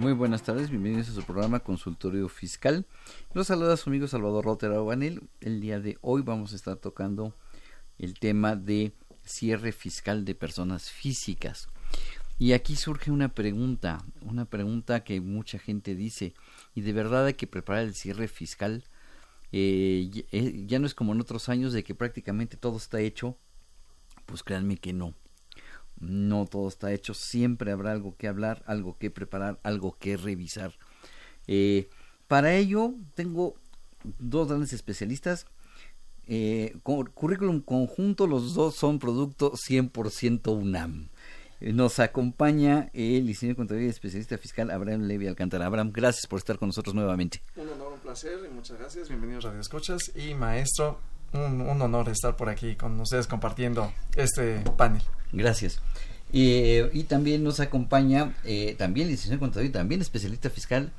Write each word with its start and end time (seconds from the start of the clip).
Muy 0.00 0.14
buenas 0.14 0.42
tardes, 0.42 0.70
bienvenidos 0.70 1.10
a 1.10 1.12
su 1.12 1.22
programa 1.24 1.60
Consultorio 1.60 2.26
Fiscal. 2.30 2.86
Los 3.34 3.48
saluda 3.48 3.76
su 3.76 3.90
amigo 3.90 4.06
Salvador 4.08 4.46
Rotera 4.46 4.80
Obanel. 4.80 5.28
El 5.42 5.60
día 5.60 5.78
de 5.78 5.98
hoy 6.00 6.22
vamos 6.22 6.54
a 6.54 6.56
estar 6.56 6.76
tocando 6.76 7.36
el 7.98 8.14
tema 8.18 8.56
de 8.56 8.94
cierre 9.26 9.72
fiscal 9.72 10.24
de 10.24 10.34
personas 10.34 10.90
físicas. 10.90 11.68
Y 12.38 12.54
aquí 12.54 12.76
surge 12.76 13.10
una 13.10 13.28
pregunta, 13.34 14.02
una 14.22 14.46
pregunta 14.46 15.04
que 15.04 15.20
mucha 15.20 15.58
gente 15.58 15.94
dice, 15.94 16.32
y 16.74 16.80
de 16.80 16.94
verdad 16.94 17.26
hay 17.26 17.34
que 17.34 17.46
preparar 17.46 17.82
el 17.84 17.94
cierre 17.94 18.26
fiscal. 18.26 18.84
Eh, 19.52 20.08
y- 20.14 20.24
eh, 20.32 20.64
ya 20.66 20.78
no 20.78 20.86
es 20.86 20.94
como 20.94 21.12
en 21.12 21.20
otros 21.20 21.50
años 21.50 21.74
de 21.74 21.84
que 21.84 21.94
prácticamente 21.94 22.56
todo 22.56 22.78
está 22.78 23.00
hecho, 23.00 23.36
pues 24.24 24.42
créanme 24.42 24.78
que 24.78 24.94
no. 24.94 25.12
No 26.00 26.46
todo 26.46 26.68
está 26.68 26.92
hecho, 26.92 27.14
siempre 27.14 27.72
habrá 27.72 27.92
algo 27.92 28.16
que 28.16 28.26
hablar, 28.26 28.62
algo 28.66 28.96
que 28.98 29.10
preparar, 29.10 29.60
algo 29.62 29.96
que 29.98 30.16
revisar. 30.16 30.72
Eh, 31.46 31.88
para 32.26 32.54
ello 32.54 32.94
tengo 33.14 33.54
dos 34.18 34.48
grandes 34.48 34.72
especialistas. 34.72 35.46
Eh, 36.26 36.76
currículum 36.82 37.60
conjunto, 37.60 38.26
los 38.26 38.54
dos 38.54 38.76
son 38.76 38.98
producto 38.98 39.52
100% 39.52 40.56
UNAM. 40.56 41.08
Eh, 41.60 41.72
Nos 41.72 41.98
acompaña 41.98 42.88
el 42.94 43.26
licenciado 43.26 43.56
contabilidad 43.56 43.88
y 43.88 43.90
especialista 43.90 44.38
fiscal 44.38 44.70
Abraham 44.70 45.02
Levy 45.02 45.26
Alcántara. 45.26 45.66
Abraham, 45.66 45.90
gracias 45.92 46.26
por 46.26 46.38
estar 46.38 46.58
con 46.58 46.68
nosotros 46.68 46.94
nuevamente. 46.94 47.42
Un 47.56 47.68
honor, 47.68 47.92
un 47.92 48.00
placer 48.00 48.38
y 48.48 48.54
muchas 48.54 48.78
gracias. 48.78 49.08
Bienvenidos 49.08 49.44
Radio 49.44 49.60
Escuchas 49.60 50.12
y 50.14 50.34
maestro, 50.34 51.00
un, 51.32 51.60
un 51.60 51.82
honor 51.82 52.08
estar 52.08 52.36
por 52.36 52.48
aquí 52.48 52.76
con 52.76 52.98
ustedes 53.00 53.26
compartiendo 53.26 53.92
este 54.16 54.60
panel. 54.76 55.02
Gracias. 55.32 55.80
Eh, 56.32 56.88
y 56.92 57.04
también 57.04 57.42
nos 57.42 57.60
acompaña, 57.60 58.34
eh, 58.44 58.74
también 58.78 59.08
licenciado 59.08 59.34
en 59.34 59.40
contabilidad, 59.40 59.70
y 59.70 59.78
también 59.80 60.00
especialista 60.00 60.48
fiscal, 60.50 60.92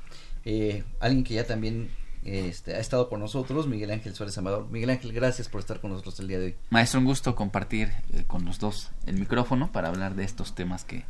eh, 0.44 0.84
alguien 1.00 1.24
que 1.24 1.34
ya 1.34 1.46
también 1.46 1.90
eh, 2.24 2.46
este, 2.48 2.74
ha 2.74 2.78
estado 2.78 3.08
con 3.08 3.20
nosotros, 3.20 3.66
Miguel 3.66 3.90
Ángel 3.90 4.14
Suárez 4.14 4.36
Amador. 4.38 4.68
Miguel 4.70 4.90
Ángel, 4.90 5.12
gracias 5.12 5.48
por 5.48 5.60
estar 5.60 5.80
con 5.80 5.90
nosotros 5.90 6.20
el 6.20 6.28
día 6.28 6.38
de 6.38 6.44
hoy. 6.46 6.56
Maestro, 6.70 7.00
un 7.00 7.06
gusto 7.06 7.34
compartir 7.34 7.92
eh, 8.12 8.24
con 8.26 8.44
los 8.44 8.58
dos 8.58 8.90
el 9.06 9.16
micrófono 9.18 9.72
para 9.72 9.88
hablar 9.88 10.14
de 10.14 10.24
estos 10.24 10.54
temas 10.54 10.84
que 10.84 11.04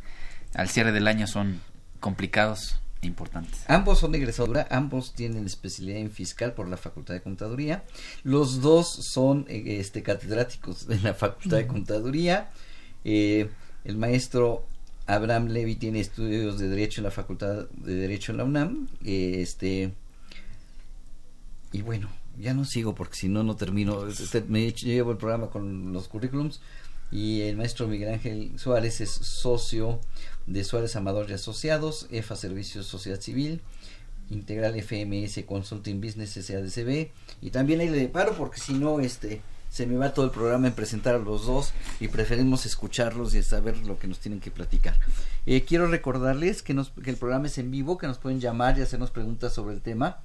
al 0.53 0.69
cierre 0.69 0.91
del 0.91 1.07
año 1.07 1.27
son 1.27 1.61
complicados 1.99 2.79
importantes. 3.03 3.63
Ambos 3.67 3.99
son 3.99 4.11
de 4.11 4.25
Dura, 4.25 4.67
ambos 4.69 5.13
tienen 5.13 5.45
especialidad 5.45 5.99
en 5.99 6.11
fiscal 6.11 6.53
por 6.53 6.67
la 6.67 6.77
Facultad 6.77 7.13
de 7.13 7.21
Contaduría. 7.21 7.83
Los 8.23 8.61
dos 8.61 8.87
son 8.87 9.45
eh, 9.47 9.79
este, 9.79 10.03
catedráticos 10.03 10.87
de 10.87 10.99
la 10.99 11.13
Facultad 11.13 11.57
de 11.57 11.67
Contaduría. 11.67 12.51
Eh, 13.03 13.49
el 13.83 13.97
maestro 13.97 14.65
Abraham 15.05 15.47
Levy 15.47 15.75
tiene 15.75 15.99
estudios 15.99 16.59
de 16.59 16.69
Derecho 16.69 17.01
en 17.01 17.05
la 17.05 17.11
Facultad 17.11 17.67
de 17.69 17.95
Derecho 17.95 18.31
en 18.31 18.37
la 18.37 18.43
UNAM. 18.45 18.87
Eh, 19.03 19.41
este, 19.41 19.93
y 21.71 21.81
bueno, 21.81 22.09
ya 22.39 22.53
no 22.53 22.65
sigo 22.65 22.95
porque 22.95 23.15
si 23.15 23.29
no, 23.29 23.43
no 23.43 23.55
termino. 23.55 24.07
Este, 24.07 24.41
me 24.41 24.71
llevo 24.71 25.11
el 25.11 25.17
programa 25.17 25.49
con 25.49 25.91
los 25.93 26.07
currículums. 26.07 26.61
Y 27.11 27.41
el 27.41 27.57
maestro 27.57 27.87
Miguel 27.87 28.13
Ángel 28.13 28.57
Suárez 28.57 28.99
es 28.99 29.11
socio 29.11 29.99
de 30.47 30.63
Suárez 30.63 30.95
Amador 30.95 31.29
y 31.29 31.33
Asociados, 31.33 32.07
EFA 32.11 32.35
Servicios 32.35 32.85
Sociedad 32.85 33.19
Civil, 33.19 33.61
Integral 34.29 34.75
FMS 34.81 35.43
Consulting 35.45 36.01
Business 36.01 36.31
SADCB. 36.31 37.09
Y 37.41 37.51
también 37.51 37.79
ahí 37.79 37.89
le 37.89 38.07
paro 38.07 38.35
porque 38.35 38.59
si 38.59 38.73
no, 38.73 38.99
este 38.99 39.41
se 39.73 39.87
me 39.87 39.97
va 39.97 40.13
todo 40.13 40.25
el 40.25 40.31
programa 40.31 40.67
en 40.67 40.73
presentar 40.73 41.15
a 41.15 41.17
los 41.17 41.47
dos 41.47 41.73
y 41.99 42.07
preferimos 42.07 42.67
escucharlos 42.67 43.33
y 43.33 43.41
saber 43.41 43.75
lo 43.87 43.97
que 43.97 44.05
nos 44.05 44.19
tienen 44.19 44.39
que 44.39 44.51
platicar. 44.51 44.99
Eh, 45.47 45.65
quiero 45.65 45.87
recordarles 45.87 46.61
que, 46.61 46.75
nos, 46.75 46.91
que 46.91 47.09
el 47.09 47.17
programa 47.17 47.47
es 47.47 47.57
en 47.57 47.71
vivo, 47.71 47.97
que 47.97 48.05
nos 48.05 48.19
pueden 48.19 48.39
llamar 48.39 48.77
y 48.77 48.83
hacernos 48.83 49.09
preguntas 49.09 49.51
sobre 49.51 49.73
el 49.73 49.81
tema 49.81 50.19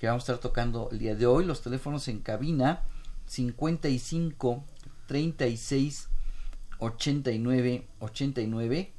que 0.00 0.06
vamos 0.06 0.22
a 0.22 0.32
estar 0.32 0.38
tocando 0.38 0.88
el 0.90 1.00
día 1.00 1.14
de 1.14 1.26
hoy. 1.26 1.44
Los 1.44 1.60
teléfonos 1.60 2.08
en 2.08 2.20
cabina 2.20 2.84
55 3.26 4.64
36 5.06 6.08
89 6.78 7.86
89 7.98 8.93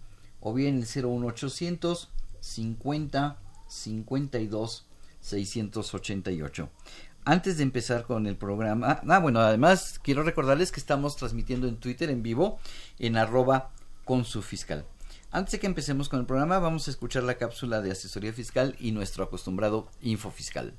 o 0.48 0.54
bien 0.54 0.76
el 0.76 0.86
01800 0.86 2.08
50 2.40 3.38
52 3.68 4.86
688. 5.20 6.70
Antes 7.26 7.58
de 7.58 7.64
empezar 7.64 8.04
con 8.04 8.28
el 8.28 8.38
programa, 8.38 9.02
ah, 9.10 9.20
bueno, 9.20 9.40
además 9.40 10.00
quiero 10.04 10.22
recordarles 10.22 10.72
que 10.72 10.80
estamos 10.80 11.16
transmitiendo 11.16 11.68
en 11.68 11.78
Twitter 11.78 12.12
en 12.12 12.22
vivo 12.22 12.60
en 13.00 13.18
arroba 13.18 13.72
con 14.04 14.24
su 14.24 14.44
fiscal. 14.44 14.86
Antes 15.32 15.54
de 15.54 15.60
que 15.60 15.66
empecemos 15.66 16.10
con 16.10 16.20
el 16.20 16.28
programa, 16.28 16.60
vamos 16.60 16.88
a 16.88 16.92
escuchar 16.92 17.24
la 17.24 17.40
cápsula 17.40 17.82
de 17.82 17.92
asesoría 17.92 18.32
fiscal 18.32 18.76
y 18.80 18.92
nuestro 18.92 19.24
acostumbrado 19.24 19.90
info 20.04 20.30
fiscal. 20.30 20.76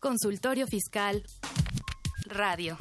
Consultorio 0.00 0.66
Fiscal. 0.66 1.24
Radio. 2.34 2.76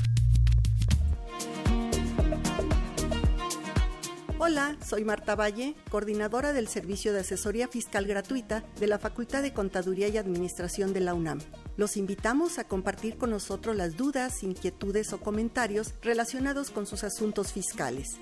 Hola, 4.40 4.76
soy 4.84 5.06
Marta 5.06 5.36
Valle, 5.36 5.76
coordinadora 5.90 6.54
del 6.54 6.68
Servicio 6.68 7.14
de 7.14 7.20
Asesoría 7.20 7.68
Fiscal 7.68 8.06
Gratuita 8.06 8.64
de 8.80 8.88
la 8.88 8.98
Facultad 8.98 9.44
de 9.44 9.54
Contaduría 9.54 10.08
y 10.08 10.18
Administración 10.18 10.92
de 10.92 11.02
la 11.02 11.14
UNAM. 11.14 11.40
Los 11.78 11.98
invitamos 11.98 12.58
a 12.58 12.64
compartir 12.64 13.18
con 13.18 13.30
nosotros 13.30 13.76
las 13.76 13.96
dudas, 13.96 14.44
inquietudes 14.44 15.14
o 15.14 15.20
comentarios 15.20 15.94
relacionados 16.02 16.72
con 16.72 16.88
sus 16.88 17.04
asuntos 17.04 17.54
fiscales. 17.54 18.20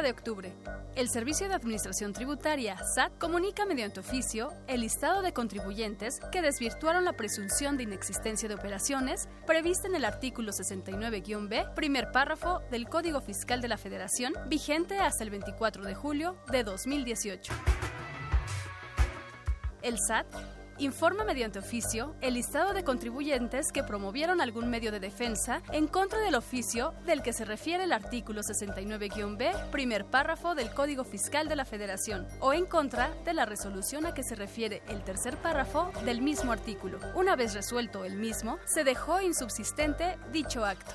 de 0.02 0.12
octubre. 0.12 0.54
El 0.96 1.10
Servicio 1.10 1.48
de 1.48 1.54
Administración 1.54 2.12
Tributaria, 2.14 2.78
SAT, 2.96 3.18
comunica 3.18 3.66
mediante 3.66 4.00
oficio 4.00 4.52
el 4.68 4.82
listado 4.82 5.22
de 5.22 5.32
contribuyentes 5.32 6.20
que 6.32 6.42
desvirtuaron 6.42 7.06
la 7.06 7.14
presunción 7.14 7.78
de 7.78 7.84
inexistencia 7.84 8.50
de 8.50 8.56
operaciones 8.56 9.28
prevista 9.46 9.88
en 9.88 9.96
el 9.96 10.06
artículo 10.06 10.52
69-B, 10.52 11.68
primer 11.76 12.12
párrafo 12.12 12.62
del 12.72 12.88
Código 12.90 13.22
Fiscal 13.22 13.62
de 13.62 13.68
la 13.68 13.78
Federación, 13.78 14.34
vigente 14.48 15.00
hasta 15.00 15.24
el 15.24 15.30
24 15.30 15.84
de 15.84 15.96
julio 15.96 16.36
de 16.52 16.64
2018. 16.64 17.54
El 19.82 19.98
SAT 20.00 20.28
informa 20.78 21.24
mediante 21.24 21.60
oficio 21.60 22.16
el 22.22 22.34
listado 22.34 22.74
de 22.74 22.84
contribuyentes 22.84 23.72
que 23.72 23.84
promovieron 23.84 24.42
algún 24.42 24.70
medio 24.70 24.92
de 24.92 25.00
defensa 25.00 25.62
en 25.72 25.88
contra 25.88 26.20
del 26.20 26.36
oficio 26.36 26.94
del 27.06 27.22
que 27.22 27.34
se 27.34 27.46
refiere 27.46 27.86
el 27.86 27.94
artículo 27.94 28.42
69-B, 28.42 29.52
primer 29.72 30.06
párrafo 30.06 30.56
del 30.56 30.72
Código 30.72 31.04
Fiscal 31.04 31.48
de 31.48 31.56
la 31.56 31.66
Federación, 31.66 32.28
o 32.40 32.54
en 32.54 32.66
contra 32.66 33.10
de 33.24 33.34
la 33.34 33.46
resolución 33.46 34.06
a 34.06 34.14
que 34.14 34.24
se 34.24 34.36
refiere 34.36 34.82
el 34.88 35.04
tercer 35.04 35.38
párrafo 35.38 35.92
del 36.04 36.22
mismo 36.22 36.52
artículo. 36.52 37.00
Una 37.16 37.36
vez 37.36 37.54
resuelto 37.54 38.06
el 38.06 38.18
mismo, 38.18 38.60
se 38.66 38.84
dejó 38.84 39.22
insubsistente 39.22 40.18
dicho 40.32 40.66
acto. 40.66 40.94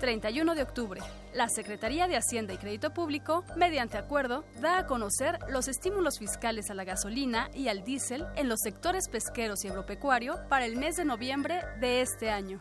31 0.00 0.54
de 0.54 0.62
octubre. 0.62 1.00
La 1.36 1.50
Secretaría 1.50 2.08
de 2.08 2.16
Hacienda 2.16 2.54
y 2.54 2.56
Crédito 2.56 2.94
Público, 2.94 3.44
mediante 3.56 3.98
acuerdo, 3.98 4.46
da 4.62 4.78
a 4.78 4.86
conocer 4.86 5.38
los 5.50 5.68
estímulos 5.68 6.18
fiscales 6.18 6.70
a 6.70 6.74
la 6.74 6.84
gasolina 6.84 7.50
y 7.52 7.68
al 7.68 7.84
diésel 7.84 8.24
en 8.36 8.48
los 8.48 8.60
sectores 8.62 9.10
pesqueros 9.10 9.62
y 9.62 9.68
agropecuario 9.68 10.38
para 10.48 10.64
el 10.64 10.76
mes 10.76 10.96
de 10.96 11.04
noviembre 11.04 11.60
de 11.78 12.00
este 12.00 12.30
año. 12.30 12.58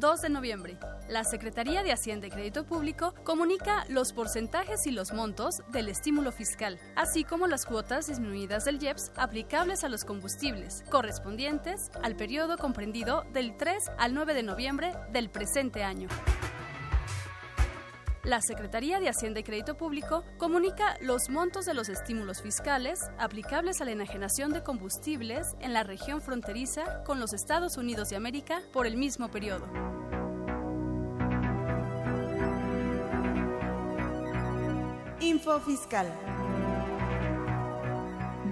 2 0.00 0.22
de 0.22 0.28
noviembre. 0.28 0.76
La 1.08 1.22
Secretaría 1.22 1.84
de 1.84 1.92
Hacienda 1.92 2.26
y 2.26 2.30
Crédito 2.30 2.66
Público 2.66 3.14
comunica 3.22 3.84
los 3.88 4.12
porcentajes 4.12 4.86
y 4.86 4.90
los 4.90 5.12
montos 5.12 5.62
del 5.70 5.88
estímulo 5.88 6.32
fiscal, 6.32 6.80
así 6.96 7.22
como 7.22 7.46
las 7.46 7.64
cuotas 7.64 8.08
disminuidas 8.08 8.64
del 8.64 8.82
IEPS 8.82 9.12
aplicables 9.14 9.84
a 9.84 9.88
los 9.88 10.04
combustibles, 10.04 10.82
correspondientes 10.90 11.92
al 12.02 12.16
periodo 12.16 12.58
comprendido 12.58 13.24
del 13.32 13.56
3 13.56 13.84
al 13.98 14.14
9 14.14 14.34
de 14.34 14.42
noviembre 14.42 14.92
del 15.12 15.30
presente 15.30 15.84
año. 15.84 16.08
La 18.22 18.42
Secretaría 18.42 19.00
de 19.00 19.08
Hacienda 19.08 19.40
y 19.40 19.42
Crédito 19.42 19.78
Público 19.78 20.24
comunica 20.36 20.98
los 21.00 21.30
montos 21.30 21.64
de 21.64 21.72
los 21.72 21.88
estímulos 21.88 22.42
fiscales 22.42 23.00
aplicables 23.18 23.80
a 23.80 23.86
la 23.86 23.92
enajenación 23.92 24.52
de 24.52 24.62
combustibles 24.62 25.56
en 25.60 25.72
la 25.72 25.84
región 25.84 26.20
fronteriza 26.20 27.02
con 27.04 27.18
los 27.18 27.32
Estados 27.32 27.78
Unidos 27.78 28.10
de 28.10 28.16
América 28.16 28.60
por 28.74 28.86
el 28.86 28.98
mismo 28.98 29.30
periodo. 29.30 29.66
Info 35.20 35.58
Fiscal. 35.60 36.06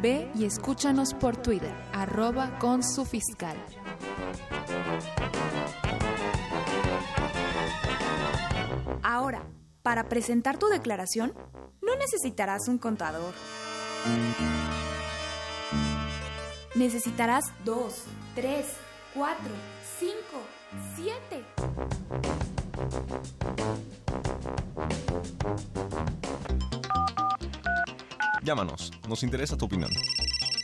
Ve 0.01 0.31
y 0.35 0.47
escúchanos 0.47 1.13
por 1.13 1.37
Twitter, 1.37 1.75
arroba 1.93 2.59
con 2.59 2.83
su 2.83 3.05
fiscal. 3.05 3.57
Ahora, 9.03 9.47
para 9.83 10.09
presentar 10.09 10.59
tu 10.59 10.67
declaración, 10.69 11.35
no 11.83 11.97
necesitarás 11.97 12.69
un 12.69 12.79
contador. 12.79 13.33
Necesitarás 16.75 17.45
dos, 17.65 18.05
tres, 18.35 18.67
cuatro, 19.15 19.51
cinco, 19.99 20.43
siete. 20.95 21.45
Llámanos, 28.43 28.93
nos 29.09 29.23
interesa 29.23 29.57
tu 29.57 29.67
opinión. 29.67 29.91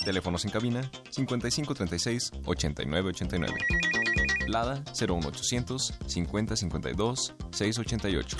Teléfonos 0.04 0.44
en 0.44 0.50
cabina 0.50 0.90
5536 1.10 2.32
8989. 2.44 4.03
Lada 4.48 4.82
01800 4.94 5.94
5052 6.06 7.34
688. 7.50 8.36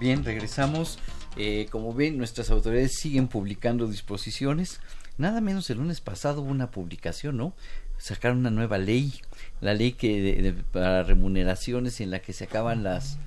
Bien, 0.00 0.24
regresamos. 0.24 0.98
Eh, 1.36 1.66
como 1.70 1.92
ven, 1.92 2.16
nuestras 2.18 2.50
autoridades 2.50 2.94
siguen 2.98 3.28
publicando 3.28 3.86
disposiciones. 3.86 4.80
Nada 5.18 5.40
menos 5.40 5.68
el 5.70 5.78
lunes 5.78 6.00
pasado 6.00 6.42
hubo 6.42 6.50
una 6.50 6.70
publicación, 6.70 7.36
¿no? 7.36 7.54
Sacaron 7.98 8.38
una 8.38 8.50
nueva 8.50 8.78
ley, 8.78 9.14
la 9.60 9.72
ley 9.74 9.92
que 9.92 10.20
de- 10.20 10.42
de- 10.42 10.52
para 10.52 11.02
remuneraciones 11.02 12.00
en 12.00 12.10
la 12.10 12.20
que 12.20 12.32
se 12.34 12.44
acaban 12.44 12.82
las 12.82 13.18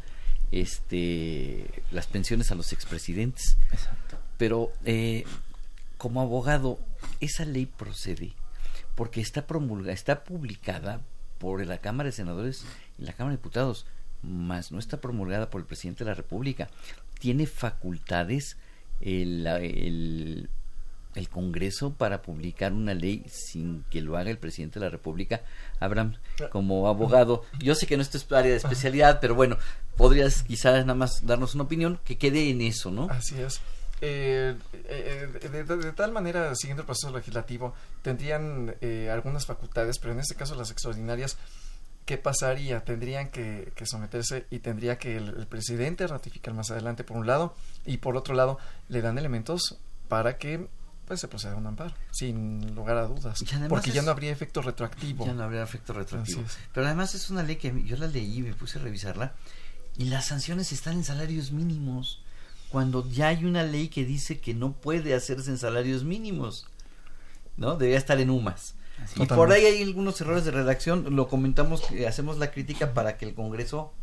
este 0.52 1.66
las 1.92 2.08
pensiones 2.08 2.52
a 2.52 2.56
los 2.56 2.72
expresidentes. 2.74 3.58
Exacto. 3.72 4.18
Pero 4.38 4.72
eh, 4.86 5.24
como 6.00 6.22
abogado, 6.22 6.80
esa 7.20 7.46
ley 7.46 7.68
procede 7.68 8.34
porque 8.96 9.22
está 9.22 9.46
promulgada, 9.46 9.94
está 9.94 10.24
publicada 10.24 11.02
por 11.38 11.64
la 11.66 11.78
Cámara 11.78 12.08
de 12.08 12.14
Senadores 12.14 12.66
y 12.98 13.04
la 13.04 13.14
Cámara 13.14 13.34
de 13.34 13.38
Diputados, 13.38 13.86
más 14.24 14.72
no 14.72 14.80
está 14.80 15.00
promulgada 15.00 15.50
por 15.50 15.62
el 15.62 15.68
presidente 15.68 16.04
de 16.04 16.10
la 16.10 16.16
República. 16.16 16.70
Tiene 17.20 17.46
facultades 17.46 18.58
el, 19.02 19.46
el, 19.46 20.50
el 21.16 21.30
Congreso 21.30 21.94
para 21.94 22.22
publicar 22.22 22.74
una 22.74 22.94
ley 22.94 23.24
sin 23.28 23.84
que 23.90 24.02
lo 24.02 24.18
haga 24.18 24.32
el 24.32 24.38
presidente 24.38 24.80
de 24.80 24.86
la 24.86 24.90
República. 24.92 25.42
Abraham, 25.80 26.16
como 26.50 26.88
abogado, 26.88 27.44
yo 27.60 27.76
sé 27.76 27.88
que 27.88 27.98
no 27.98 28.04
es 28.04 28.32
área 28.32 28.52
de 28.52 28.58
especialidad, 28.58 29.20
pero 29.20 29.36
bueno, 29.36 29.58
podrías 29.98 30.44
quizás 30.44 30.86
nada 30.86 30.96
más 30.96 31.26
darnos 31.26 31.56
una 31.56 31.66
opinión 31.66 32.00
que 32.06 32.18
quede 32.18 32.50
en 32.50 32.62
eso, 32.62 32.90
¿no? 32.90 33.08
Así 33.10 33.40
es. 33.40 33.62
Eh, 34.02 34.56
eh, 34.74 35.40
de, 35.52 35.64
de- 35.64 35.78
de 35.78 35.92
tal 35.94 36.12
manera, 36.12 36.56
siguiendo 36.56 36.82
el 36.84 36.86
proceso 36.86 37.12
legislativo, 37.16 37.74
tendrían 38.02 38.76
eh, 38.82 39.10
algunas 39.12 39.46
facultades, 39.46 40.00
pero 40.00 40.14
en 40.14 40.20
este 40.20 40.36
caso 40.36 40.56
las 40.56 40.72
extraordinarias, 40.72 41.38
¿qué 42.06 42.18
pasaría? 42.18 42.84
Tendrían 42.84 43.30
que, 43.30 43.72
que 43.76 43.86
someterse 43.86 44.46
y 44.50 44.60
tendría 44.60 44.98
que 44.98 45.18
el, 45.18 45.30
el 45.30 45.48
presidente 45.48 46.08
ratificar 46.08 46.54
más 46.54 46.72
adelante, 46.72 47.04
por 47.04 47.18
un 47.18 47.28
lado, 47.28 47.54
y 47.86 47.98
por 47.98 48.16
otro 48.16 48.34
lado, 48.36 48.58
le 48.88 49.02
dan 49.02 49.18
elementos 49.18 49.78
para 50.08 50.38
que 50.38 50.68
pues 51.06 51.20
se 51.22 51.28
proceda 51.28 51.54
a 51.54 51.56
un 51.56 51.66
amparo, 51.66 51.94
sin 52.12 52.76
lugar 52.76 52.96
a 52.98 53.08
dudas, 53.08 53.40
porque 53.68 53.90
ya 53.96 54.02
no 54.04 54.12
habría 54.12 54.32
efecto 54.32 54.62
retroactivo. 54.62 55.26
Ya 55.26 55.34
no 55.34 55.44
habría 55.44 55.64
efecto 55.64 55.92
retroactivo. 55.92 56.42
Pero 56.72 56.86
además 56.86 57.16
es 57.16 57.32
una 57.32 57.42
ley 57.42 57.56
que 57.56 57.84
yo 57.84 57.98
la 57.98 58.06
leí 58.06 58.38
y 58.38 58.42
me 58.44 58.54
puse 58.54 58.78
a 58.78 58.82
revisarla 58.84 59.34
y 59.98 60.06
las 60.06 60.28
sanciones 60.28 60.72
están 60.72 60.94
en 60.94 61.04
salarios 61.04 61.52
mínimos 61.52 62.22
cuando 62.70 63.10
ya 63.10 63.30
hay 63.30 63.46
una 63.46 63.64
ley 63.64 63.88
que 63.90 64.06
dice 64.06 64.40
que 64.40 64.54
no 64.54 64.74
puede 64.74 65.14
hacerse 65.14 65.50
en 65.52 65.58
salarios 65.58 66.04
mínimos. 66.04 66.68
¿No? 67.58 67.76
Debería 67.76 67.98
estar 67.98 68.20
en 68.22 68.30
UMAS. 68.30 68.76
Así 69.04 69.22
y 69.22 69.26
por 69.26 69.52
ahí 69.52 69.66
hay 69.66 69.82
algunos 69.84 70.20
errores 70.22 70.46
de 70.46 70.52
redacción, 70.52 71.16
lo 71.16 71.28
comentamos, 71.28 71.82
que 71.82 72.08
hacemos 72.08 72.38
la 72.38 72.52
crítica 72.52 72.94
para 72.94 73.18
que 73.18 73.26
el 73.26 73.34
Congreso 73.34 73.94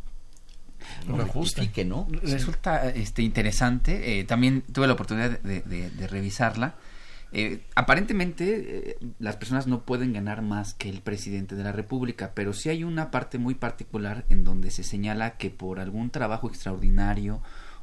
Lo 1.07 1.17
rectifique, 1.17 1.83
¿no? 1.85 2.07
Resulta 2.23 2.89
este, 2.89 3.21
interesante. 3.23 4.19
eh, 4.19 4.23
también 4.25 4.61
tuve 4.61 4.85
la 4.87 4.93
oportunidad 4.93 5.39
de, 5.39 5.61
de- 5.61 5.89
de 5.89 6.07
revisarla. 6.07 6.75
Eh, 7.31 7.63
aparentemente 7.75 8.91
eh, 8.91 8.97
las 9.19 9.35
personas 9.35 9.67
no 9.67 9.81
pueden 9.83 10.13
ganar 10.13 10.41
más 10.41 10.73
que 10.73 10.89
el 10.89 11.01
presidente 11.01 11.55
de 11.55 11.63
la 11.63 11.71
República, 11.71 12.31
pero 12.33 12.53
sí 12.53 12.69
hay 12.69 12.83
una 12.83 13.11
parte 13.11 13.37
muy 13.37 13.53
particular 13.55 14.25
en 14.29 14.43
donde 14.43 14.71
se 14.71 14.83
señala 14.83 15.37
que 15.37 15.49
por 15.49 15.79
algún 15.79 16.09
trabajo 16.09 16.47
extraordinario 16.47 17.41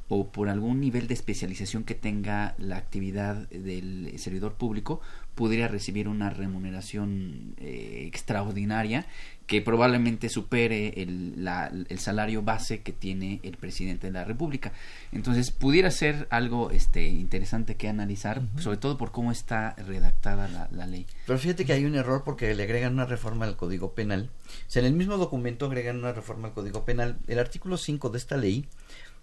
o 0.09 0.29
por 0.31 0.49
algún 0.49 0.81
nivel 0.81 1.07
de 1.09 1.15
especialización 1.15 1.85
que 1.85 1.95
tenga 1.95 2.55
la 2.59 2.77
actividad 2.77 3.49
del 3.49 4.13
servidor 4.19 4.55
público 4.55 5.01
pudiera 5.35 5.67
recibir 5.67 6.07
una 6.09 6.31
remuneración 6.31 7.55
eh, 7.59 8.05
extraordinaria 8.07 9.07
que 9.47 9.61
probablemente 9.61 10.29
supere 10.31 11.03
el, 11.03 11.45
la- 11.45 11.71
el 11.89 11.99
salario 11.99 12.43
base 12.43 12.81
que 12.83 12.93
tiene 12.93 13.41
el 13.43 13.57
presidente 13.59 14.07
de 14.07 14.13
la 14.13 14.25
República. 14.25 14.73
Entonces 15.13 15.51
pudiera 15.51 15.91
ser 15.91 16.27
algo 16.31 16.71
este 16.71 17.09
interesante 17.09 17.77
que 17.77 17.89
analizar, 17.89 18.43
sobre 18.59 18.79
todo 18.79 18.97
por 18.97 19.11
cómo 19.13 19.33
está 19.33 19.75
redactada 19.87 20.49
la, 20.49 20.69
la 20.73 20.87
ley. 20.87 21.07
Pero 21.27 21.39
fíjate 21.39 21.65
que 21.67 21.73
hay 21.75 21.85
un 21.85 21.95
error 21.95 22.23
porque 22.25 22.55
le 22.55 22.63
agregan 22.63 22.95
una 22.95 23.05
reforma 23.07 23.45
al 23.45 23.57
Código 23.57 23.93
Penal. 23.95 24.31
O 24.47 24.71
sea, 24.71 24.81
en 24.81 24.87
el 24.87 24.95
mismo 24.95 25.17
documento 25.19 25.67
agregan 25.67 25.99
una 25.99 26.13
reforma 26.13 26.49
al 26.49 26.55
Código 26.55 26.85
Penal. 26.85 27.19
El 27.27 27.39
artículo 27.39 27.77
5 27.77 28.09
de 28.11 28.19
esta 28.19 28.37
ley 28.39 28.67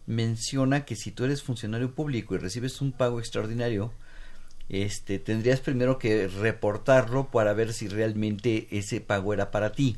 menciona 0.05 0.85
que 0.85 0.95
si 0.95 1.11
tú 1.11 1.25
eres 1.25 1.43
funcionario 1.43 1.93
público 1.93 2.35
y 2.35 2.37
recibes 2.37 2.81
un 2.81 2.91
pago 2.91 3.19
extraordinario, 3.19 3.93
este, 4.69 5.19
tendrías 5.19 5.59
primero 5.59 5.99
que 5.99 6.27
reportarlo 6.27 7.29
para 7.29 7.53
ver 7.53 7.73
si 7.73 7.87
realmente 7.87 8.67
ese 8.71 9.01
pago 9.01 9.33
era 9.33 9.51
para 9.51 9.73
ti 9.73 9.97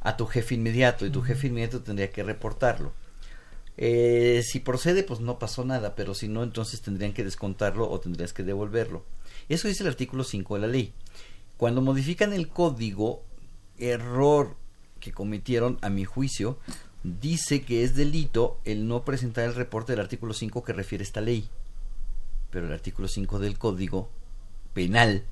a 0.00 0.16
tu 0.16 0.26
jefe 0.26 0.54
inmediato 0.54 1.04
y 1.06 1.10
tu 1.10 1.22
jefe 1.22 1.48
inmediato 1.48 1.82
tendría 1.82 2.10
que 2.10 2.22
reportarlo. 2.22 2.92
Eh, 3.76 4.42
si 4.44 4.60
procede, 4.60 5.04
pues 5.04 5.20
no 5.20 5.38
pasó 5.38 5.64
nada, 5.64 5.94
pero 5.94 6.14
si 6.14 6.28
no, 6.28 6.42
entonces 6.42 6.80
tendrían 6.80 7.12
que 7.12 7.24
descontarlo 7.24 7.88
o 7.88 8.00
tendrías 8.00 8.32
que 8.32 8.42
devolverlo. 8.42 9.04
Eso 9.48 9.68
dice 9.68 9.84
el 9.84 9.88
artículo 9.88 10.24
5 10.24 10.56
de 10.56 10.60
la 10.60 10.66
ley. 10.66 10.92
Cuando 11.56 11.80
modifican 11.80 12.32
el 12.32 12.48
código, 12.48 13.22
error 13.78 14.56
que 15.00 15.12
cometieron, 15.12 15.78
a 15.80 15.90
mi 15.90 16.04
juicio, 16.04 16.58
dice 17.02 17.62
que 17.62 17.84
es 17.84 17.94
delito 17.94 18.58
el 18.64 18.88
no 18.88 19.04
presentar 19.04 19.44
el 19.44 19.54
reporte 19.54 19.92
del 19.92 20.00
artículo 20.00 20.34
5 20.34 20.64
que 20.64 20.72
refiere 20.72 21.04
esta 21.04 21.20
ley. 21.20 21.48
Pero 22.50 22.66
el 22.66 22.72
artículo 22.72 23.08
5 23.08 23.38
del 23.38 23.58
código 23.58 24.10
penal 24.74 25.24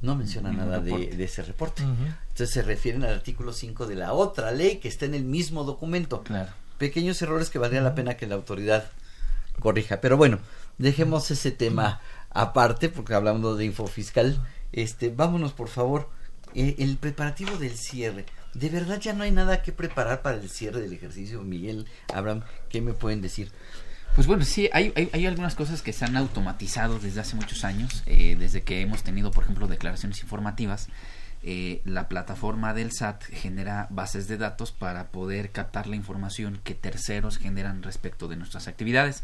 no 0.00 0.14
menciona 0.14 0.50
Ningún 0.50 0.66
nada 0.66 0.80
de, 0.80 1.24
ese 1.24 1.42
reporte. 1.42 1.82
Entonces 1.82 2.50
se 2.50 2.62
refieren 2.62 3.02
al 3.04 3.14
artículo 3.14 3.52
5 3.52 3.86
de 3.86 3.96
la 3.96 4.12
otra 4.12 4.52
ley 4.52 4.76
que 4.76 4.88
está 4.88 5.06
en 5.06 5.14
el 5.14 5.24
mismo 5.24 5.64
documento. 5.64 6.22
claro. 6.22 6.52
pequeños 6.78 7.20
errores 7.22 7.50
que 7.50 7.58
valdría 7.58 7.80
la 7.80 7.94
pena 7.94 8.16
que 8.16 8.26
la 8.26 8.36
autoridad 8.36 8.88
corrija. 9.58 10.00
Pero 10.00 10.16
bueno, 10.16 10.38
dejemos 10.78 11.30
ese 11.30 11.50
tema 11.50 12.00
aparte, 12.30 12.88
porque 12.88 13.14
hablando 13.14 13.56
de 13.56 13.64
info 13.64 13.86
fiscal, 13.86 14.40
este, 14.72 15.10
vámonos 15.10 15.52
por 15.52 15.68
favor, 15.68 16.08
eh, 16.54 16.76
el 16.78 16.96
preparativo 16.96 17.56
del 17.56 17.76
cierre. 17.76 18.24
De 18.54 18.68
verdad 18.68 19.00
ya 19.00 19.12
no 19.12 19.24
hay 19.24 19.30
nada 19.30 19.62
que 19.62 19.72
preparar 19.72 20.22
para 20.22 20.36
el 20.36 20.48
cierre 20.48 20.80
del 20.80 20.92
ejercicio, 20.92 21.42
Miguel, 21.42 21.86
Abraham, 22.12 22.42
¿qué 22.68 22.80
me 22.80 22.92
pueden 22.92 23.20
decir? 23.20 23.52
Pues 24.14 24.26
bueno, 24.26 24.44
sí, 24.44 24.68
hay, 24.72 24.92
hay, 24.96 25.10
hay, 25.12 25.26
algunas 25.26 25.54
cosas 25.54 25.82
que 25.82 25.92
se 25.92 26.04
han 26.04 26.16
automatizado 26.16 26.98
desde 26.98 27.20
hace 27.20 27.36
muchos 27.36 27.64
años, 27.64 28.02
eh, 28.06 28.36
desde 28.38 28.62
que 28.62 28.80
hemos 28.80 29.04
tenido, 29.04 29.30
por 29.30 29.44
ejemplo, 29.44 29.68
declaraciones 29.68 30.20
informativas. 30.22 30.88
Eh, 31.44 31.82
la 31.84 32.08
plataforma 32.08 32.74
del 32.74 32.90
SAT 32.90 33.22
genera 33.26 33.86
bases 33.90 34.26
de 34.26 34.38
datos 34.38 34.72
para 34.72 35.08
poder 35.08 35.52
captar 35.52 35.86
la 35.86 35.94
información 35.94 36.60
que 36.64 36.74
terceros 36.74 37.38
generan 37.38 37.82
respecto 37.84 38.26
de 38.26 38.36
nuestras 38.36 38.66
actividades. 38.66 39.22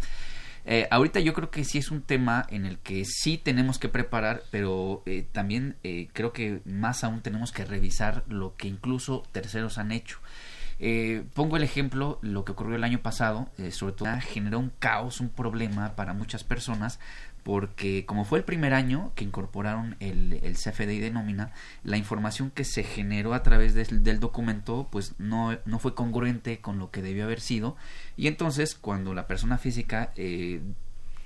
Eh, 0.66 0.88
ahorita 0.90 1.20
yo 1.20 1.34
creo 1.34 1.50
que 1.50 1.64
sí 1.64 1.78
es 1.78 1.90
un 1.90 2.02
tema 2.02 2.46
en 2.48 2.64
el 2.64 2.78
que 2.78 3.04
sí 3.04 3.36
tenemos 3.36 3.78
que 3.78 3.88
preparar, 3.88 4.42
pero 4.50 5.02
eh, 5.06 5.26
también 5.30 5.76
eh, 5.82 6.08
creo 6.12 6.32
que 6.32 6.62
más 6.64 7.04
aún 7.04 7.20
tenemos 7.20 7.52
que 7.52 7.64
revisar 7.64 8.24
lo 8.28 8.56
que 8.56 8.68
incluso 8.68 9.24
terceros 9.32 9.78
han 9.78 9.92
hecho. 9.92 10.18
Eh, 10.80 11.24
pongo 11.34 11.56
el 11.56 11.62
ejemplo, 11.62 12.18
lo 12.22 12.44
que 12.44 12.52
ocurrió 12.52 12.76
el 12.76 12.84
año 12.84 13.00
pasado, 13.00 13.48
sobre 13.70 13.92
todo 13.92 14.08
generó 14.20 14.58
un 14.58 14.72
caos, 14.78 15.20
un 15.20 15.28
problema 15.28 15.94
para 15.94 16.14
muchas 16.14 16.42
personas, 16.42 16.98
porque 17.44 18.06
como 18.06 18.24
fue 18.24 18.38
el 18.38 18.44
primer 18.44 18.74
año 18.74 19.12
que 19.14 19.22
incorporaron 19.22 19.96
el, 20.00 20.40
el 20.42 20.56
CFDI 20.56 20.98
de 20.98 21.10
nómina, 21.10 21.52
la 21.84 21.98
información 21.98 22.50
que 22.50 22.64
se 22.64 22.82
generó 22.82 23.34
a 23.34 23.42
través 23.42 23.74
de, 23.74 23.84
del 23.84 24.18
documento 24.18 24.88
pues 24.90 25.14
no, 25.18 25.56
no 25.64 25.78
fue 25.78 25.94
congruente 25.94 26.58
con 26.60 26.78
lo 26.78 26.90
que 26.90 27.02
debió 27.02 27.24
haber 27.24 27.40
sido 27.40 27.76
y 28.16 28.26
entonces 28.26 28.74
cuando 28.74 29.14
la 29.14 29.26
persona 29.26 29.58
física 29.58 30.12
eh, 30.16 30.60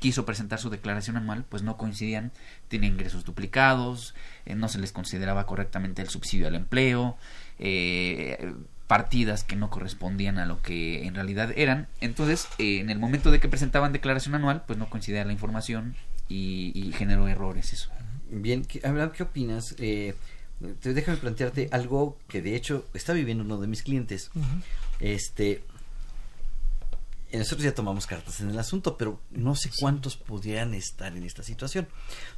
quiso 0.00 0.24
presentar 0.24 0.58
su 0.58 0.70
declaración 0.70 1.16
anual, 1.16 1.44
pues 1.48 1.62
no 1.62 1.76
coincidían, 1.76 2.32
tiene 2.68 2.86
ingresos 2.86 3.24
duplicados, 3.24 4.14
eh, 4.46 4.54
no 4.54 4.68
se 4.68 4.78
les 4.78 4.92
consideraba 4.92 5.46
correctamente 5.46 6.02
el 6.02 6.08
subsidio 6.08 6.46
al 6.46 6.54
empleo, 6.54 7.16
eh, 7.58 8.54
partidas 8.88 9.44
que 9.44 9.54
no 9.54 9.70
correspondían 9.70 10.38
a 10.38 10.46
lo 10.46 10.62
que 10.62 11.06
en 11.06 11.14
realidad 11.14 11.52
eran. 11.56 11.86
Entonces, 12.00 12.48
eh, 12.58 12.80
en 12.80 12.90
el 12.90 12.98
momento 12.98 13.30
de 13.30 13.38
que 13.38 13.48
presentaban 13.48 13.92
declaración 13.92 14.34
anual, 14.34 14.64
pues 14.66 14.78
no 14.78 14.88
coincidía 14.88 15.24
la 15.24 15.32
información 15.32 15.94
y, 16.28 16.72
y 16.74 16.92
generó 16.92 17.28
errores 17.28 17.72
eso. 17.72 17.90
Bien, 18.30 18.66
Abraham, 18.84 19.12
¿qué 19.12 19.22
opinas? 19.22 19.74
Eh, 19.78 20.14
te, 20.80 20.92
déjame 20.92 21.18
plantearte 21.18 21.68
algo 21.72 22.18
que 22.28 22.42
de 22.42 22.56
hecho 22.56 22.86
está 22.94 23.12
viviendo 23.12 23.44
uno 23.44 23.58
de 23.58 23.66
mis 23.66 23.82
clientes. 23.82 24.30
Uh 24.34 24.40
-huh. 24.40 24.62
Este, 25.00 25.62
nosotros 27.32 27.62
ya 27.62 27.74
tomamos 27.74 28.06
cartas 28.06 28.40
en 28.40 28.50
el 28.50 28.58
asunto, 28.58 28.96
pero 28.96 29.20
no 29.30 29.54
sé 29.54 29.70
cuántos 29.78 30.16
pudieran 30.16 30.74
estar 30.74 31.16
en 31.16 31.24
esta 31.24 31.42
situación. 31.42 31.86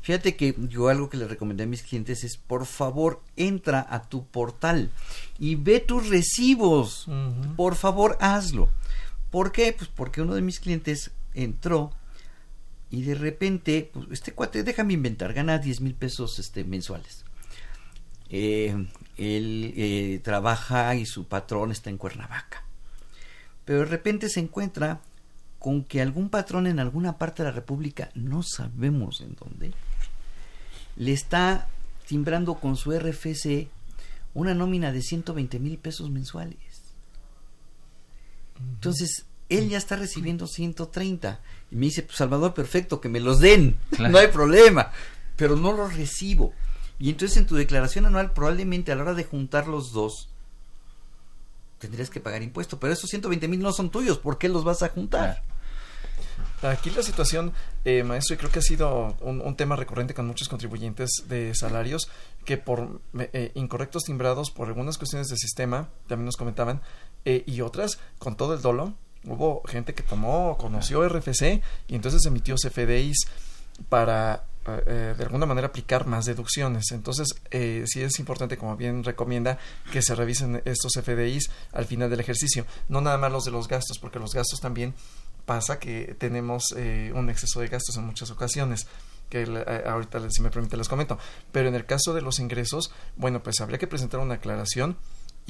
Fíjate 0.03 0.37
que 0.37 0.55
yo 0.69 0.89
algo 0.89 1.09
que 1.09 1.17
le 1.17 1.29
recomendé 1.29 1.65
a 1.65 1.67
mis 1.67 1.83
clientes 1.83 2.25
es, 2.25 2.37
por 2.37 2.67
favor, 2.67 3.23
entra 3.37 3.87
a 3.89 4.03
tu 4.03 4.27
portal 4.27 4.91
y 5.39 5.55
ve 5.55 5.81
tus 5.81 6.09
recibos. 6.09 7.09
Uh 7.09 7.13
-huh. 7.13 7.57
Por 7.57 7.77
favor, 7.77 8.17
hazlo. 8.21 8.69
¿Por 9.31 9.53
qué? 9.53 9.73
Pues 9.73 9.89
porque 9.89 10.23
uno 10.23 10.35
de 10.35 10.43
mis 10.43 10.61
clientes 10.61 11.13
entró 11.35 11.93
y 12.91 13.03
de 13.03 13.15
repente, 13.15 13.91
pues, 13.93 14.07
este 14.11 14.33
cuate, 14.33 14.63
déjame 14.63 14.95
inventar, 14.95 15.33
gana 15.33 15.59
10 15.59 15.81
mil 15.81 15.95
pesos 15.95 16.39
este, 16.39 16.65
mensuales. 16.65 17.25
Eh, 18.31 18.75
él 19.17 19.75
eh, 19.77 20.21
trabaja 20.23 20.95
y 20.95 21.05
su 21.05 21.25
patrón 21.25 21.73
está 21.73 21.91
en 21.91 21.99
Cuernavaca 21.99 22.65
pero 23.71 23.81
de 23.81 23.87
repente 23.87 24.29
se 24.29 24.41
encuentra 24.41 25.01
con 25.61 25.85
que 25.85 26.03
algún 26.03 26.29
patrón 26.29 26.67
en 26.67 26.81
alguna 26.81 27.19
parte 27.19 27.45
de 27.45 27.51
la 27.51 27.55
República, 27.55 28.11
no 28.17 28.43
sabemos 28.43 29.21
en 29.21 29.37
dónde, 29.37 29.73
le 30.97 31.13
está 31.13 31.69
timbrando 32.09 32.55
con 32.55 32.77
su 32.77 32.91
RFC 32.91 33.69
una 34.35 34.55
nómina 34.55 34.91
de 34.91 35.03
120 35.03 35.61
mil 35.61 35.79
pesos 35.79 36.11
mensuales. 36.11 36.59
Entonces, 38.59 39.25
él 39.51 39.69
ya 39.69 39.79
está 39.79 39.97
recibiendo 39.97 40.47
130. 40.47 41.41
Y 41.71 41.77
me 41.77 41.87
dice, 41.87 42.03
pues 42.03 42.17
Salvador, 42.17 42.55
perfecto, 42.55 43.01
que 43.01 43.09
me 43.09 43.21
los 43.21 43.41
den, 43.41 43.79
claro. 43.91 44.13
no 44.13 44.19
hay 44.19 44.29
problema, 44.29 44.93
pero 45.37 45.57
no 45.57 45.73
los 45.73 45.95
recibo. 45.95 46.55
Y 46.99 47.11
entonces 47.11 47.37
en 47.37 47.47
tu 47.47 47.57
declaración 47.57 48.07
anual, 48.07 48.33
probablemente 48.33 48.93
a 48.93 48.97
la 48.97 49.03
hora 49.03 49.15
de 49.15 49.25
juntar 49.25 49.69
los 49.69 49.93
dos, 49.93 50.29
tendrías 51.79 52.11
que 52.11 52.21
pagar 52.21 52.43
impuesto, 52.43 52.79
pero 52.79 52.93
esos 52.93 53.11
120 53.11 53.49
mil 53.49 53.61
no 53.61 53.73
son 53.73 53.91
tuyos, 53.91 54.19
¿por 54.19 54.39
qué 54.39 54.49
los 54.49 54.65
vas 54.65 54.83
a 54.83 54.89
juntar? 54.89 55.43
Aquí 56.63 56.91
la 56.91 57.03
situación, 57.03 57.55
eh, 57.87 58.03
maestro, 58.03 58.35
y 58.35 58.39
creo 58.39 58.51
que 58.51 58.59
ha 58.59 58.63
sido 58.63 59.17
un, 59.21 59.41
un, 59.41 59.57
tema 59.57 59.77
recurrente 59.77 60.13
con 60.13 60.27
muchos 60.27 60.49
contribuyentes 60.49 61.25
de 61.27 61.55
salarios 61.55 62.11
que 62.45 62.59
por 62.59 63.01
eh, 63.19 63.51
incorrectos 63.55 64.05
timbrados, 64.05 64.51
por 64.51 64.69
algunas 64.69 64.99
cuestiones 64.99 65.29
del 65.29 65.39
sistema, 65.39 65.89
también 66.07 66.27
nos 66.27 66.37
comentaban, 66.37 66.83
eh, 67.25 67.45
y 67.47 67.63
otras 67.63 67.99
con 68.19 68.37
todo 68.37 68.53
el 68.53 68.61
dolo. 68.61 68.95
Hubo 69.25 69.63
gente 69.67 69.95
que 69.95 70.03
tomó, 70.03 70.57
conoció 70.57 71.07
RFC 71.07 71.63
y 71.89 71.95
entonces 71.95 72.25
emitió 72.25 72.57
CFDIs 72.57 73.27
para 73.89 74.45
eh, 74.67 75.15
de 75.17 75.25
alguna 75.25 75.47
manera 75.47 75.69
aplicar 75.69 76.07
más 76.07 76.25
deducciones. 76.25 76.91
Entonces, 76.93 77.29
eh, 77.51 77.85
sí 77.87 78.03
es 78.03 78.19
importante, 78.19 78.57
como 78.57 78.77
bien 78.77 79.05
recomienda, 79.05 79.59
que 79.93 80.03
se 80.03 80.15
revisen 80.15 80.63
estos 80.65 80.93
FDIs 80.95 81.51
al 81.73 81.87
final 81.87 82.09
del 82.09 82.21
ejercicio. 82.21 82.67
No 82.89 83.01
nada 83.01 83.19
más 83.19 83.33
los 83.33 83.45
de 83.45 83.51
los 83.51 83.69
gastos, 83.69 83.99
porque 83.99 84.19
los 84.19 84.33
gastos 84.33 84.61
también 84.61 84.95
pasa 85.51 85.81
que 85.81 86.15
tenemos 86.19 86.73
eh, 86.77 87.13
un 87.13 87.29
exceso 87.29 87.59
de 87.61 87.67
gastos 87.67 87.97
en 87.97 88.05
muchas 88.05 88.31
ocasiones 88.31 88.87
que 89.29 89.43
eh, 89.43 89.83
ahorita 89.85 90.21
si 90.31 90.43
me 90.43 90.51
permite 90.51 90.77
les 90.77 90.89
comento 90.89 91.19
pero 91.51 91.69
en 91.69 91.75
el 91.75 91.87
caso 91.87 92.15
de 92.15 92.23
los 92.23 92.39
ingresos 92.39 92.93
bueno 93.17 93.43
pues 93.43 93.61
habría 93.61 93.79
que 93.79 93.89
presentar 93.89 94.21
una 94.21 94.35
aclaración 94.35 94.97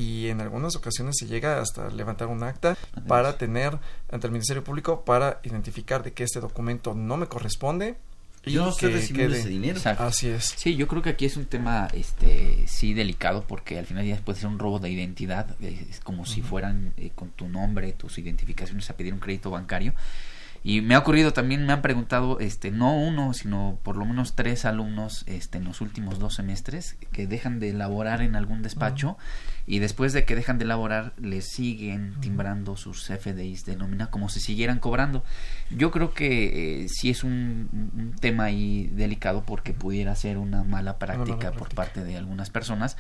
y 0.01 0.29
en 0.29 0.41
algunas 0.41 0.77
ocasiones 0.77 1.17
se 1.19 1.27
llega 1.27 1.61
hasta 1.61 1.91
levantar 1.91 2.29
un 2.29 2.43
acta 2.43 2.77
para 3.07 3.37
tener 3.37 3.79
ante 4.11 4.27
el 4.27 4.33
Ministerio 4.33 4.65
Público 4.65 5.05
para 5.05 5.41
identificar 5.43 6.03
de 6.03 6.13
que 6.13 6.25
este 6.25 6.41
documento 6.41 6.95
no 6.95 7.19
me 7.19 7.27
corresponde 7.27 7.97
yo 8.47 8.65
no 8.65 8.71
estoy 8.71 8.93
recibiendo 8.93 9.37
ese 9.37 9.51
dinero. 9.51 9.77
Exacto. 9.77 10.03
Así 10.05 10.29
es. 10.29 10.55
Sí, 10.57 10.75
yo 10.75 10.89
creo 10.89 11.03
que 11.03 11.11
aquí 11.11 11.27
es 11.27 11.37
un 11.37 11.45
tema, 11.45 11.89
este, 11.93 12.65
sí 12.67 12.95
delicado 12.95 13.45
porque 13.47 13.79
al 13.79 13.85
final 13.85 14.07
ya 14.07 14.17
puede 14.17 14.39
ser 14.39 14.49
un 14.49 14.59
robo 14.59 14.79
de 14.79 14.89
identidad, 14.89 15.55
es 15.61 16.01
como 16.01 16.23
uh 16.23 16.25
-huh. 16.25 16.29
si 16.29 16.41
fueran 16.41 16.95
eh, 16.97 17.11
con 17.15 17.29
tu 17.31 17.49
nombre, 17.49 17.93
tus 17.93 18.17
identificaciones 18.17 18.89
a 18.89 18.97
pedir 18.97 19.13
un 19.13 19.21
crédito 19.21 19.51
bancario. 19.51 19.93
Y 20.63 20.83
me 20.83 20.95
ha 20.95 20.99
ocurrido 20.99 21.33
también, 21.33 21.65
me 21.67 21.73
han 21.73 21.81
preguntado, 21.81 22.39
este, 22.39 22.71
no 22.71 22.95
uno, 22.95 23.33
sino 23.33 23.79
por 23.83 23.97
lo 23.97 24.05
menos 24.05 24.35
tres 24.35 24.67
alumnos, 24.67 25.25
este, 25.27 25.59
en 25.59 25.65
los 25.65 25.81
últimos 25.81 26.19
dos 26.19 26.35
semestres 26.35 26.97
que 27.13 27.27
dejan 27.27 27.61
de 27.61 27.71
elaborar 27.71 28.21
en 28.21 28.37
algún 28.37 28.63
despacho 28.63 29.11
uh 29.11 29.13
-huh. 29.13 29.17
Y 29.67 29.79
después 29.79 30.13
de 30.13 30.25
que 30.25 30.35
dejan 30.35 30.59
de 30.59 30.65
elaborar 30.65 31.13
les 31.19 31.49
siguen 31.49 32.15
timbrando 32.21 32.77
sus 32.77 33.07
FDIs 33.07 33.65
de 33.65 33.77
nómina 33.77 34.11
como 34.11 34.29
si 34.29 34.41
siguieran 34.41 34.79
cobrando. 34.79 35.25
Yo 35.71 35.91
creo 35.91 36.13
que 36.13 36.83
eh, 36.83 36.89
sí 36.89 37.11
es 37.11 37.25
un, 37.25 37.69
un, 37.73 38.15
tema 38.21 38.45
ahí 38.45 38.89
delicado 38.93 39.45
porque 39.45 39.73
pudiera 39.73 40.15
ser 40.17 40.39
una 40.39 40.65
mala 40.65 40.99
práctica, 40.99 41.53
por 41.53 41.69
práctica. 41.69 41.77
parte 41.77 42.05
de 42.05 42.17
algunas 42.17 42.51
personas, 42.51 42.97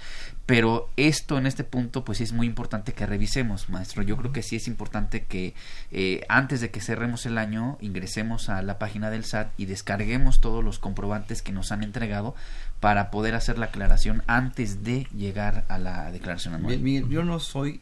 pero 0.46 0.90
esto 0.96 1.38
en 1.38 1.46
este 1.46 1.64
punto 1.64 2.04
pues 2.04 2.20
es 2.20 2.32
muy 2.32 2.46
importante 2.46 2.92
que 2.92 3.06
revisemos, 3.06 3.68
maestro. 3.68 4.02
Yo 4.02 4.16
creo 4.16 4.32
que 4.32 4.42
sí 4.42 4.56
es 4.56 4.68
importante 4.68 5.24
que 5.24 5.54
eh, 5.90 6.24
antes 6.28 6.60
de 6.60 6.70
que 6.70 6.80
cerremos 6.80 7.26
el 7.26 7.38
año 7.38 7.78
ingresemos 7.80 8.48
a 8.48 8.62
la 8.62 8.78
página 8.78 9.10
del 9.10 9.24
SAT 9.24 9.52
y 9.56 9.66
descarguemos 9.66 10.40
todos 10.40 10.64
los 10.64 10.78
comprobantes 10.78 11.42
que 11.42 11.52
nos 11.52 11.72
han 11.72 11.82
entregado 11.82 12.34
para 12.80 13.10
poder 13.10 13.34
hacer 13.34 13.58
la 13.58 13.66
aclaración 13.66 14.22
antes 14.26 14.82
de 14.82 15.06
llegar 15.14 15.64
a 15.68 15.78
la 15.78 16.10
declaración 16.10 16.54
anual. 16.54 16.78
Miguel, 16.78 17.08
yo 17.08 17.22
no 17.22 17.38
soy, 17.38 17.80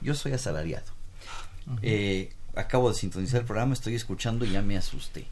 yo 0.00 0.14
soy 0.14 0.32
asalariado. 0.32 0.86
Eh, 1.82 2.32
acabo 2.56 2.88
de 2.88 2.94
sintonizar 2.96 3.40
el 3.40 3.46
programa, 3.46 3.74
estoy 3.74 3.94
escuchando 3.94 4.44
y 4.44 4.50
ya 4.50 4.62
me 4.62 4.76
asusté. 4.76 5.26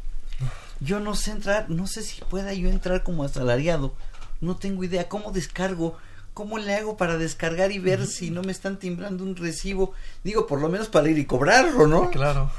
Yo 0.80 1.00
no 1.00 1.14
sé 1.14 1.32
entrar, 1.32 1.68
no 1.70 1.86
sé 1.86 2.02
si 2.02 2.22
pueda 2.22 2.52
yo 2.54 2.68
entrar 2.68 3.02
como 3.02 3.24
asalariado. 3.24 3.94
No 4.40 4.56
tengo 4.56 4.84
idea 4.84 5.08
cómo 5.08 5.32
descargo. 5.32 5.96
¿Cómo 6.32 6.58
le 6.58 6.74
hago 6.74 6.96
para 6.96 7.18
descargar 7.18 7.72
y 7.72 7.80
ver 7.80 8.00
uh 8.00 8.04
-huh. 8.04 8.06
si 8.06 8.30
no 8.30 8.42
me 8.42 8.52
están 8.52 8.78
timbrando 8.78 9.24
un 9.24 9.34
recibo? 9.36 9.92
Digo, 10.22 10.46
por 10.46 10.60
lo 10.60 10.68
menos 10.68 10.88
para 10.88 11.10
ir 11.10 11.18
y 11.18 11.26
cobrarlo, 11.26 11.86
¿no? 11.86 12.08
Claro. 12.10 12.50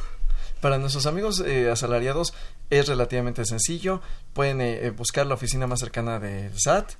Para 0.62 0.78
nuestros 0.78 1.08
amigos 1.08 1.42
eh, 1.42 1.70
asalariados 1.70 2.34
es 2.70 2.88
relativamente 2.88 3.44
sencillo. 3.46 4.02
Pueden 4.34 4.62
eh, 4.62 4.92
buscar 4.92 5.26
la 5.26 5.34
oficina 5.34 5.68
más 5.68 5.80
cercana 5.80 6.20
del 6.20 6.58
SAT 6.58 6.94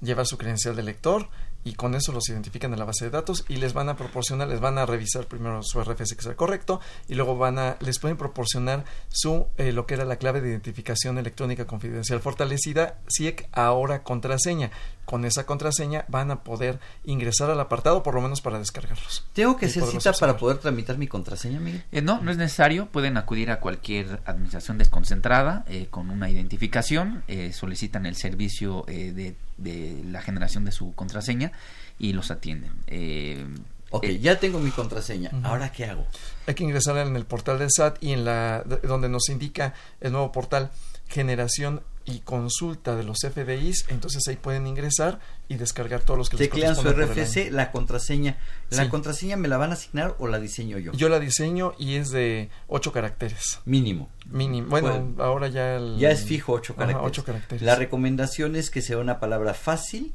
llevar 0.00 0.26
su 0.26 0.38
credencial 0.38 0.76
de 0.76 0.82
lector 0.82 1.28
y 1.64 1.74
con 1.74 1.94
eso 1.94 2.12
los 2.12 2.28
identifican 2.28 2.72
en 2.72 2.78
la 2.78 2.84
base 2.84 3.04
de 3.04 3.10
datos 3.10 3.44
y 3.48 3.56
les 3.56 3.72
van 3.72 3.88
a 3.88 3.96
proporcionar, 3.96 4.48
les 4.48 4.60
van 4.60 4.78
a 4.78 4.86
revisar 4.86 5.26
primero 5.26 5.62
su 5.62 5.82
RFC 5.82 6.16
que 6.16 6.22
sea 6.22 6.36
correcto 6.36 6.80
y 7.08 7.14
luego 7.14 7.36
van 7.36 7.58
a, 7.58 7.76
les 7.80 7.98
pueden 7.98 8.16
proporcionar 8.16 8.84
su, 9.08 9.46
eh, 9.56 9.72
lo 9.72 9.86
que 9.86 9.94
era 9.94 10.04
la 10.04 10.16
clave 10.16 10.40
de 10.40 10.50
identificación 10.50 11.18
electrónica 11.18 11.66
confidencial 11.66 12.20
fortalecida, 12.20 12.98
CIEC, 13.08 13.48
ahora 13.52 14.02
contraseña. 14.02 14.70
Con 15.04 15.24
esa 15.24 15.46
contraseña 15.46 16.04
van 16.08 16.30
a 16.30 16.44
poder 16.44 16.80
ingresar 17.04 17.50
al 17.50 17.58
apartado, 17.60 18.02
por 18.02 18.14
lo 18.14 18.20
menos 18.20 18.42
para 18.42 18.58
descargarlos. 18.58 19.26
¿Tengo 19.32 19.56
que 19.56 19.64
hacer 19.64 19.82
cita 19.84 20.12
para 20.12 20.36
poder 20.36 20.58
tramitar 20.58 20.98
mi 20.98 21.08
contraseña, 21.08 21.60
Miguel? 21.60 21.82
Eh, 21.92 22.02
no, 22.02 22.20
no 22.20 22.30
es 22.30 22.36
necesario. 22.36 22.86
Pueden 22.86 23.16
acudir 23.16 23.50
a 23.50 23.58
cualquier 23.58 24.20
administración 24.26 24.76
desconcentrada 24.76 25.64
eh, 25.66 25.86
con 25.90 26.10
una 26.10 26.28
identificación, 26.28 27.24
solicitan 27.52 28.04
el 28.04 28.16
servicio 28.16 28.84
de 28.86 29.34
de 29.58 30.02
la 30.06 30.22
generación 30.22 30.64
de 30.64 30.72
su 30.72 30.94
contraseña 30.94 31.52
y 31.98 32.12
los 32.12 32.30
atienden. 32.30 32.72
Eh, 32.86 33.46
ok, 33.90 34.04
eh, 34.04 34.18
ya 34.20 34.38
tengo 34.40 34.58
mi 34.60 34.70
contraseña. 34.70 35.30
¿Ahora 35.42 35.70
qué 35.72 35.84
hago? 35.84 36.06
Hay 36.46 36.54
que 36.54 36.64
ingresar 36.64 36.96
en 36.98 37.14
el 37.16 37.26
portal 37.26 37.58
del 37.58 37.68
SAT 37.70 38.02
y 38.02 38.12
en 38.12 38.24
la 38.24 38.62
donde 38.62 39.08
nos 39.08 39.28
indica 39.28 39.74
el 40.00 40.12
nuevo 40.12 40.32
portal 40.32 40.70
generación 41.08 41.82
y 42.04 42.20
consulta 42.20 42.96
de 42.96 43.02
los 43.02 43.18
FDIs, 43.20 43.86
entonces 43.88 44.26
ahí 44.28 44.36
pueden 44.36 44.66
ingresar 44.66 45.20
y 45.46 45.56
descargar 45.56 46.00
todos 46.00 46.16
los 46.16 46.30
que 46.30 46.38
Teclean 46.38 46.74
su 46.74 46.88
RFC, 46.88 47.50
la 47.50 47.70
contraseña. 47.70 48.38
¿La 48.70 48.88
contraseña 48.88 49.36
me 49.36 49.48
la 49.48 49.58
van 49.58 49.70
a 49.70 49.74
asignar 49.74 50.16
o 50.18 50.26
la 50.26 50.38
diseño 50.38 50.78
yo? 50.78 50.92
Yo 50.92 51.08
la 51.08 51.20
diseño 51.20 51.74
y 51.78 51.96
es 51.96 52.10
de 52.10 52.48
ocho 52.66 52.92
caracteres. 52.92 53.60
Mínimo. 53.66 54.08
Mínimo. 54.26 54.68
Bueno, 54.68 55.14
ahora 55.18 55.48
ya 55.48 55.78
Ya 55.98 56.10
es 56.10 56.24
fijo 56.24 56.54
ocho 56.54 56.74
caracteres. 56.74 57.62
La 57.62 57.74
recomendación 57.74 58.56
es 58.56 58.70
que 58.70 58.80
sea 58.80 58.98
una 58.98 59.20
palabra 59.20 59.52
fácil 59.52 60.14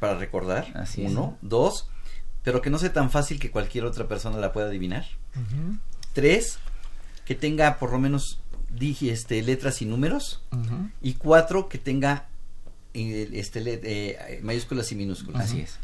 para 0.00 0.16
recordar. 0.18 0.66
Así 0.74 1.04
uno. 1.04 1.38
Dos, 1.40 1.88
pero 2.42 2.62
que 2.62 2.70
no 2.70 2.78
sea 2.78 2.92
tan 2.92 3.10
fácil 3.10 3.38
que 3.38 3.50
cualquier 3.50 3.84
otra 3.84 4.08
persona 4.08 4.38
la 4.38 4.52
pueda 4.52 4.66
adivinar. 4.66 5.04
Tres, 6.14 6.58
que 7.24 7.36
tenga 7.36 7.78
por 7.78 7.92
lo 7.92 8.00
menos 8.00 8.40
dije 8.74 9.10
este, 9.10 9.42
letras 9.42 9.82
y 9.82 9.86
números. 9.86 10.42
Y 11.02 11.14
cuatro, 11.14 11.68
que 11.68 11.78
tenga 11.78 12.28
eh, 12.94 13.28
este, 13.34 13.62
eh, 13.64 14.40
mayúsculas 14.42 14.90
y 14.92 14.94
minúsculas. 14.96 15.42
Así 15.42 15.60
es. 15.60 15.78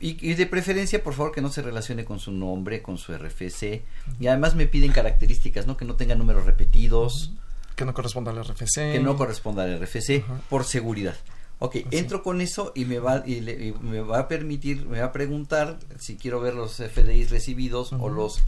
y, 0.00 0.34
de 0.34 0.46
preferencia, 0.46 1.02
por 1.02 1.14
favor, 1.14 1.32
que 1.32 1.40
no 1.40 1.50
se 1.50 1.62
relacione 1.62 2.04
con 2.04 2.18
su 2.18 2.32
nombre, 2.32 2.82
con 2.82 2.98
su 2.98 3.16
RFC. 3.16 3.82
Y 4.18 4.26
además 4.26 4.54
me 4.54 4.66
piden 4.66 4.92
características, 4.92 5.66
¿no? 5.66 5.76
Que 5.76 5.84
no 5.84 5.94
tenga 5.94 6.14
números 6.14 6.46
repetidos. 6.46 7.32
Que 7.76 7.84
no 7.84 7.94
corresponda 7.94 8.30
al 8.30 8.44
RFC. 8.44 8.74
Que 8.74 9.00
no 9.00 9.16
corresponda 9.16 9.64
al 9.64 9.80
RFC, 9.80 10.24
por 10.48 10.64
seguridad. 10.64 11.16
Ok, 11.62 11.76
entro 11.90 12.22
con 12.22 12.40
eso 12.40 12.72
y 12.74 12.86
me 12.86 12.98
va 12.98 13.22
y, 13.26 13.42
me 13.82 14.00
va 14.00 14.20
a 14.20 14.28
permitir, 14.28 14.86
me 14.86 15.00
va 15.00 15.06
a 15.06 15.12
preguntar 15.12 15.78
si 15.98 16.16
quiero 16.16 16.40
ver 16.40 16.54
los 16.54 16.76
FDIs 16.76 17.30
recibidos 17.30 17.92
o 17.92 18.08
los 18.08 18.42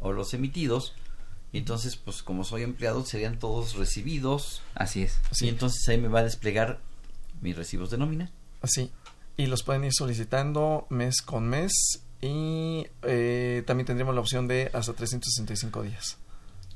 o 0.00 0.12
los 0.12 0.34
emitidos 0.34 0.94
y 1.52 1.58
entonces, 1.58 1.96
pues 1.96 2.22
como 2.22 2.44
soy 2.44 2.62
empleado, 2.62 3.04
serían 3.04 3.38
todos 3.38 3.74
recibidos. 3.74 4.62
Así 4.74 5.02
es. 5.02 5.18
Y 5.40 5.48
entonces 5.48 5.88
ahí 5.88 5.98
me 5.98 6.08
va 6.08 6.20
a 6.20 6.24
desplegar 6.24 6.80
mis 7.40 7.56
recibos 7.56 7.90
de 7.90 7.98
nómina. 7.98 8.30
Así. 8.60 8.90
Y 9.36 9.46
los 9.46 9.62
pueden 9.62 9.84
ir 9.84 9.92
solicitando 9.94 10.86
mes 10.90 11.22
con 11.22 11.48
mes. 11.48 12.02
Y 12.20 12.86
eh, 13.02 13.62
también 13.66 13.86
tendremos 13.86 14.14
la 14.14 14.20
opción 14.20 14.46
de 14.46 14.70
hasta 14.74 14.92
365 14.92 15.82
días. 15.82 16.18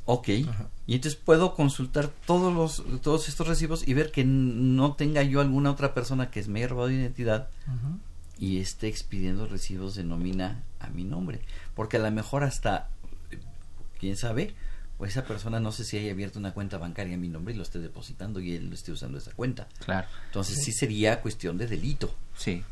Ok. 0.04 0.28
Y 0.28 0.94
entonces 0.94 1.16
puedo 1.16 1.54
consultar 1.54 2.10
todos 2.26 2.52
los 2.52 3.02
todos 3.02 3.28
estos 3.28 3.46
recibos 3.46 3.86
y 3.86 3.94
ver 3.94 4.10
que 4.10 4.24
no 4.24 4.94
tenga 4.94 5.22
yo 5.22 5.40
alguna 5.40 5.70
otra 5.70 5.94
persona 5.94 6.30
que 6.30 6.42
me 6.44 6.60
haya 6.60 6.68
robado 6.68 6.90
identidad 6.90 7.50
y 8.38 8.58
esté 8.58 8.88
expidiendo 8.88 9.46
recibos 9.46 9.94
de 9.94 10.02
nómina 10.02 10.64
a 10.80 10.88
mi 10.88 11.04
nombre. 11.04 11.40
Porque 11.74 11.98
a 11.98 12.00
lo 12.00 12.10
mejor 12.10 12.42
hasta 12.42 12.88
quién 14.02 14.16
sabe, 14.16 14.52
pues 14.98 15.12
esa 15.12 15.24
persona 15.24 15.60
no 15.60 15.70
sé 15.70 15.84
si 15.84 15.96
haya 15.96 16.10
abierto 16.10 16.40
una 16.40 16.52
cuenta 16.52 16.76
bancaria 16.76 17.14
a 17.14 17.18
mi 17.18 17.28
nombre 17.28 17.54
y 17.54 17.56
lo 17.56 17.62
esté 17.62 17.78
depositando 17.78 18.40
y 18.40 18.56
él 18.56 18.68
lo 18.68 18.74
esté 18.74 18.90
usando 18.90 19.16
esa 19.16 19.30
cuenta. 19.30 19.68
Claro. 19.84 20.08
Entonces 20.26 20.60
sí, 20.64 20.72
sería 20.72 21.20
cuestión 21.20 21.56
de 21.56 21.68
delito. 21.68 22.12
Sí. 22.36 22.64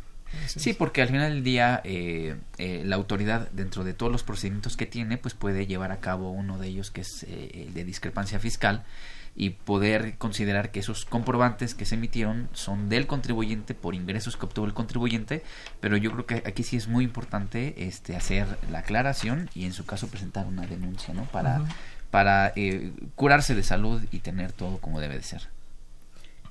Sí, 0.47 0.75
porque 0.75 1.03
al 1.03 1.09
final 1.09 1.33
del 1.33 1.45
día 1.45 1.81
eh, 1.85 2.37
eh, 2.59 2.83
la 2.85 2.97
autoridad 2.97 3.49
dentro 3.53 3.85
de 3.85 3.95
todos 3.95 4.11
los 4.11 4.25
procedimientos 4.25 4.77
que 4.77 4.87
tiene, 4.87 5.19
pues 5.19 5.35
puede 5.35 5.67
llevar 5.69 5.93
a 5.93 6.01
cabo 6.01 6.33
uno 6.33 6.59
de 6.59 6.67
ellos 6.67 6.91
que 6.91 7.03
es 7.03 7.25
eh, 7.29 7.67
el 7.67 7.75
de 7.75 7.85
discrepancia 7.85 8.41
fiscal 8.41 8.85
y 9.37 9.51
poder 9.51 10.17
considerar 10.19 10.71
que 10.71 10.81
esos 10.81 11.05
comprobantes 11.05 11.75
que 11.75 11.87
se 11.87 11.95
emitieron 11.95 12.49
son 12.53 12.89
del 12.89 13.07
contribuyente 13.07 13.75
por 13.75 13.95
ingresos 13.95 14.37
que 14.37 14.47
obtuvo 14.47 14.67
el 14.67 14.75
contribuyente, 14.75 15.43
pero 15.81 15.97
yo 15.97 16.13
creo 16.13 16.27
que 16.27 16.43
aquí 16.47 16.63
sí 16.63 16.77
es 16.77 16.89
muy 16.89 17.05
importante 17.05 17.75
este 17.87 18.17
hacer 18.17 18.47
la 18.71 18.81
aclaración 18.81 19.49
y 19.55 19.65
en 19.65 19.73
su 19.73 19.87
caso 19.87 20.09
presentar 20.09 20.47
una 20.47 20.67
denuncia, 20.67 21.15
¿no? 21.15 21.25
Para 21.25 21.63
para 22.11 22.53
eh, 22.57 22.93
curarse 23.15 23.55
de 23.55 23.63
salud 23.63 24.03
y 24.11 24.19
tener 24.19 24.53
todo 24.53 24.79
como 24.79 25.01
debe 25.01 25.17
de 25.17 25.23
ser. 25.23 25.43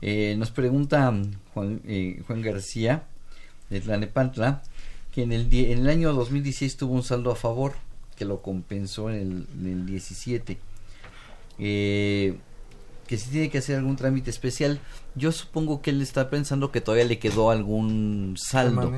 Eh, 0.01 0.35
nos 0.37 0.51
pregunta 0.51 1.13
Juan, 1.53 1.81
eh, 1.85 2.23
Juan 2.25 2.41
García 2.41 3.03
de 3.69 3.81
Tlanepantla 3.81 4.63
que 5.11 5.23
en 5.23 5.33
el, 5.33 5.53
en 5.53 5.79
el 5.79 5.89
año 5.89 6.13
2016 6.13 6.77
tuvo 6.77 6.93
un 6.93 7.03
saldo 7.03 7.31
a 7.31 7.35
favor 7.35 7.73
que 8.15 8.25
lo 8.25 8.41
compensó 8.41 9.09
en 9.09 9.15
el, 9.15 9.47
en 9.59 9.67
el 9.67 9.85
17. 9.85 10.57
Eh, 11.59 12.37
que 13.09 13.17
si 13.17 13.31
tiene 13.31 13.49
que 13.49 13.57
hacer 13.57 13.75
algún 13.75 13.95
trámite 13.95 14.29
especial. 14.29 14.79
Yo 15.15 15.31
supongo 15.31 15.81
que 15.81 15.89
él 15.89 15.99
está 15.99 16.29
pensando 16.29 16.71
que 16.71 16.79
todavía 16.79 17.05
le 17.05 17.17
quedó 17.17 17.49
algún 17.49 18.35
saldo. 18.37 18.93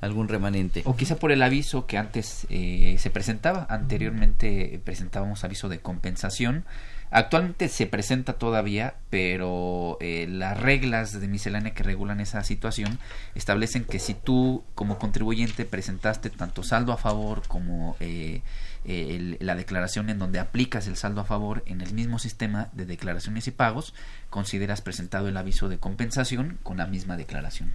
Algún 0.00 0.28
remanente. 0.28 0.82
O 0.84 0.94
quizá 0.94 1.16
por 1.16 1.32
el 1.32 1.42
aviso 1.42 1.84
que 1.84 1.98
antes 1.98 2.46
eh, 2.50 2.94
se 3.00 3.10
presentaba. 3.10 3.66
Anteriormente 3.68 4.80
presentábamos 4.84 5.42
aviso 5.42 5.68
de 5.68 5.80
compensación. 5.80 6.66
Actualmente 7.10 7.68
se 7.68 7.86
presenta 7.86 8.34
todavía, 8.34 8.94
pero 9.10 9.98
eh, 10.00 10.28
las 10.30 10.60
reglas 10.60 11.20
de 11.20 11.26
miscelánea 11.26 11.74
que 11.74 11.82
regulan 11.82 12.20
esa 12.20 12.44
situación 12.44 13.00
establecen 13.34 13.82
que 13.82 13.98
si 13.98 14.14
tú 14.14 14.62
como 14.76 15.00
contribuyente 15.00 15.64
presentaste 15.64 16.30
tanto 16.30 16.62
saldo 16.62 16.92
a 16.92 16.96
favor 16.96 17.42
como 17.48 17.96
eh, 17.98 18.42
eh, 18.84 19.36
la 19.40 19.54
declaración 19.54 20.10
en 20.10 20.18
donde 20.18 20.38
aplicas 20.38 20.86
el 20.86 20.96
saldo 20.96 21.20
a 21.20 21.24
favor 21.24 21.62
en 21.66 21.80
el 21.80 21.92
mismo 21.92 22.18
sistema 22.18 22.68
de 22.72 22.86
declaraciones 22.86 23.46
y 23.46 23.50
pagos, 23.50 23.94
consideras 24.30 24.80
presentado 24.80 25.28
el 25.28 25.36
aviso 25.36 25.68
de 25.68 25.78
compensación 25.78 26.58
con 26.62 26.78
la 26.78 26.86
misma 26.86 27.16
declaración. 27.16 27.72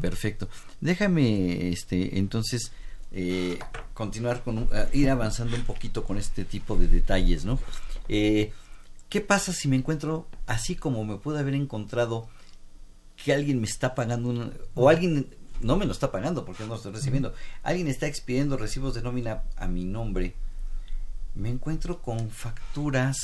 Perfecto. 0.00 0.48
Déjame, 0.80 1.70
este, 1.70 2.18
entonces, 2.18 2.72
eh, 3.10 3.58
continuar 3.94 4.42
con, 4.42 4.68
ir 4.92 5.10
avanzando 5.10 5.56
un 5.56 5.64
poquito 5.64 6.04
con 6.04 6.18
este 6.18 6.44
tipo 6.44 6.76
de 6.76 6.88
detalles, 6.88 7.44
¿no? 7.44 7.58
Eh, 8.08 8.52
¿Qué 9.08 9.20
pasa 9.20 9.52
si 9.52 9.68
me 9.68 9.76
encuentro 9.76 10.26
así 10.46 10.74
como 10.74 11.04
me 11.04 11.16
puede 11.16 11.40
haber 11.40 11.54
encontrado 11.54 12.28
que 13.22 13.32
alguien 13.32 13.60
me 13.60 13.66
está 13.66 13.94
pagando 13.94 14.52
o 14.74 14.88
alguien 14.88 15.28
no 15.62 15.76
me 15.76 15.86
lo 15.86 15.92
está 15.92 16.10
pagando 16.10 16.44
porque 16.44 16.64
no 16.64 16.70
lo 16.70 16.76
estoy 16.76 16.92
recibiendo, 16.92 17.32
alguien 17.62 17.88
está 17.88 18.06
expidiendo 18.06 18.56
recibos 18.56 18.94
de 18.94 19.02
nómina 19.02 19.42
a 19.56 19.66
mi 19.66 19.84
nombre 19.84 20.34
me 21.34 21.48
encuentro 21.48 22.00
con 22.02 22.30
facturas 22.30 23.16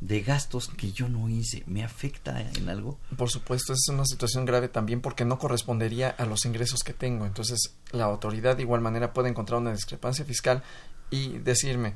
de 0.00 0.20
gastos 0.20 0.68
que 0.68 0.92
yo 0.92 1.08
no 1.08 1.28
hice. 1.28 1.62
¿Me 1.66 1.82
afecta 1.82 2.40
en 2.40 2.68
algo? 2.68 2.98
Por 3.16 3.30
supuesto, 3.30 3.72
es 3.72 3.88
una 3.88 4.04
situación 4.04 4.44
grave 4.44 4.68
también 4.68 5.00
porque 5.00 5.24
no 5.24 5.38
correspondería 5.38 6.10
a 6.10 6.26
los 6.26 6.44
ingresos 6.44 6.80
que 6.84 6.92
tengo. 6.92 7.26
Entonces, 7.26 7.74
la 7.92 8.04
autoridad 8.04 8.56
de 8.56 8.62
igual 8.62 8.80
manera 8.80 9.12
puede 9.12 9.30
encontrar 9.30 9.60
una 9.60 9.72
discrepancia 9.72 10.24
fiscal 10.24 10.62
y 11.10 11.38
decirme, 11.38 11.94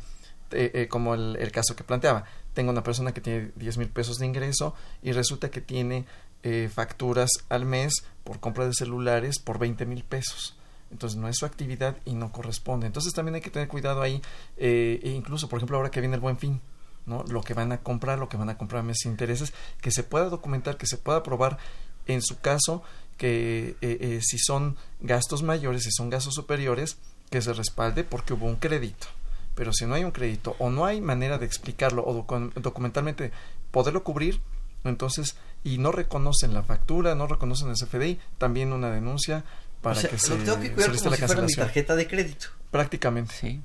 eh, 0.51 0.71
eh, 0.75 0.89
como 0.89 1.15
el, 1.15 1.37
el, 1.37 1.53
caso 1.53 1.77
que 1.77 1.85
planteaba, 1.85 2.25
tengo 2.55 2.73
una 2.73 2.83
persona 2.83 3.13
que 3.13 3.21
tiene 3.21 3.53
10 3.57 3.79
mil 3.79 3.89
pesos 3.89 4.19
de 4.19 4.27
ingreso 4.27 4.75
y 5.03 5.13
resulta 5.13 5.51
que 5.51 5.61
tiene 5.61 6.07
eh, 6.43 6.71
facturas 6.73 7.31
al 7.49 7.65
mes 7.65 8.05
por 8.25 8.41
compra 8.41 8.67
de 8.67 8.75
celulares 8.75 9.39
por 9.39 9.59
20 9.59 9.87
mil 9.87 10.05
pesos 10.05 10.57
entonces 10.91 11.19
no 11.19 11.29
es 11.29 11.37
su 11.37 11.47
actividad 11.47 11.97
y 12.05 12.15
no 12.15 12.33
corresponde. 12.33 12.87
Entonces 12.87 13.15
también 13.15 13.37
hay 13.37 13.41
que 13.41 13.51
tener 13.51 13.69
cuidado 13.69 14.03
ahí, 14.03 14.21
eh, 14.57 15.01
e 15.03 15.11
incluso 15.11 15.49
por 15.49 15.59
ejemplo 15.59 15.77
ahora 15.77 15.91
que 15.91 16.01
viene 16.01 16.17
el 16.17 16.21
buen 16.21 16.39
fin, 16.39 16.61
¿no? 17.07 17.25
Lo 17.29 17.43
que 17.43 17.55
van 17.55 17.73
a 17.73 17.79
comprar, 17.79 18.19
lo 18.19 18.29
que 18.29 18.37
van 18.37 18.51
a 18.51 18.59
comprar 18.59 18.83
meses 18.83 19.07
intereses, 19.07 19.53
que 19.81 19.91
se 19.91 20.03
pueda 20.03 20.29
documentar, 20.29 20.77
que 20.77 20.87
se 20.87 20.99
pueda 20.99 21.23
probar 21.23 21.59
en 22.07 22.23
su 22.23 22.41
caso 22.41 22.83
que 23.17 23.77
eh, 23.81 23.99
eh, 24.01 24.21
si 24.23 24.39
son 24.39 24.77
gastos 25.01 25.43
mayores, 25.43 25.85
si 25.85 25.91
son 25.93 26.11
gastos 26.11 26.35
superiores, 26.35 26.99
que 27.31 27.41
se 27.41 27.53
respalde 27.53 28.03
porque 28.03 28.33
hubo 28.33 28.47
un 28.47 28.57
crédito. 28.57 29.07
Pero 29.55 29.73
si 29.73 29.85
no 29.85 29.95
hay 29.95 30.05
un 30.05 30.11
crédito 30.11 30.57
o 30.59 30.71
no 30.71 30.87
hay 30.87 31.01
manera 31.01 31.39
de 31.39 31.47
explicarlo 31.47 32.05
o 32.05 32.27
documentalmente 32.55 33.31
poderlo 33.71 34.03
cubrir, 34.03 34.41
entonces, 34.85 35.37
y 35.65 35.79
no 35.79 35.93
reconocen 35.93 36.55
la 36.55 36.63
factura, 36.63 37.15
no 37.15 37.27
reconocen 37.27 37.69
el 37.69 37.75
CFDI, 37.75 38.19
también 38.39 38.73
una 38.73 38.91
denuncia 38.91 39.45
para 39.83 40.01
que 40.01 40.19
se 40.19 40.37
lo 40.37 40.45
tengo 40.45 40.61
que 40.61 40.73
cuidar 40.73 40.91
como 40.97 41.15
si 41.15 41.27
fuera 41.27 41.43
mi 41.43 41.55
tarjeta 41.55 41.97
de 41.97 42.07
crédito. 42.07 42.49
Prácticamente. 42.71 43.35
Sí. 43.39 43.61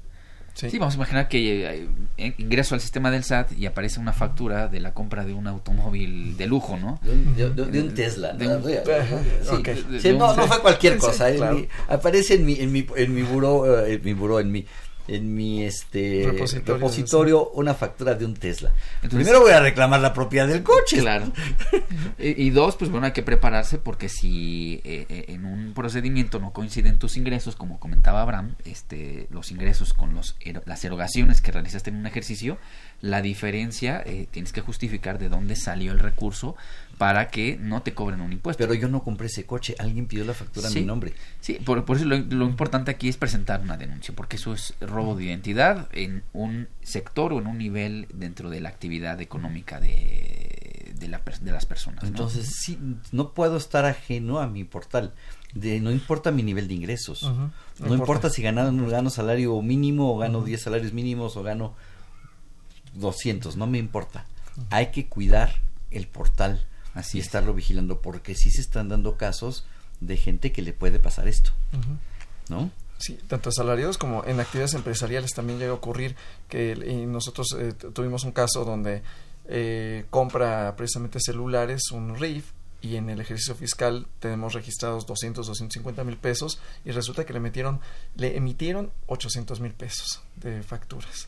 Sí. 0.55 0.79
vamos 0.79 0.93
a 0.93 0.97
imaginar 0.97 1.27
que 1.27 1.89
eh, 2.17 2.34
ingreso 2.38 2.75
al 2.75 2.81
sistema 2.81 3.12
del 3.12 3.25
SAT 3.25 3.51
y 3.58 3.65
aparece 3.65 3.99
una 3.99 4.13
factura 4.13 4.69
de 4.69 4.79
la 4.79 4.93
compra 4.93 5.25
de 5.25 5.34
un 5.34 5.47
automóvil 5.47 6.38
de 6.38 6.47
lujo, 6.47 6.77
¿no? 6.77 6.97
De, 7.03 7.45
un 7.45 7.93
Tesla. 7.93 8.31
no, 8.31 8.60
no, 10.36 10.47
fue 10.47 10.62
cualquier 10.62 10.97
cosa. 10.97 11.27
aparece 11.89 12.36
en 12.36 12.45
mi, 12.45 12.53
en 12.53 12.71
mi, 12.71 12.88
en 12.95 13.13
mi 13.13 13.21
buró, 13.23 13.86
en 13.86 14.01
mi 14.01 14.13
buró, 14.13 14.39
en 14.39 14.49
mi 14.49 14.65
en 15.08 15.36
mi 15.36 15.63
este 15.63 16.32
repositorio, 16.65 17.50
una 17.52 17.74
factura 17.74 18.15
de 18.15 18.26
un 18.26 18.34
Tesla. 18.34 18.72
Primero 19.02 19.41
voy 19.41 19.52
a 19.52 19.60
reclamar 19.60 20.00
la 20.00 20.13
propiedad 20.13 20.48
del 20.48 20.63
coche. 20.63 21.00
Claro. 21.00 21.32
y, 22.18 22.50
dos, 22.50 22.76
pues 22.76 22.89
bueno, 22.89 23.06
hay 23.06 23.13
que 23.13 23.24
prepararse 23.24 23.78
porque 23.78 24.10
si 24.10 24.82
eh, 24.84 25.06
eh, 25.10 25.26
en 25.30 25.46
un 25.46 25.74
procedimiento 25.74 26.39
no 26.39 26.54
coinciden 26.54 26.98
tus 26.98 27.18
ingresos, 27.18 27.56
como 27.56 27.80
comentaba 27.80 28.22
Abraham, 28.22 28.56
este, 28.65 29.28
los 29.30 29.52
ingresos 29.52 29.94
con 29.94 30.13
los, 30.13 30.36
las 30.65 30.84
erogaciones 30.84 31.41
que 31.41 31.52
realizaste 31.52 31.89
en 31.89 31.98
un 31.98 32.08
ejercicio, 32.08 32.58
la 33.06 33.22
diferencia 33.22 34.02
eh, 34.04 34.28
tienes 34.32 34.52
que 34.52 34.62
justificar 34.62 35.20
de 35.20 35.30
dónde 35.30 35.56
salió 35.56 35.91
el 35.91 36.00
recurso 36.00 36.56
para 36.98 37.28
que 37.28 37.56
no 37.62 37.84
te 37.84 37.94
cobren 37.94 38.20
un 38.20 38.34
impuesto. 38.34 38.63
Pero 38.63 38.74
yo 38.74 38.88
no 38.88 39.04
compré 39.04 39.28
ese 39.28 39.46
coche, 39.46 39.76
alguien 39.78 40.08
pidió 40.08 40.26
la 40.26 40.34
factura 40.34 40.70
a 40.70 40.72
mi 40.72 40.82
nombre. 40.82 41.13
Sí, 41.39 41.60
por, 41.63 41.86
eso 41.88 42.06
lo, 42.06 42.15
importante 42.15 42.89
aquí 42.89 43.08
es 43.08 43.18
presentar 43.18 43.62
una 43.62 43.78
denuncia, 43.78 44.15
porque 44.15 44.38
eso 44.38 44.54
es 44.54 44.74
robo 44.82 45.15
de 45.15 45.26
identidad 45.26 45.88
en 45.91 46.24
un 46.34 46.68
sector 46.82 47.32
o 47.32 47.39
en 47.39 47.46
un 47.46 47.60
nivel 47.60 48.08
dentro 48.12 48.50
de 48.50 48.60
la 48.60 48.70
actividad 48.70 49.22
económica 49.22 49.80
de, 49.80 50.94
de, 50.98 51.08
la, 51.08 51.22
de 51.41 51.52
las 51.52 51.68
personas. 51.68 52.04
Entonces, 52.06 52.56
sí, 52.60 52.80
no 53.12 53.34
puedo 53.34 53.58
estar 53.58 53.86
ajeno 53.86 54.39
a 54.39 54.48
mi 54.48 54.63
portal. 54.63 55.13
De, 55.54 55.80
no 55.80 55.91
importa 55.91 56.32
mi 56.32 56.41
nivel 56.41 56.68
de 56.68 56.74
ingresos. 56.74 57.32
no, 57.80 57.94
importa. 57.94 58.32
si 58.32 58.41
gano, 58.41 58.88
gano 58.88 59.12
salario 59.12 59.62
mínimo 59.62 60.12
o 60.12 60.18
gano 60.18 60.41
10 60.41 60.60
salarios 60.60 60.91
mínimos 60.91 61.38
o 61.38 61.44
gano 61.44 61.76
200, 62.95 63.55
no 63.58 63.67
me 63.67 63.77
importa. 63.77 64.25
Hay 64.69 64.91
que 64.91 65.08
cuidar 65.08 65.62
el 65.91 66.08
portal 66.08 66.65
Así 66.95 67.17
y 67.17 67.21
estarlo 67.21 67.53
vigilando 67.53 67.99
porque 67.99 68.36
sí 68.36 68.49
se 68.49 68.62
están 68.62 68.88
dando 68.88 69.17
casos 69.17 69.65
de 69.99 70.15
gente 70.15 70.53
que 70.53 70.62
le 70.62 70.71
puede 70.71 70.97
pasar 70.97 71.27
esto. 71.27 71.51
¿No? 72.47 72.71
Sí, 72.97 73.19
tanto 73.27 73.49
asalariados 73.49 73.97
como 73.97 74.23
en 74.23 74.39
actividades 74.39 74.75
empresariales 74.75 75.31
también 75.31 75.60
llega 75.60 75.71
a 75.71 75.75
ocurrir 75.75 76.15
que 76.47 76.71
y 76.71 77.05
nosotros 77.05 77.47
eh, 77.60 77.73
tuvimos 77.73 78.23
un 78.23 78.31
caso 78.31 78.63
donde 78.63 79.03
eh, 79.49 80.05
compra 80.10 80.73
precisamente 80.77 81.19
celulares, 81.19 81.91
un 81.91 82.15
RIF, 82.15 82.45
y 82.81 82.95
en 82.95 83.10
el 83.10 83.19
ejercicio 83.19 83.55
fiscal 83.55 84.08
tenemos 84.19 84.53
registrados 84.53 85.05
200, 85.05 85.45
250 85.47 86.03
mil 86.05 86.15
pesos 86.15 86.60
y 86.86 86.91
resulta 86.91 87.25
que 87.25 87.34
le 87.34 87.41
metieron, 87.41 87.81
le 88.15 88.38
emitieron 88.38 88.91
800 89.08 89.60
mil 89.60 89.73
pesos 89.73 90.21
de 90.38 90.63
facturas. 90.63 91.27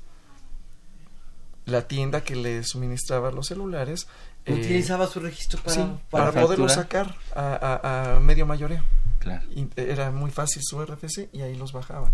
La 1.68 1.88
tienda 1.88 2.22
que 2.22 2.36
le 2.36 2.64
suministraba 2.64 3.30
los 3.30 3.48
celulares 3.48 4.08
eh, 4.46 4.54
utilizaba 4.54 5.08
su 5.08 5.20
registro 5.20 5.62
para, 5.62 5.98
para, 6.10 6.32
poderlo 6.32 6.70
sacar 6.70 7.16
a, 7.36 8.20
medio 8.22 8.46
mayoreo. 8.46 8.84
Claro. 9.20 9.46
era 9.76 10.12
muy 10.12 10.32
fácil 10.32 10.62
su 10.64 10.84
RFC 10.84 11.30
y 11.34 11.42
ahí 11.42 11.56
los 11.56 11.74
bajaba. 11.74 12.12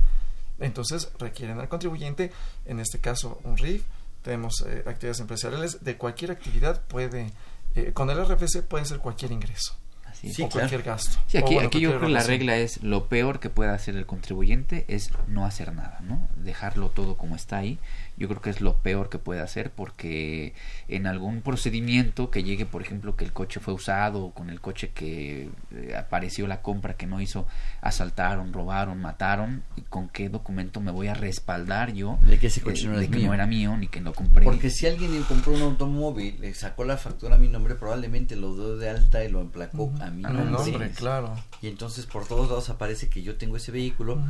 Entonces 0.59 1.11
requieren 1.19 1.59
al 1.59 1.69
contribuyente, 1.69 2.31
en 2.65 2.79
este 2.79 2.99
caso 2.99 3.39
un 3.43 3.57
RIF, 3.57 3.83
tenemos 4.23 4.63
eh, 4.67 4.83
actividades 4.87 5.19
empresariales, 5.19 5.83
de 5.83 5.97
cualquier 5.97 6.31
actividad 6.31 6.81
puede, 6.81 7.31
eh, 7.75 7.91
con 7.93 8.09
el 8.09 8.25
RFC 8.25 8.63
puede 8.63 8.85
ser 8.85 8.99
cualquier 8.99 9.31
ingreso. 9.31 9.75
Así 10.05 10.41
o 10.41 10.49
cualquier 10.49 10.83
gasto. 10.83 11.17
Sí, 11.27 11.37
aquí, 11.37 11.57
aquí 11.57 11.79
yo 11.79 11.89
creo 11.89 12.01
que 12.01 12.09
la 12.09 12.23
regla 12.23 12.55
es 12.57 12.81
lo 12.83 13.07
peor 13.07 13.39
que 13.39 13.49
puede 13.49 13.71
hacer 13.71 13.95
el 13.95 14.05
contribuyente 14.05 14.85
es 14.87 15.09
no 15.27 15.45
hacer 15.45 15.73
nada, 15.73 15.99
¿no? 16.01 16.27
Dejarlo 16.35 16.89
todo 16.89 17.17
como 17.17 17.35
está 17.35 17.57
ahí 17.57 17.79
yo 18.17 18.27
creo 18.27 18.41
que 18.41 18.49
es 18.49 18.61
lo 18.61 18.77
peor 18.77 19.09
que 19.09 19.17
puede 19.17 19.41
hacer 19.41 19.71
porque 19.71 20.53
en 20.87 21.07
algún 21.07 21.41
procedimiento 21.41 22.29
que 22.29 22.43
llegue, 22.43 22.65
por 22.65 22.81
ejemplo, 22.81 23.15
que 23.15 23.25
el 23.25 23.33
coche 23.33 23.59
fue 23.59 23.73
usado 23.73 24.25
o 24.25 24.33
con 24.33 24.49
el 24.49 24.61
coche 24.61 24.91
que 24.93 25.49
eh, 25.71 25.95
apareció 25.97 26.47
la 26.47 26.61
compra 26.61 26.95
que 26.95 27.07
no 27.07 27.21
hizo, 27.21 27.47
asaltaron, 27.81 28.53
robaron, 28.53 29.01
mataron, 29.01 29.63
¿y 29.75 29.81
con 29.81 30.09
qué 30.09 30.29
documento 30.29 30.79
me 30.79 30.91
voy 30.91 31.07
a 31.07 31.13
respaldar 31.13 31.93
yo 31.93 32.19
de 32.21 32.37
que 32.39 32.47
ese 32.47 32.61
coche 32.61 32.87
no, 32.87 32.97
de 32.97 33.09
que 33.09 33.19
no 33.19 33.33
era 33.33 33.47
mío 33.47 33.75
ni 33.77 33.87
que 33.87 34.01
lo 34.01 34.13
compré? 34.13 34.45
Porque 34.45 34.69
si 34.69 34.87
alguien 34.87 35.23
compró 35.23 35.53
un 35.53 35.61
automóvil, 35.61 36.37
le 36.39 36.53
sacó 36.53 36.83
la 36.83 36.97
factura 36.97 37.35
a 37.35 37.39
mi 37.39 37.47
nombre, 37.47 37.75
probablemente 37.75 38.35
lo 38.35 38.53
dio 38.55 38.77
de 38.77 38.89
alta 38.89 39.23
y 39.23 39.29
lo 39.29 39.41
emplacó 39.41 39.91
a 40.01 40.09
mi 40.09 40.23
nombre. 40.23 40.91
claro. 40.91 41.35
Y 41.61 41.67
entonces 41.67 42.05
por 42.05 42.27
todos 42.27 42.49
lados 42.49 42.69
aparece 42.69 43.09
que 43.09 43.23
yo 43.23 43.35
tengo 43.37 43.57
ese 43.57 43.71
vehículo 43.71 44.21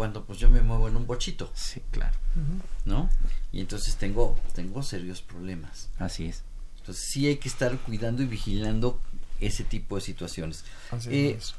cuando 0.00 0.24
pues 0.24 0.38
yo 0.38 0.48
me 0.48 0.62
muevo 0.62 0.88
en 0.88 0.96
un 0.96 1.06
bochito. 1.06 1.52
Sí, 1.52 1.82
claro. 1.90 2.16
¿No? 2.86 3.10
Y 3.52 3.60
entonces 3.60 3.96
tengo, 3.96 4.34
tengo 4.54 4.82
serios 4.82 5.20
problemas. 5.20 5.90
Así 5.98 6.24
es. 6.24 6.42
Entonces 6.78 7.04
sí 7.04 7.26
hay 7.26 7.36
que 7.36 7.50
estar 7.50 7.76
cuidando 7.80 8.22
y 8.22 8.26
vigilando 8.26 8.98
ese 9.40 9.62
tipo 9.62 9.96
de 9.96 10.00
situaciones. 10.00 10.64
Así 10.90 11.10
eh, 11.10 11.36
es. 11.36 11.54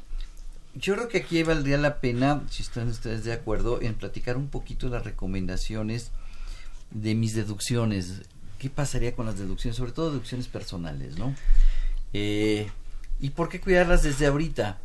Yo 0.74 0.96
creo 0.96 1.08
que 1.08 1.20
aquí 1.20 1.44
valdría 1.44 1.78
la 1.78 2.00
pena, 2.02 2.42
si 2.50 2.64
están 2.64 2.88
ustedes 2.88 3.26
de 3.26 3.34
acuerdo, 3.34 3.80
en 3.80 3.94
platicar 3.94 4.38
un 4.38 4.48
poquito 4.48 4.90
las 4.90 5.04
recomendaciones 5.04 6.10
de 6.90 7.14
mis 7.14 7.36
deducciones. 7.36 8.24
¿Qué 8.58 8.72
pasaría 8.72 9.16
con 9.16 9.28
las 9.28 9.38
deducciones? 9.38 9.78
Sobre 9.78 9.92
todo 9.92 10.10
deducciones 10.10 10.48
personales, 10.48 11.16
¿no? 11.16 11.36
Eh, 12.14 12.72
¿Y 13.20 13.30
por 13.30 13.50
qué 13.50 13.62
cuidarlas 13.62 14.02
desde 14.02 14.26
ahorita? 14.26 14.80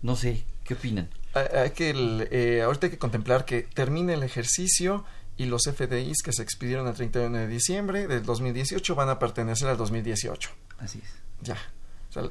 No 0.00 0.16
sé, 0.16 0.44
¿qué 0.64 0.72
opinan? 0.72 1.10
Hay 1.34 1.70
que 1.70 1.90
eh, 2.30 2.62
ahorita 2.62 2.86
hay 2.86 2.90
que 2.90 2.98
contemplar 2.98 3.44
que 3.44 3.62
termine 3.62 4.14
el 4.14 4.22
ejercicio 4.22 5.04
y 5.36 5.46
los 5.46 5.62
FDIs 5.64 6.22
que 6.22 6.32
se 6.32 6.42
expidieron 6.42 6.86
el 6.88 6.94
31 6.94 7.36
de 7.36 7.46
diciembre 7.46 8.06
del 8.06 8.24
2018 8.24 8.94
van 8.94 9.08
a 9.08 9.18
pertenecer 9.18 9.68
al 9.68 9.76
2018. 9.76 10.50
Así 10.78 11.00
es. 11.02 11.10
Ya. 11.42 11.56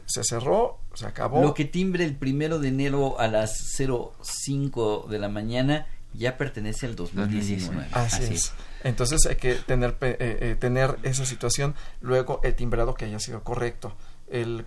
se 0.05 0.23
cerró, 0.23 0.79
se 0.93 1.07
acabó. 1.07 1.41
Lo 1.41 1.53
que 1.53 1.65
timbre 1.65 2.03
el 2.03 2.15
primero 2.15 2.59
de 2.59 2.67
enero 2.67 3.19
a 3.19 3.27
las 3.27 3.75
05 3.77 5.07
de 5.09 5.17
la 5.17 5.29
mañana 5.29 5.87
ya 6.13 6.37
pertenece 6.37 6.85
al 6.85 6.95
2019. 6.95 7.87
Así, 7.93 8.33
es. 8.33 8.51
Entonces 8.83 9.25
hay 9.27 9.37
que 9.37 9.55
tener, 9.55 9.97
eh, 10.01 10.17
eh, 10.19 10.55
tener 10.59 10.97
esa 11.03 11.25
situación, 11.25 11.75
luego 12.01 12.41
el 12.43 12.53
timbrado 12.55 12.93
que 12.93 13.05
haya 13.05 13.19
sido 13.19 13.43
correcto. 13.43 13.95
El, 14.29 14.65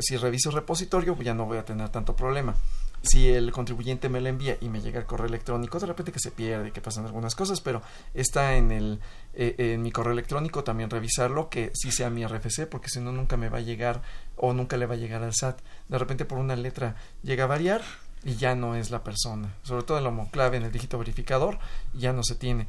si 0.00 0.16
reviso 0.16 0.48
el 0.48 0.54
repositorio 0.54 1.20
ya 1.20 1.34
no 1.34 1.44
voy 1.44 1.58
a 1.58 1.66
tener 1.66 1.90
tanto 1.90 2.16
problema 2.16 2.54
si 3.02 3.28
el 3.28 3.52
contribuyente 3.52 4.08
me 4.08 4.20
lo 4.20 4.28
envía 4.28 4.56
y 4.60 4.68
me 4.68 4.80
llega 4.80 5.00
el 5.00 5.06
correo 5.06 5.26
electrónico, 5.26 5.78
de 5.78 5.86
repente 5.86 6.12
que 6.12 6.18
se 6.18 6.30
pierde, 6.30 6.72
que 6.72 6.80
pasan 6.80 7.06
algunas 7.06 7.34
cosas, 7.34 7.60
pero 7.60 7.82
está 8.14 8.56
en 8.56 8.72
el 8.72 9.00
eh, 9.34 9.54
en 9.58 9.82
mi 9.82 9.92
correo 9.92 10.12
electrónico 10.12 10.64
también 10.64 10.90
revisarlo 10.90 11.48
que 11.48 11.70
sí 11.74 11.92
sea 11.92 12.10
mi 12.10 12.26
RFC, 12.26 12.66
porque 12.68 12.88
si 12.88 13.00
no 13.00 13.12
nunca 13.12 13.36
me 13.36 13.48
va 13.48 13.58
a 13.58 13.62
llegar 13.62 14.02
o 14.36 14.52
nunca 14.52 14.76
le 14.76 14.86
va 14.86 14.94
a 14.94 14.98
llegar 14.98 15.22
al 15.22 15.34
SAT. 15.34 15.60
De 15.88 15.98
repente 15.98 16.24
por 16.24 16.38
una 16.38 16.56
letra 16.56 16.96
llega 17.22 17.44
a 17.44 17.48
variar 17.48 17.82
y 18.24 18.34
ya 18.34 18.54
no 18.54 18.74
es 18.74 18.90
la 18.90 19.04
persona. 19.04 19.54
Sobre 19.62 19.84
todo 19.84 19.98
el 19.98 20.06
homoclave 20.06 20.56
en 20.56 20.64
el 20.64 20.72
dígito 20.72 20.98
verificador 20.98 21.58
ya 21.94 22.12
no 22.12 22.22
se 22.24 22.34
tiene 22.34 22.66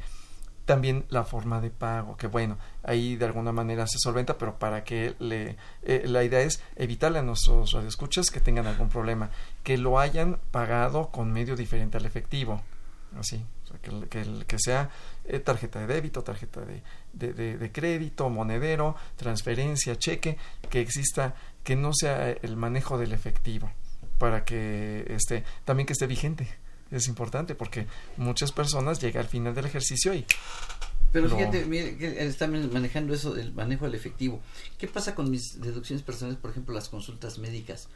también 0.70 1.04
la 1.08 1.24
forma 1.24 1.60
de 1.60 1.68
pago, 1.68 2.16
que 2.16 2.28
bueno, 2.28 2.56
ahí 2.84 3.16
de 3.16 3.24
alguna 3.24 3.50
manera 3.50 3.88
se 3.88 3.98
solventa, 3.98 4.38
pero 4.38 4.56
para 4.56 4.84
que 4.84 5.16
le, 5.18 5.56
eh, 5.82 6.04
la 6.06 6.22
idea 6.22 6.42
es 6.42 6.62
evitarle 6.76 7.18
a 7.18 7.22
nuestros 7.22 7.72
radioescuchas 7.72 8.30
que 8.30 8.38
tengan 8.38 8.68
algún 8.68 8.88
problema, 8.88 9.30
que 9.64 9.76
lo 9.76 9.98
hayan 9.98 10.38
pagado 10.52 11.08
con 11.08 11.32
medio 11.32 11.56
diferente 11.56 11.98
al 11.98 12.06
efectivo, 12.06 12.62
así, 13.18 13.44
que, 13.82 14.44
que, 14.46 14.58
sea 14.60 14.90
eh, 15.24 15.40
tarjeta 15.40 15.80
de 15.80 15.88
débito, 15.88 16.22
tarjeta 16.22 16.60
de, 16.60 16.84
de, 17.14 17.58
de, 17.58 17.72
crédito, 17.72 18.30
monedero, 18.30 18.94
transferencia, 19.16 19.98
cheque, 19.98 20.38
que 20.68 20.80
exista, 20.80 21.34
que 21.64 21.74
no 21.74 21.90
sea 21.92 22.30
el 22.30 22.56
manejo 22.56 22.96
del 22.96 23.12
efectivo, 23.12 23.72
para 24.18 24.44
que 24.44 25.04
esté, 25.08 25.42
también 25.64 25.88
que 25.88 25.94
esté 25.94 26.06
vigente 26.06 26.46
es 26.90 27.08
importante 27.08 27.54
porque 27.54 27.86
muchas 28.16 28.52
personas 28.52 29.00
llegan 29.00 29.22
al 29.22 29.28
final 29.28 29.54
del 29.54 29.66
ejercicio 29.66 30.14
y 30.14 30.24
pero 31.12 31.28
fíjate, 31.28 31.64
mire, 31.64 31.96
que 31.96 32.06
él 32.06 32.28
está 32.28 32.46
manejando 32.46 33.14
eso 33.14 33.34
del 33.34 33.52
manejo 33.52 33.84
del 33.84 33.94
efectivo. 33.94 34.40
¿Qué 34.78 34.86
pasa 34.86 35.14
con 35.14 35.28
mis 35.28 35.60
deducciones 35.60 36.04
personales, 36.04 36.38
por 36.38 36.52
ejemplo, 36.52 36.72
las 36.72 36.88
consultas 36.88 37.38
médicas? 37.38 37.88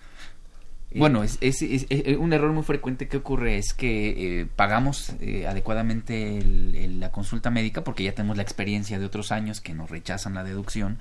Eh, 0.91 0.99
bueno, 0.99 1.23
es, 1.23 1.39
es, 1.41 1.87
un 2.19 2.33
error 2.33 2.53
muy 2.53 2.65
frecuente 2.65 3.07
que 3.07 3.19
ocurre 3.19 3.59
es 3.59 3.73
que 3.73 4.41
eh, 4.41 4.47
pagamos 4.47 5.13
eh, 5.21 5.47
adecuadamente 5.47 6.43
la 6.45 7.11
consulta 7.13 7.51
médica 7.51 7.85
porque 7.85 8.05
ya 8.05 8.15
tenemos 8.15 8.37
la 8.37 8.43
experiencia 8.43 8.99
de 8.99 9.07
otros 9.07 9.31
años 9.33 9.61
que 9.61 9.75
nos 9.75 9.91
rechazan 9.91 10.35
la 10.35 10.45
deducción 10.45 10.99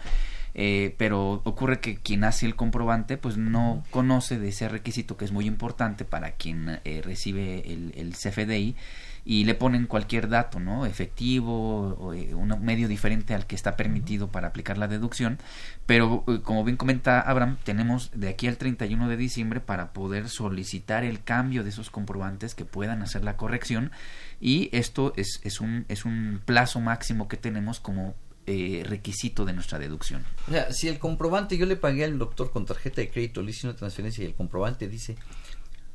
Eh, 0.56 0.94
pero 0.98 1.42
ocurre 1.46 1.80
que 1.80 1.96
quien 1.98 2.24
hace 2.24 2.46
el 2.46 2.56
comprobante 2.56 3.18
pues 3.18 3.38
no 3.38 3.84
conoce 3.90 4.38
de 4.38 4.50
ese 4.50 4.70
requisito 4.70 5.18
que 5.18 5.26
es 5.26 5.32
muy 5.32 5.48
importante 5.48 6.06
para 6.06 6.34
quien 6.34 6.80
eh, 6.84 7.02
recibe 7.04 7.72
el, 7.72 7.92
el 7.96 8.14
CFDI 8.14 8.76
y 9.26 9.46
le 9.46 9.56
ponen 9.56 9.88
cualquier 9.88 10.28
dato, 10.28 10.60
¿no? 10.60 10.86
Efectivo, 10.86 11.96
o, 11.96 12.14
eh, 12.14 12.34
un 12.34 12.50
medio 12.62 12.88
diferente 12.88 13.34
al 13.34 13.46
que 13.46 13.56
está 13.56 13.78
permitido 13.78 14.30
para 14.30 14.50
aplicar 14.50 14.78
la 14.78 14.88
deducción. 14.88 15.40
Pero, 15.86 16.24
eh, 16.28 16.42
como 16.44 16.64
bien 16.64 16.76
comenta 16.76 17.22
Abraham, 17.22 17.58
tenemos 17.64 18.12
de 18.14 18.30
aquí 18.30 18.48
al 18.48 18.58
31 18.58 19.08
de 19.08 19.18
diciembre 19.18 19.60
para 19.62 19.94
poder 19.94 20.28
solicitar 20.28 21.04
el 21.06 21.24
cambio 21.24 21.64
de 21.64 21.70
esos 21.70 21.90
comprobantes 21.90 22.54
que 22.54 22.66
puedan 22.66 23.02
hacer 23.02 23.24
la 23.24 23.38
corrección. 23.38 23.92
Y 24.42 24.70
esto 24.74 25.14
es, 25.16 25.40
es, 25.44 25.62
un, 25.62 25.86
es 25.88 26.04
un 26.04 26.42
plazo 26.44 26.82
máximo 26.82 27.30
que 27.30 27.38
tenemos 27.38 27.80
como 27.80 28.16
eh, 28.46 28.84
requisito 28.86 29.46
de 29.46 29.54
nuestra 29.54 29.80
deducción. 29.80 30.26
O 30.48 30.52
sea, 30.52 30.72
si 30.74 30.88
el 30.88 31.00
comprobante, 31.00 31.58
yo 31.58 31.66
le 31.66 31.76
pagué 31.76 32.04
al 32.04 32.18
doctor 32.20 32.52
con 32.52 32.66
tarjeta 32.66 33.02
de 33.02 33.10
crédito, 33.10 33.42
le 33.42 33.52
hice 33.52 33.68
una 33.68 33.76
transferencia 33.76 34.24
y 34.24 34.28
el 34.28 34.36
comprobante 34.36 34.88
dice 34.88 35.16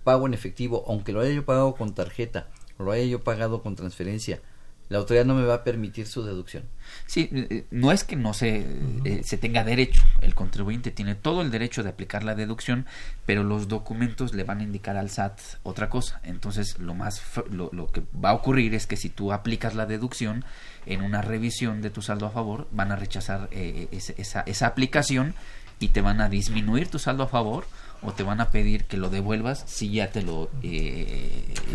pago 0.09 0.27
en 0.27 0.33
efectivo, 0.33 0.85
aunque 0.89 1.13
lo 1.13 1.21
haya 1.21 1.33
yo 1.33 1.45
pagado 1.45 1.75
con 1.75 1.95
tarjeta, 1.95 2.49
lo 2.79 2.91
haya 2.91 3.05
yo 3.05 3.23
pagado 3.23 3.63
con 3.63 3.77
transferencia, 3.77 4.41
la 4.89 4.97
autoridad 4.97 5.27
no 5.27 5.35
me 5.35 5.45
va 5.45 5.55
a 5.55 5.65
permitir 5.65 6.07
su 6.07 6.23
deducción. 6.23 6.65
Sí, 7.07 7.29
eh, 7.33 7.65
no 7.71 7.93
es 7.93 8.05
que 8.05 8.17
no 8.17 8.35
se, 8.35 8.67
eh, 9.05 9.23
se 9.25 9.39
tenga 9.39 9.65
derecho, 9.65 10.03
el 10.21 10.35
contribuyente 10.35 10.91
tiene 10.91 11.15
todo 11.15 11.43
el 11.43 11.51
derecho 11.51 11.83
de 11.83 11.91
aplicar 11.91 12.25
la 12.25 12.35
deducción, 12.35 12.87
pero 13.27 13.45
los 13.45 13.69
documentos 13.69 14.35
le 14.35 14.45
van 14.45 14.61
a 14.61 14.63
indicar 14.63 14.97
al 14.97 15.11
SAT 15.11 15.41
otra 15.63 15.89
cosa. 15.89 16.21
Entonces, 16.23 16.79
lo 16.79 16.95
más 16.95 17.23
lo, 17.51 17.71
lo 17.73 17.89
que 17.89 18.03
va 18.25 18.31
a 18.31 18.35
ocurrir 18.35 18.75
es 18.75 18.87
que 18.87 18.97
si 18.97 19.09
tú 19.09 19.33
aplicas 19.33 19.75
la 19.75 19.87
deducción 19.87 20.45
en 20.87 21.03
una 21.03 21.23
revisión 21.23 21.83
de 21.83 21.91
tu 21.91 22.03
saldo 22.03 22.27
a 22.27 22.31
favor, 22.31 22.69
van 22.73 22.93
a 22.93 22.97
rechazar 22.97 23.49
eh, 23.53 23.89
esa, 23.91 24.41
esa 24.43 24.67
aplicación 24.67 25.35
y 25.81 25.89
te 25.89 26.01
van 26.01 26.21
a 26.21 26.29
disminuir 26.29 26.89
tu 26.89 26.99
saldo 26.99 27.23
a 27.25 27.29
favor 27.29 27.67
o 28.03 28.13
te 28.13 28.23
van 28.23 28.41
a 28.41 28.51
pedir 28.51 28.85
que 28.85 28.97
lo 28.97 29.11
devuelvas 29.11 29.65
si 29.67 29.91
ya 29.91 30.11
te 30.11 30.23
lo 30.23 30.51
eh, 30.63 31.28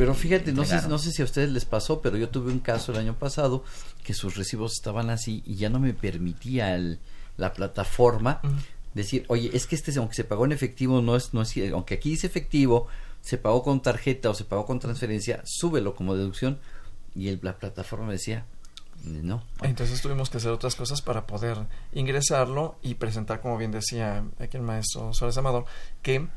pero 0.04 0.16
fíjate 0.16 0.52
no 0.52 0.66
sé 0.66 0.86
no 0.90 0.98
sé 0.98 1.14
si 1.14 1.22
a 1.22 1.26
ustedes 1.26 1.50
les 1.50 1.64
pasó 1.64 2.02
pero 2.02 2.18
yo 2.18 2.28
tuve 2.28 2.52
un 2.52 2.60
caso 2.60 2.92
el 2.92 2.98
año 2.98 3.18
pasado 3.18 3.64
que 4.04 4.14
sus 4.14 4.36
recibos 4.36 4.74
estaban 4.74 5.10
así 5.10 5.42
y 5.46 5.56
ya 5.56 5.70
no 5.70 5.80
me 5.80 5.94
permitía 5.94 6.76
el, 6.76 7.00
la 7.38 7.54
plataforma 7.54 8.42
decir 8.94 9.24
oye 9.30 9.50
es 9.54 9.66
que 9.66 9.76
este 9.76 9.98
aunque 9.98 10.16
se 10.16 10.26
pagó 10.26 10.44
en 10.44 10.52
efectivo 10.52 11.02
no 11.02 11.16
es 11.16 11.34
no 11.34 11.42
es 11.42 11.56
aunque 11.72 11.94
aquí 11.94 12.10
dice 12.10 12.28
efectivo 12.28 12.88
se 13.22 13.38
pagó 13.38 13.64
con 13.64 13.82
tarjeta 13.82 14.30
o 14.30 14.34
se 14.34 14.44
pagó 14.44 14.66
con 14.66 14.80
transferencia 14.80 15.42
súbelo 15.46 15.96
como 15.96 16.18
deducción 16.18 16.60
y 17.16 17.30
el, 17.30 17.40
la 17.42 17.56
plataforma 17.56 18.12
decía 18.12 18.46
no. 19.06 19.44
Entonces 19.62 20.02
tuvimos 20.02 20.30
que 20.30 20.38
hacer 20.38 20.52
otras 20.52 20.76
cosas 20.76 21.02
para 21.02 21.28
poder 21.28 21.58
ingresarlo 21.92 22.78
y 22.82 22.96
presentar, 22.96 23.42
como 23.42 23.58
bien 23.58 23.72
decía 23.72 24.24
aquí 24.40 24.56
el 24.56 24.64
maestro 24.64 25.14
Suárez 25.14 25.38
Amador, 25.38 25.66
que 26.02 26.28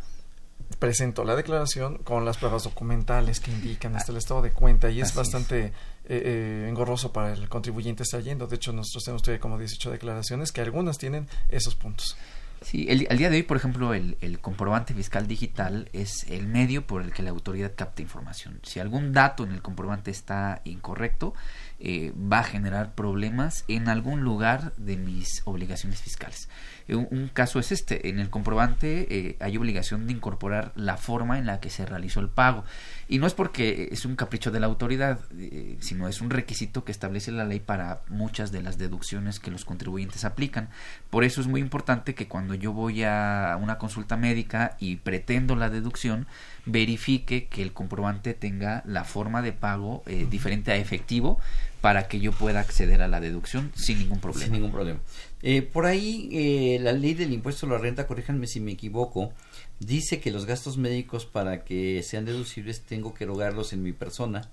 presentó 0.78 1.24
la 1.24 1.36
declaración 1.36 1.98
con 1.98 2.24
las 2.24 2.38
pruebas 2.38 2.64
documentales 2.64 3.40
que 3.40 3.50
indican 3.50 3.96
hasta 3.96 4.12
el 4.12 4.18
estado 4.18 4.42
de 4.42 4.52
cuenta 4.52 4.90
y 4.90 5.00
es 5.00 5.14
bastante 5.14 5.66
eh, 5.66 5.72
eh, 6.08 6.66
engorroso 6.68 7.12
para 7.12 7.32
el 7.32 7.48
contribuyente 7.48 8.02
estar 8.02 8.22
yendo. 8.22 8.46
De 8.46 8.56
hecho, 8.56 8.72
nosotros 8.72 9.04
tenemos 9.04 9.22
todavía 9.22 9.40
como 9.40 9.58
18 9.58 9.90
declaraciones 9.90 10.52
que 10.52 10.60
algunas 10.60 10.98
tienen 10.98 11.28
esos 11.48 11.74
puntos. 11.74 12.16
Sí, 12.62 12.86
el, 12.88 13.06
al 13.10 13.18
día 13.18 13.30
de 13.30 13.36
hoy, 13.36 13.42
por 13.42 13.58
ejemplo, 13.58 13.94
el, 13.94 14.16
el, 14.20 14.40
comprobante 14.40 14.94
fiscal 14.94 15.26
digital 15.26 15.88
es 15.92 16.24
el 16.28 16.46
medio 16.46 16.86
por 16.86 17.02
el 17.02 17.12
que 17.12 17.22
la 17.22 17.30
autoridad 17.30 17.72
capta 17.76 18.02
información. 18.02 18.60
Si 18.62 18.80
algún 18.80 19.12
dato 19.12 19.44
en 19.44 19.52
el 19.52 19.62
comprobante 19.62 20.10
está 20.10 20.62
incorrecto, 20.64 21.34
eh, 21.78 22.12
va 22.16 22.38
a 22.38 22.44
generar 22.44 22.94
problemas 22.94 23.64
en 23.68 23.88
algún 23.88 24.22
lugar 24.22 24.72
de 24.76 24.96
mis 24.96 25.42
obligaciones 25.44 26.00
fiscales. 26.00 26.48
Un, 26.88 27.30
caso 27.32 27.58
es 27.58 27.72
este, 27.72 28.08
en 28.08 28.20
el 28.20 28.30
comprobante 28.30 29.06
eh, 29.10 29.36
hay 29.40 29.56
obligación 29.56 30.06
de 30.06 30.12
incorporar 30.12 30.72
la 30.76 30.96
forma 30.96 31.38
en 31.38 31.46
la 31.46 31.58
que 31.58 31.68
se 31.68 31.84
realizó 31.84 32.20
el 32.20 32.28
pago. 32.28 32.64
Y 33.08 33.18
no 33.18 33.26
es 33.26 33.34
porque 33.34 33.88
es 33.90 34.04
un 34.04 34.14
capricho 34.14 34.50
de 34.50 34.60
la 34.60 34.66
autoridad, 34.66 35.18
eh, 35.36 35.76
sino 35.80 36.08
es 36.08 36.20
un 36.20 36.30
requisito 36.30 36.84
que 36.84 36.92
establece 36.92 37.32
la 37.32 37.44
ley 37.44 37.60
para 37.60 38.02
muchas 38.08 38.52
de 38.52 38.62
las 38.62 38.78
deducciones 38.78 39.40
que 39.40 39.50
los 39.50 39.64
contribuyentes 39.64 40.24
aplican. 40.24 40.68
Por 41.10 41.24
eso 41.24 41.40
es 41.40 41.48
muy 41.48 41.60
importante 41.60 42.14
que 42.14 42.28
cuando 42.28 42.54
yo 42.54 42.72
voy 42.72 43.02
a 43.02 43.58
una 43.60 43.78
consulta 43.78 44.16
médica 44.16 44.76
y 44.78 44.96
pretendo 44.96 45.56
la 45.56 45.70
deducción, 45.70 46.26
verifique 46.66 47.46
que 47.46 47.62
el 47.62 47.72
comprobante 47.72 48.34
tenga 48.34 48.82
la 48.86 49.04
forma 49.04 49.42
de 49.42 49.52
pago 49.52 50.02
eh, 50.06 50.26
diferente 50.28 50.72
a 50.72 50.76
efectivo 50.76 51.38
para 51.80 52.08
que 52.08 52.18
yo 52.18 52.32
pueda 52.32 52.58
acceder 52.58 53.02
a 53.02 53.08
la 53.08 53.20
deducción 53.20 53.70
sin 53.74 53.98
ningún 53.98 54.18
problema. 54.18 54.44
Sin 54.44 54.52
ningún 54.52 54.72
problema. 54.72 54.98
Eh, 55.42 55.62
por 55.62 55.86
ahí, 55.86 56.28
eh, 56.32 56.78
la 56.80 56.92
ley 56.92 57.14
del 57.14 57.32
impuesto 57.32 57.66
a 57.66 57.70
la 57.70 57.78
renta, 57.78 58.06
corríjanme 58.06 58.46
si 58.46 58.58
me 58.58 58.72
equivoco, 58.72 59.32
dice 59.80 60.20
que 60.20 60.30
los 60.30 60.46
gastos 60.46 60.78
médicos 60.78 61.26
para 61.26 61.64
que 61.64 62.02
sean 62.02 62.24
deducibles 62.24 62.82
tengo 62.82 63.12
que 63.12 63.24
erogarlos 63.24 63.72
en 63.72 63.82
mi 63.82 63.92
persona, 63.92 64.50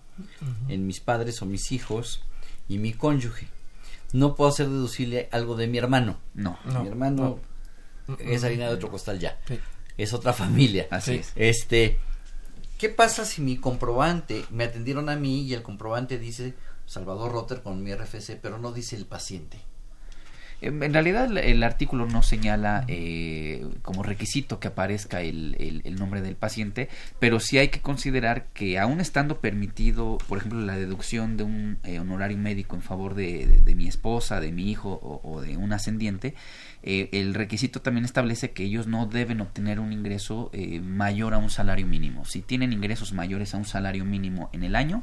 en 0.67 0.85
mis 0.85 0.99
padres 0.99 1.41
o 1.41 1.45
mis 1.45 1.71
hijos 1.71 2.21
y 2.67 2.77
mi 2.77 2.93
cónyuge. 2.93 3.47
No 4.11 4.35
puedo 4.35 4.49
hacer 4.49 4.69
deducible 4.69 5.29
algo 5.31 5.55
de 5.55 5.67
mi 5.67 5.77
hermano. 5.77 6.17
No. 6.33 6.59
Mi 6.65 6.87
hermano 6.87 7.39
es 8.19 8.43
harina 8.43 8.67
de 8.67 8.75
otro 8.75 8.91
costal 8.91 9.19
ya. 9.19 9.39
Es 9.97 10.13
otra 10.13 10.33
familia. 10.33 10.87
Así 10.91 11.15
es. 11.15 11.31
Este, 11.35 11.97
¿qué 12.77 12.89
pasa 12.89 13.25
si 13.25 13.41
mi 13.41 13.57
comprobante 13.57 14.45
me 14.51 14.65
atendieron 14.65 15.09
a 15.09 15.15
mí 15.15 15.41
y 15.41 15.53
el 15.53 15.63
comprobante 15.63 16.19
dice 16.19 16.53
Salvador 16.85 17.31
Rotter 17.31 17.61
con 17.63 17.81
mi 17.81 17.95
RFC, 17.95 18.37
pero 18.41 18.59
no 18.59 18.71
dice 18.73 18.95
el 18.95 19.05
paciente? 19.05 19.59
En 20.65 20.93
realidad 20.93 21.35
el 21.37 21.63
artículo 21.63 22.05
no 22.05 22.23
señala 22.23 22.85
eh, 22.87 23.65
como 23.81 24.03
requisito 24.03 24.59
que 24.59 24.69
aparezca 24.69 25.21
el, 25.21 25.81
nombre 25.97 26.21
del 26.21 26.35
paciente, 26.35 26.89
pero 27.19 27.39
sí 27.39 27.57
hay 27.57 27.67
que 27.67 27.81
considerar 27.81 28.47
que 28.53 28.79
aún 28.79 28.99
estando 28.99 29.39
permitido, 29.39 30.17
por 30.27 30.37
ejemplo, 30.37 30.61
la 30.61 30.77
deducción 30.77 31.37
de 31.37 31.43
un 31.43 31.77
eh, 31.83 31.99
honorario 31.99 32.37
médico 32.37 32.75
en 32.75 32.81
favor 32.81 33.13
de, 33.13 33.61
mi 33.75 33.87
esposa, 33.87 34.39
de 34.39 34.51
mi 34.51 34.71
hijo 34.71 34.91
o, 34.91 35.21
o 35.23 35.41
de 35.41 35.57
un 35.57 35.73
ascendiente, 35.73 36.33
eh, 36.85 37.09
el 37.13 37.33
requisito 37.33 37.81
también 37.81 38.03
establece 38.03 38.51
que 38.51 38.63
ellos 38.63 38.87
no 38.87 39.05
deben 39.05 39.39
obtener 39.39 39.79
un 39.79 39.93
ingreso 39.93 40.49
eh, 40.51 40.81
mayor 40.81 41.33
a 41.33 41.37
un 41.37 41.49
salario 41.49 41.87
mínimo. 41.87 42.25
Si 42.25 42.41
tienen 42.41 42.73
ingresos 42.73 43.13
mayores 43.13 43.53
a 43.53 43.57
un 43.57 43.65
salario 43.65 44.03
mínimo 44.03 44.49
en 44.51 44.63
el 44.63 44.75
año, 44.75 45.01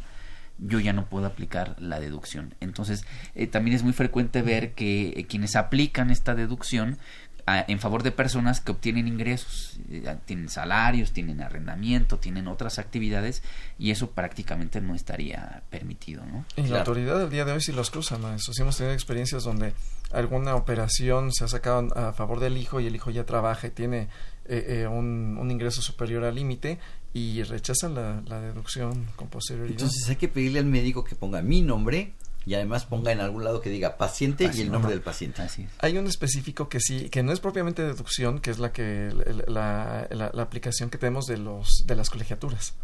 yo 0.61 0.81
ya 0.81 0.93
no 0.93 1.07
puedo 1.07 1.27
aplicar 1.27 1.77
la 1.79 2.01
deducción. 2.01 2.55
Entonces, 2.61 3.05
eh, 3.35 3.47
también 3.47 3.77
es 3.77 3.83
muy 3.83 3.93
frecuente 3.93 4.43
ver 4.43 4.73
que 4.73 5.09
eh, 5.09 5.27
quienes 5.27 5.57
aplican 5.57 6.11
esta 6.11 6.35
deducción 6.35 6.99
a, 7.47 7.65
en 7.67 7.79
favor 7.79 8.03
de 8.03 8.13
personas 8.13 8.61
que 8.61 8.73
obtienen 8.73 9.09
ingresos, 9.09 9.81
eh, 9.91 10.17
tienen 10.27 10.49
salarios, 10.49 11.13
tienen 11.13 11.41
arrendamiento, 11.41 12.19
tienen 12.19 12.49
otras 12.49 12.79
actividades 12.79 13.43
y 13.79 13.91
eso 13.91 14.11
prácticamente 14.11 14.81
no 14.81 14.95
estaría 14.95 15.63
permitido, 15.71 16.25
¿no? 16.27 16.45
Y 16.57 16.63
claro. 16.63 16.73
la 16.73 16.79
autoridad 16.81 17.19
del 17.19 17.31
día 17.31 17.45
de 17.45 17.53
hoy 17.53 17.61
sí 17.61 17.73
los 17.73 17.91
cruza, 17.91 18.19
maestro. 18.19 18.53
Sí 18.53 18.63
hemos 18.63 18.77
tenido 18.77 18.95
experiencias 18.95 19.45
donde 19.45 19.73
alguna 20.13 20.55
operación 20.55 21.33
se 21.33 21.45
ha 21.45 21.49
sacado 21.49 21.89
a 21.97 22.13
favor 22.13 22.41
del 22.41 22.57
hijo 22.57 22.81
y 22.81 22.87
el 22.87 22.95
hijo 22.95 23.11
ya 23.11 23.25
trabaja 23.25 23.69
y 23.69 23.71
tiene 23.71 24.09
eh, 24.47 24.81
eh, 24.81 24.87
un, 24.89 25.39
un, 25.39 25.51
ingreso 25.51 25.81
superior 25.81 26.25
al 26.25 26.35
límite 26.35 26.81
y 27.13 27.43
rechazan 27.43 27.95
la, 27.95 28.23
la, 28.27 28.41
deducción 28.41 29.07
con 29.17 29.29
posterioridad. 29.29 29.73
Entonces 29.73 30.09
hay 30.09 30.17
que 30.17 30.29
pedirle 30.29 30.61
al 30.61 30.67
médico 30.67 31.03
que 31.05 31.17
ponga 31.17 31.43
mi 31.43 31.61
nombre 31.63 32.15
y 32.47 32.55
además 32.55 32.87
ponga 32.87 33.13
en 33.13 33.21
algún 33.21 33.45
lado 33.45 33.61
que 33.61 33.71
diga 33.71 33.97
paciente 33.97 34.47
Así 34.47 34.59
y 34.59 34.63
el 34.63 34.71
nombre 34.71 34.91
no. 34.91 34.95
del 34.95 35.03
paciente. 35.03 35.43
Así 35.43 35.63
es. 35.63 35.71
Hay 35.81 35.99
un 35.99 36.07
específico 36.07 36.69
que 36.69 36.81
sí, 36.81 37.11
que 37.11 37.23
no 37.23 37.33
es 37.33 37.41
propiamente 37.41 37.83
deducción, 37.83 38.41
que 38.41 38.51
es 38.51 38.59
la 38.59 38.73
que 38.73 39.13
la, 39.47 40.09
la, 40.11 40.31
la 40.33 40.43
aplicación 40.43 40.91
que 40.91 40.99
tenemos 40.99 41.27
de 41.27 41.39
los 41.39 41.85
de 41.87 41.97
las 41.97 42.11
colegiaturas. 42.11 42.75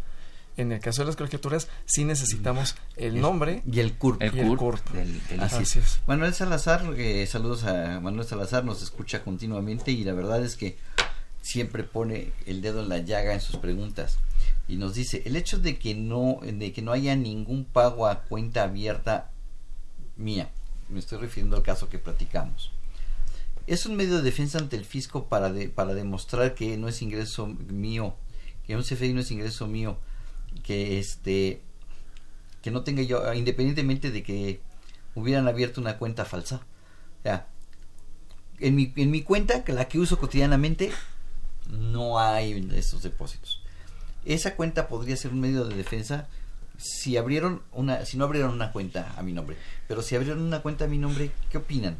En 0.57 0.71
el 0.71 0.79
caso 0.79 1.03
de 1.03 1.05
las 1.05 1.15
colegiaturas 1.15 1.67
sí 1.85 2.03
necesitamos 2.03 2.75
el 2.95 3.21
nombre 3.21 3.61
y 3.71 3.79
el 3.79 3.93
CURP. 3.93 4.21
El, 4.23 4.29
y 4.29 4.31
CURP, 4.31 4.51
el 4.51 4.57
CURP. 4.57 4.89
Del, 4.91 5.27
del 5.27 5.39
Así, 5.39 5.57
Así 5.57 5.79
es. 5.79 5.99
Manuel 6.07 6.33
Salazar, 6.33 6.83
eh, 6.97 7.27
saludos 7.27 7.63
a 7.63 7.99
Manuel 7.99 8.27
Salazar, 8.27 8.65
nos 8.65 8.81
escucha 8.81 9.23
continuamente 9.23 9.91
y 9.91 10.03
la 10.03 10.13
verdad 10.13 10.43
es 10.43 10.55
que 10.55 10.77
siempre 11.47 11.85
pone 11.85 12.33
el 12.45 12.61
dedo 12.61 12.81
en 12.81 12.89
la 12.89 12.97
llaga 12.97 13.33
en 13.33 13.39
sus 13.39 13.55
preguntas 13.55 14.17
y 14.67 14.75
nos 14.75 14.95
dice 14.95 15.23
el 15.25 15.37
hecho 15.37 15.57
de 15.57 15.79
que 15.79 15.95
no 15.95 16.39
de 16.43 16.73
que 16.73 16.81
no 16.81 16.91
haya 16.91 17.15
ningún 17.15 17.63
pago 17.63 18.05
a 18.05 18.23
cuenta 18.23 18.63
abierta 18.63 19.31
mía 20.17 20.49
me 20.89 20.99
estoy 20.99 21.19
refiriendo 21.19 21.55
al 21.55 21.63
caso 21.63 21.87
que 21.87 21.99
platicamos 21.99 22.73
es 23.65 23.85
un 23.85 23.95
medio 23.95 24.17
de 24.17 24.23
defensa 24.23 24.57
ante 24.57 24.75
el 24.75 24.83
fisco 24.83 25.29
para 25.29 25.49
de, 25.49 25.69
para 25.69 25.93
demostrar 25.93 26.53
que 26.53 26.75
no 26.75 26.89
es 26.89 27.01
ingreso 27.01 27.47
mío 27.47 28.13
que 28.65 28.75
un 28.75 28.83
CFI 28.83 29.13
no 29.13 29.21
es 29.21 29.31
ingreso 29.31 29.67
mío 29.67 29.97
que 30.63 30.99
este 30.99 31.61
que 32.61 32.71
no 32.71 32.83
tenga 32.83 33.03
yo 33.03 33.33
independientemente 33.33 34.11
de 34.11 34.21
que 34.21 34.59
hubieran 35.15 35.47
abierto 35.47 35.79
una 35.79 35.97
cuenta 35.97 36.25
falsa 36.25 36.59
en 38.59 38.75
mi, 38.75 38.91
en 38.97 39.11
mi 39.11 39.21
cuenta 39.21 39.63
que 39.63 39.71
la 39.71 39.87
que 39.87 39.97
uso 39.97 40.19
cotidianamente 40.19 40.91
no 41.69 42.19
hay 42.19 42.67
esos 42.75 43.03
depósitos. 43.03 43.61
Esa 44.25 44.55
cuenta 44.55 44.87
podría 44.87 45.15
ser 45.15 45.31
un 45.31 45.39
medio 45.39 45.65
de 45.65 45.75
defensa 45.75 46.27
si 46.77 47.17
abrieron 47.17 47.63
una, 47.71 48.05
si 48.05 48.17
no 48.17 48.25
abrieron 48.25 48.53
una 48.53 48.71
cuenta 48.71 49.13
a 49.17 49.23
mi 49.23 49.33
nombre, 49.33 49.57
pero 49.87 50.01
si 50.01 50.15
abrieron 50.15 50.41
una 50.41 50.61
cuenta 50.61 50.85
a 50.85 50.87
mi 50.87 50.97
nombre, 50.97 51.31
¿qué 51.49 51.57
opinan? 51.57 51.97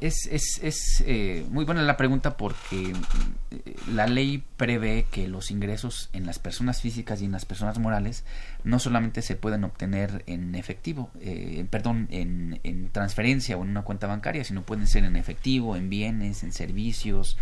Es, 0.00 0.26
es, 0.26 0.58
es 0.64 1.04
eh, 1.06 1.46
muy 1.48 1.64
buena 1.64 1.82
la 1.82 1.96
pregunta 1.96 2.36
porque 2.36 2.92
eh, 3.52 3.76
la 3.92 4.08
ley 4.08 4.42
prevé 4.56 5.06
que 5.12 5.28
los 5.28 5.52
ingresos 5.52 6.10
en 6.12 6.26
las 6.26 6.40
personas 6.40 6.80
físicas 6.80 7.22
y 7.22 7.26
en 7.26 7.32
las 7.32 7.44
personas 7.44 7.78
morales 7.78 8.24
no 8.64 8.80
solamente 8.80 9.22
se 9.22 9.36
pueden 9.36 9.62
obtener 9.62 10.24
en 10.26 10.56
efectivo, 10.56 11.10
eh, 11.20 11.64
perdón, 11.70 12.08
en, 12.10 12.58
en, 12.64 12.88
transferencia 12.88 13.56
o 13.56 13.62
en 13.62 13.70
una 13.70 13.82
cuenta 13.82 14.08
bancaria, 14.08 14.42
sino 14.42 14.62
pueden 14.62 14.88
ser 14.88 15.04
en 15.04 15.14
efectivo, 15.14 15.76
en 15.76 15.88
bienes, 15.88 16.42
en 16.42 16.52
servicios 16.52 17.36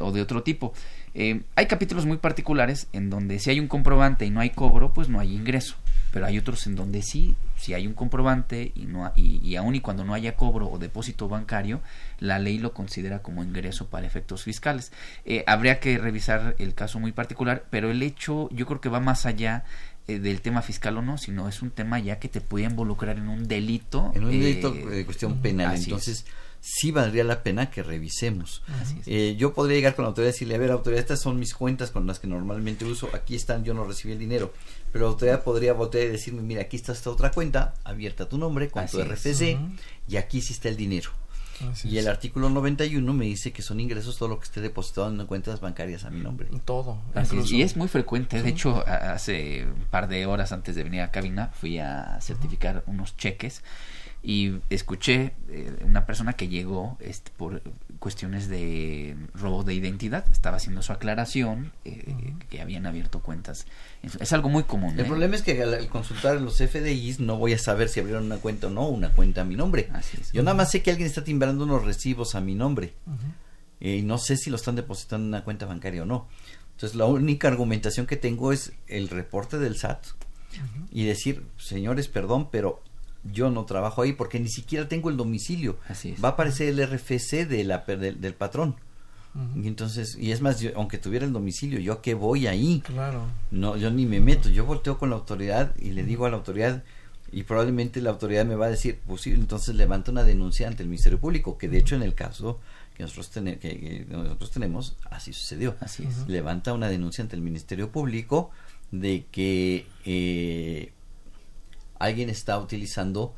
o 0.00 0.12
de 0.12 0.20
otro 0.20 0.42
tipo. 0.42 0.72
hay 1.14 1.66
capítulos 1.66 2.06
muy 2.06 2.18
particulares 2.18 2.88
en 2.92 3.10
donde 3.10 3.38
si 3.38 3.50
hay 3.50 3.60
un 3.60 3.68
comprobante 3.68 4.26
y 4.26 4.30
no 4.30 4.40
hay 4.40 4.50
cobro, 4.50 4.92
pues 4.92 5.08
no 5.08 5.20
hay 5.20 5.34
ingreso 5.34 5.76
pero 6.12 6.26
hay 6.26 6.38
otros 6.38 6.66
en 6.66 6.74
donde 6.74 7.02
sí, 7.02 7.36
si 7.56 7.74
hay 7.74 7.86
un 7.86 7.94
comprobante 7.94 8.72
y, 8.74 8.86
no, 8.86 9.12
y, 9.16 9.40
y 9.46 9.56
aun 9.56 9.74
y 9.74 9.80
cuando 9.80 10.04
no 10.04 10.14
haya 10.14 10.36
cobro 10.36 10.68
o 10.68 10.78
depósito 10.78 11.28
bancario, 11.28 11.80
la 12.18 12.38
ley 12.38 12.58
lo 12.58 12.72
considera 12.72 13.20
como 13.20 13.44
ingreso 13.44 13.86
para 13.88 14.06
efectos 14.06 14.42
fiscales. 14.42 14.92
Eh, 15.24 15.44
habría 15.46 15.78
que 15.78 15.98
revisar 15.98 16.56
el 16.58 16.74
caso 16.74 16.98
muy 16.98 17.12
particular, 17.12 17.64
pero 17.70 17.90
el 17.90 18.02
hecho 18.02 18.48
yo 18.50 18.66
creo 18.66 18.80
que 18.80 18.88
va 18.88 19.00
más 19.00 19.24
allá 19.26 19.64
eh, 20.08 20.18
del 20.18 20.40
tema 20.40 20.62
fiscal 20.62 20.96
o 20.98 21.02
no, 21.02 21.16
sino 21.16 21.48
es 21.48 21.62
un 21.62 21.70
tema 21.70 21.98
ya 22.00 22.18
que 22.18 22.28
te 22.28 22.40
puede 22.40 22.64
involucrar 22.64 23.18
en 23.18 23.28
un 23.28 23.46
delito. 23.46 24.10
En 24.14 24.24
un 24.24 24.30
delito 24.30 24.74
eh, 24.74 24.86
de 24.86 25.04
cuestión 25.04 25.38
penal. 25.38 25.76
Entonces, 25.76 26.26
sí 26.60 26.90
valdría 26.90 27.24
la 27.24 27.42
pena 27.42 27.70
que 27.70 27.82
revisemos. 27.82 28.62
Eh, 29.06 29.34
yo 29.38 29.54
podría 29.54 29.76
llegar 29.76 29.94
con 29.94 30.04
la 30.04 30.08
autoridad 30.08 30.30
y 30.30 30.32
decirle, 30.32 30.54
a 30.54 30.58
ver, 30.58 30.70
autoridad, 30.70 31.00
estas 31.00 31.20
son 31.20 31.38
mis 31.38 31.54
cuentas 31.54 31.90
con 31.90 32.06
las 32.06 32.18
que 32.18 32.26
normalmente 32.26 32.84
uso, 32.84 33.08
aquí 33.12 33.34
están, 33.34 33.64
yo 33.64 33.74
no 33.74 33.84
recibí 33.84 34.12
el 34.12 34.18
dinero. 34.18 34.52
Pero 34.92 35.06
la 35.06 35.10
autoridad 35.10 35.42
podría 35.42 35.72
voltear 35.72 36.04
y 36.04 36.10
decirme, 36.10 36.42
mira, 36.42 36.62
aquí 36.62 36.76
está 36.76 36.92
esta 36.92 37.10
otra 37.10 37.30
cuenta, 37.30 37.74
abierta 37.84 38.28
tu 38.28 38.38
nombre, 38.38 38.68
con 38.68 38.86
tu 38.86 39.02
RFC, 39.02 39.58
y 40.08 40.16
aquí 40.16 40.40
sí 40.40 40.52
está 40.52 40.68
el 40.68 40.76
dinero. 40.76 41.10
y 41.84 41.98
el 41.98 42.08
artículo 42.08 42.48
91 42.48 43.12
me 43.12 43.26
dice 43.26 43.52
que 43.52 43.62
son 43.62 43.80
ingresos 43.80 44.16
todo 44.16 44.30
lo 44.30 44.38
que 44.38 44.44
esté 44.44 44.60
depositado 44.60 45.08
en 45.08 45.26
cuentas 45.26 45.60
bancarias 45.60 46.04
a 46.04 46.10
mi 46.10 46.20
nombre. 46.20 46.48
Todo. 46.64 46.98
y 47.50 47.62
es 47.62 47.76
muy 47.76 47.88
frecuente. 47.88 48.42
De 48.42 48.50
hecho, 48.50 48.84
hace 48.86 49.64
un 49.64 49.84
par 49.90 50.08
de 50.08 50.26
horas 50.26 50.52
antes 50.52 50.74
de 50.76 50.84
venir 50.84 51.00
a 51.00 51.10
cabina 51.10 51.50
fui 51.54 51.78
a 51.78 52.18
certificar 52.20 52.82
unos 52.86 53.16
cheques 53.16 53.62
y 54.22 54.58
escuché 54.68 55.32
eh, 55.48 55.74
una 55.82 56.04
persona 56.04 56.34
que 56.34 56.48
llegó 56.48 56.98
este, 57.00 57.30
por 57.36 57.62
cuestiones 57.98 58.48
de 58.48 59.16
robo 59.34 59.62
de 59.62 59.74
identidad, 59.74 60.24
estaba 60.30 60.58
haciendo 60.58 60.82
su 60.82 60.92
aclaración, 60.92 61.72
eh, 61.86 62.34
que 62.50 62.60
habían 62.60 62.86
abierto 62.86 63.20
cuentas. 63.20 63.66
Es 64.02 64.32
algo 64.32 64.50
muy 64.50 64.64
común. 64.64 64.92
El 64.94 65.00
¿eh? 65.00 65.08
problema 65.08 65.36
es 65.36 65.42
que 65.42 65.62
al, 65.62 65.88
consultar 65.88 66.40
los 66.40 66.58
FDIs 66.58 67.20
no 67.20 67.36
voy 67.36 67.54
a 67.54 67.58
saber 67.58 67.88
si 67.88 68.00
abrieron 68.00 68.24
una 68.24 68.36
cuenta 68.36 68.66
o 68.66 68.70
no, 68.70 68.88
una 68.88 69.10
cuenta 69.10 69.40
a 69.40 69.44
mi 69.44 69.56
nombre. 69.56 69.88
Yo 70.32 70.42
nada 70.42 70.54
más 70.54 70.70
sé 70.70 70.82
que 70.82 70.90
alguien 70.90 71.08
está 71.08 71.24
timbrando 71.24 71.64
unos 71.64 71.84
recibos 71.84 72.34
a 72.34 72.40
mi 72.40 72.54
nombre 72.54 72.92
y 73.80 74.02
no 74.02 74.18
sé 74.18 74.36
si 74.36 74.50
lo 74.50 74.56
están 74.56 74.76
depositando 74.76 75.24
en 75.24 75.28
una 75.28 75.44
cuenta 75.44 75.64
bancaria 75.64 76.02
o 76.02 76.06
no. 76.06 76.28
Entonces 76.72 76.96
la 76.96 77.06
única 77.06 77.48
argumentación 77.48 78.06
que 78.06 78.16
tengo 78.16 78.52
es 78.52 78.72
el 78.86 79.08
reporte 79.08 79.58
del 79.58 79.76
SAT 79.76 80.04
y 80.90 81.04
decir, 81.04 81.44
señores, 81.56 82.08
perdón, 82.08 82.48
pero 82.50 82.82
yo 83.24 83.50
no 83.50 83.64
trabajo 83.64 84.02
ahí 84.02 84.12
porque 84.12 84.40
ni 84.40 84.48
siquiera 84.48 84.88
tengo 84.88 85.10
el 85.10 85.16
domicilio. 85.16 85.76
Así 85.88 86.14
Va 86.22 86.30
a 86.30 86.32
aparecer 86.32 86.68
el 86.68 86.86
RFC 86.86 87.46
de 87.46 87.64
la, 87.64 87.78
del, 87.78 88.34
patrón. 88.34 88.76
Y 89.54 89.68
entonces, 89.68 90.16
y 90.18 90.32
es 90.32 90.40
más, 90.40 90.60
aunque 90.74 90.98
tuviera 90.98 91.24
el 91.24 91.32
domicilio, 91.32 91.78
¿yo 91.78 91.92
a 91.92 92.02
qué 92.02 92.14
voy 92.14 92.48
ahí? 92.48 92.82
Claro. 92.84 93.26
No, 93.52 93.76
yo 93.76 93.90
ni 93.92 94.04
me 94.04 94.18
meto. 94.18 94.48
Yo 94.48 94.64
volteo 94.64 94.98
con 94.98 95.10
la 95.10 95.16
autoridad 95.16 95.72
y 95.78 95.90
le 95.90 96.02
digo 96.02 96.26
a 96.26 96.30
la 96.30 96.36
autoridad, 96.36 96.82
y 97.32 97.44
probablemente 97.44 98.00
la 98.00 98.10
autoridad 98.10 98.44
me 98.44 98.56
va 98.56 98.66
a 98.66 98.70
decir, 98.70 98.98
pues 99.06 99.22
sí, 99.22 99.30
entonces 99.30 99.74
levanta 99.76 100.10
una 100.10 100.24
denuncia 100.24 100.66
ante 100.66 100.82
el 100.82 100.88
Ministerio 100.88 101.20
Público, 101.20 101.56
que 101.58 101.68
de 101.68 101.78
hecho 101.78 101.94
en 101.94 102.02
el 102.02 102.14
caso 102.14 102.58
que 102.96 103.04
nosotros, 103.04 103.28
que, 103.28 104.06
nosotros 104.08 104.50
tenemos, 104.50 104.96
así 105.10 105.32
sucedió. 105.32 105.76
Así 105.80 106.04
es. 106.04 106.26
Levanta 106.28 106.72
una 106.72 106.88
denuncia 106.88 107.22
ante 107.22 107.36
el 107.36 107.42
Ministerio 107.42 107.92
Público 107.92 108.50
de 108.90 109.26
que 109.30 109.86
eh, 110.04 110.92
alguien 112.00 112.30
está 112.30 112.58
utilizando 112.58 113.34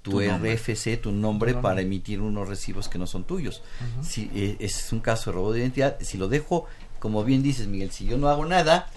tu, 0.00 0.20
RFC, 0.20 1.00
tu 1.00 1.12
nombre, 1.12 1.54
para 1.54 1.80
emitir 1.80 2.20
unos 2.20 2.48
recibos 2.48 2.88
que 2.88 2.96
no 2.96 3.06
son 3.06 3.24
tuyos. 3.24 3.62
Si 4.02 4.30
eh, 4.34 4.56
es 4.60 4.92
un 4.92 5.00
caso 5.00 5.30
de 5.30 5.34
robo 5.34 5.52
de 5.52 5.60
identidad, 5.60 5.98
si 6.00 6.16
lo 6.16 6.28
dejo, 6.28 6.66
como 7.00 7.24
bien 7.24 7.42
dices, 7.42 7.66
Miguel, 7.66 7.90
si 7.90 8.06
yo 8.06 8.16
no 8.16 8.28
hago 8.28 8.46
nada, 8.46 8.88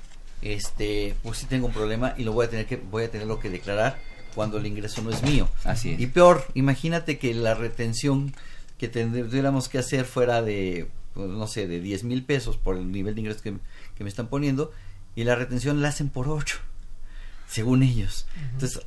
este, 0.42 1.16
pues 1.24 1.40
sí 1.40 1.48
tengo 1.48 1.68
un 1.68 1.74
problema 1.74 2.14
y 2.18 2.24
lo 2.24 2.32
voy 2.32 2.46
a 2.46 2.50
tener 2.50 2.66
que 2.66 2.78
voy 2.78 3.04
a 3.04 3.12
tenerlo 3.12 3.40
que 3.40 3.50
declarar 3.50 4.00
cuando 4.36 4.58
el 4.58 4.68
ingreso 4.68 5.02
no 5.02 5.10
es 5.10 5.24
mío. 5.24 5.50
Así 5.64 5.96
Y 5.98 6.08
peor, 6.08 6.46
imagínate 6.54 7.18
que 7.18 7.34
la 7.34 7.56
retención 7.56 8.34
que 8.78 8.88
tendríamos 8.88 9.68
que 9.68 9.80
hacer 9.80 10.06
fuera 10.06 10.42
de, 10.42 10.90
pues, 11.14 11.28
no 11.28 11.48
sé, 11.48 11.68
de 11.68 11.82
10 11.82 12.04
mil 12.04 12.24
pesos 12.24 12.56
por 12.56 12.78
el 12.78 12.92
nivel 12.92 13.16
de 13.16 13.22
ingresos 13.22 13.42
que, 13.42 13.58
que, 13.96 14.04
me 14.04 14.10
están 14.10 14.28
poniendo 14.28 14.72
y 15.16 15.24
la 15.24 15.36
retención 15.36 15.82
la 15.82 15.90
hacen 15.90 16.10
por 16.10 16.30
8, 16.30 16.58
según 17.48 17.84
ellos. 17.84 18.28
Entonces, 18.54 18.86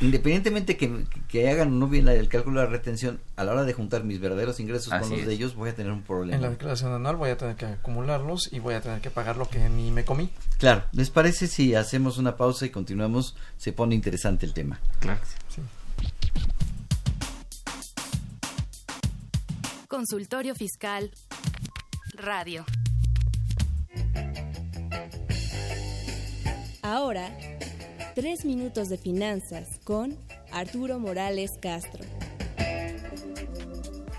independientemente 0.00 0.76
que, 0.76 1.04
que 1.28 1.48
hagan 1.48 1.78
no 1.78 1.88
bien 1.88 2.08
el 2.08 2.28
cálculo 2.28 2.60
de 2.60 2.66
la 2.66 2.72
retención, 2.72 3.20
a 3.36 3.44
la 3.44 3.52
hora 3.52 3.64
de 3.64 3.72
juntar 3.72 4.04
mis 4.04 4.20
verdaderos 4.20 4.60
ingresos 4.60 4.88
con 4.88 5.10
los 5.10 5.26
de 5.26 5.32
ellos, 5.32 5.54
voy 5.54 5.70
a 5.70 5.74
tener 5.74 5.92
un 5.92 6.02
problema. 6.02 6.36
En 6.36 6.42
la 6.42 6.50
declaración 6.50 6.92
anual 6.92 7.16
voy 7.16 7.30
a 7.30 7.36
tener 7.36 7.56
que 7.56 7.66
acumularlos 7.66 8.52
y 8.52 8.58
voy 8.58 8.74
a 8.74 8.80
tener 8.80 9.00
que 9.00 9.10
pagar 9.10 9.36
lo 9.36 9.48
que 9.48 9.68
ni 9.68 9.90
me 9.90 10.04
comí. 10.04 10.30
Claro, 10.58 10.84
¿les 10.92 11.10
parece 11.10 11.46
si 11.46 11.74
hacemos 11.74 12.18
una 12.18 12.36
pausa 12.36 12.66
y 12.66 12.70
continuamos? 12.70 13.36
Se 13.56 13.72
pone 13.72 13.94
interesante 13.94 14.46
el 14.46 14.52
tema. 14.52 14.80
Claro. 15.00 15.20
Sí. 15.48 15.62
Consultorio 19.88 20.54
Fiscal 20.54 21.10
Radio. 22.16 22.64
Ahora 26.82 27.30
Tres 28.14 28.44
minutos 28.44 28.88
de 28.90 28.96
finanzas 28.96 29.80
con 29.82 30.16
Arturo 30.52 31.00
Morales 31.00 31.50
Castro. 31.60 32.04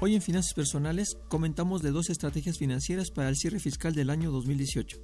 Hoy 0.02 0.16
en 0.16 0.22
Finanzas 0.22 0.54
Personales 0.54 1.18
comentamos 1.30 1.82
de 1.82 1.92
dos 1.92 2.10
estrategias 2.10 2.58
financieras 2.58 3.10
para 3.10 3.30
el 3.30 3.38
cierre 3.38 3.62
fiscal 3.62 3.96
del 3.96 4.10
año 4.10 4.32
2018. 4.32 4.98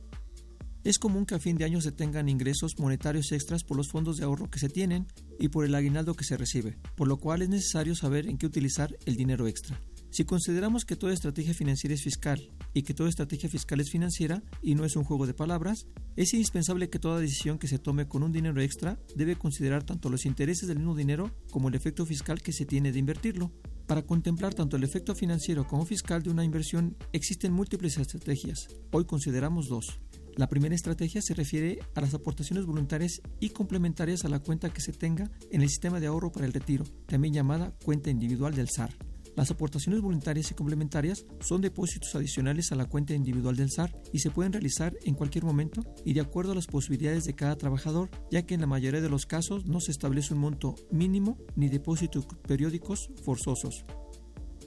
Es 0.84 1.00
común 1.00 1.26
que 1.26 1.36
a 1.36 1.40
fin 1.40 1.58
de 1.58 1.64
año 1.64 1.80
se 1.80 1.94
tengan 1.94 2.28
ingresos 2.28 2.80
monetarios 2.80 3.32
extras 3.32 3.64
por 3.64 3.78
los 3.78 3.88
fondos 3.88 4.18
de 4.18 4.26
ahorro 4.26 4.50
que 4.50 4.60
se 4.60 4.68
tienen 4.68 5.08
y 5.40 5.48
por 5.48 5.64
el 5.64 5.74
aguinaldo 5.74 6.16
que 6.16 6.26
se 6.26 6.36
recibe, 6.36 6.78
por 6.98 7.08
lo 7.08 7.16
cual 7.16 7.44
es 7.44 7.50
necesario 7.50 7.96
saber 7.96 8.28
en 8.28 8.38
qué 8.38 8.46
utilizar 8.46 8.98
el 9.06 9.16
dinero 9.16 9.48
extra. 9.48 9.80
Si 10.12 10.26
consideramos 10.26 10.84
que 10.84 10.98
toda 10.98 11.14
estrategia 11.14 11.54
financiera 11.54 11.96
es 11.96 12.04
fiscal 12.04 12.52
y 12.74 12.84
que 12.84 12.94
toda 12.94 13.08
estrategia 13.08 13.50
fiscal 13.50 13.80
es 13.80 13.90
financiera 13.90 14.44
y 14.62 14.76
no 14.76 14.84
es 14.84 14.98
un 14.98 15.06
juego 15.06 15.26
de 15.26 15.34
palabras, 15.34 15.88
es 16.18 16.34
indispensable 16.34 16.90
que 16.90 17.00
toda 17.00 17.22
decisión 17.22 17.58
que 17.58 17.70
se 17.70 17.80
tome 17.80 18.10
con 18.10 18.22
un 18.22 18.34
dinero 18.34 18.62
extra 18.62 19.00
debe 19.16 19.38
considerar 19.38 19.84
tanto 19.84 20.10
los 20.10 20.26
intereses 20.26 20.68
del 20.68 20.80
mismo 20.80 20.98
dinero 20.98 21.32
como 21.50 21.70
el 21.70 21.76
efecto 21.76 22.06
fiscal 22.06 22.42
que 22.42 22.52
se 22.52 22.66
tiene 22.66 22.92
de 22.92 23.00
invertirlo. 23.00 23.54
Para 23.88 24.02
contemplar 24.02 24.54
tanto 24.54 24.76
el 24.76 24.84
efecto 24.84 25.16
financiero 25.16 25.66
como 25.66 25.86
fiscal 25.86 26.22
de 26.24 26.30
una 26.30 26.44
inversión 26.44 26.98
existen 27.14 27.54
múltiples 27.54 27.98
estrategias. 27.98 28.68
Hoy 28.92 29.06
consideramos 29.06 29.70
dos. 29.70 30.02
La 30.36 30.50
primera 30.50 30.76
estrategia 30.76 31.22
se 31.22 31.36
refiere 31.36 31.80
a 31.96 32.02
las 32.02 32.14
aportaciones 32.14 32.66
voluntarias 32.66 33.22
y 33.40 33.52
complementarias 33.52 34.26
a 34.26 34.30
la 34.30 34.40
cuenta 34.40 34.74
que 34.74 34.82
se 34.82 34.92
tenga 34.92 35.32
en 35.52 35.62
el 35.62 35.70
sistema 35.70 36.02
de 36.02 36.08
ahorro 36.08 36.34
para 36.34 36.46
el 36.46 36.54
retiro, 36.54 36.84
también 37.06 37.34
llamada 37.34 37.74
cuenta 37.86 38.10
individual 38.10 38.54
del 38.54 38.68
SAR. 38.68 38.94
Las 39.36 39.50
aportaciones 39.50 40.02
voluntarias 40.02 40.52
y 40.52 40.54
complementarias 40.54 41.26
son 41.40 41.62
depósitos 41.62 42.16
adicionales 42.16 42.72
a 42.72 42.76
la 42.76 42.86
cuenta 42.86 43.14
individual 43.14 43.56
del 43.56 43.72
SAR 43.72 43.96
y 44.12 44.20
se 44.20 44.30
pueden 44.30 44.54
realizar 44.54 44.94
en 45.04 45.16
cualquier 45.16 45.46
momento 45.46 45.82
y 46.06 46.14
de 46.14 46.22
acuerdo 46.22 46.52
a 46.52 46.56
las 46.56 46.68
posibilidades 46.68 47.24
de 47.24 47.36
cada 47.36 47.56
trabajador, 47.56 48.10
ya 48.30 48.46
que 48.46 48.56
en 48.56 48.62
la 48.62 48.68
mayoría 48.68 49.02
de 49.02 49.10
los 49.10 49.26
casos 49.26 49.66
no 49.66 49.80
se 49.80 49.92
establece 49.92 50.34
un 50.34 50.42
monto 50.42 50.76
mínimo 50.92 51.38
ni 51.56 51.70
depósitos 51.70 52.28
periódicos 52.48 53.10
forzosos. 53.24 53.86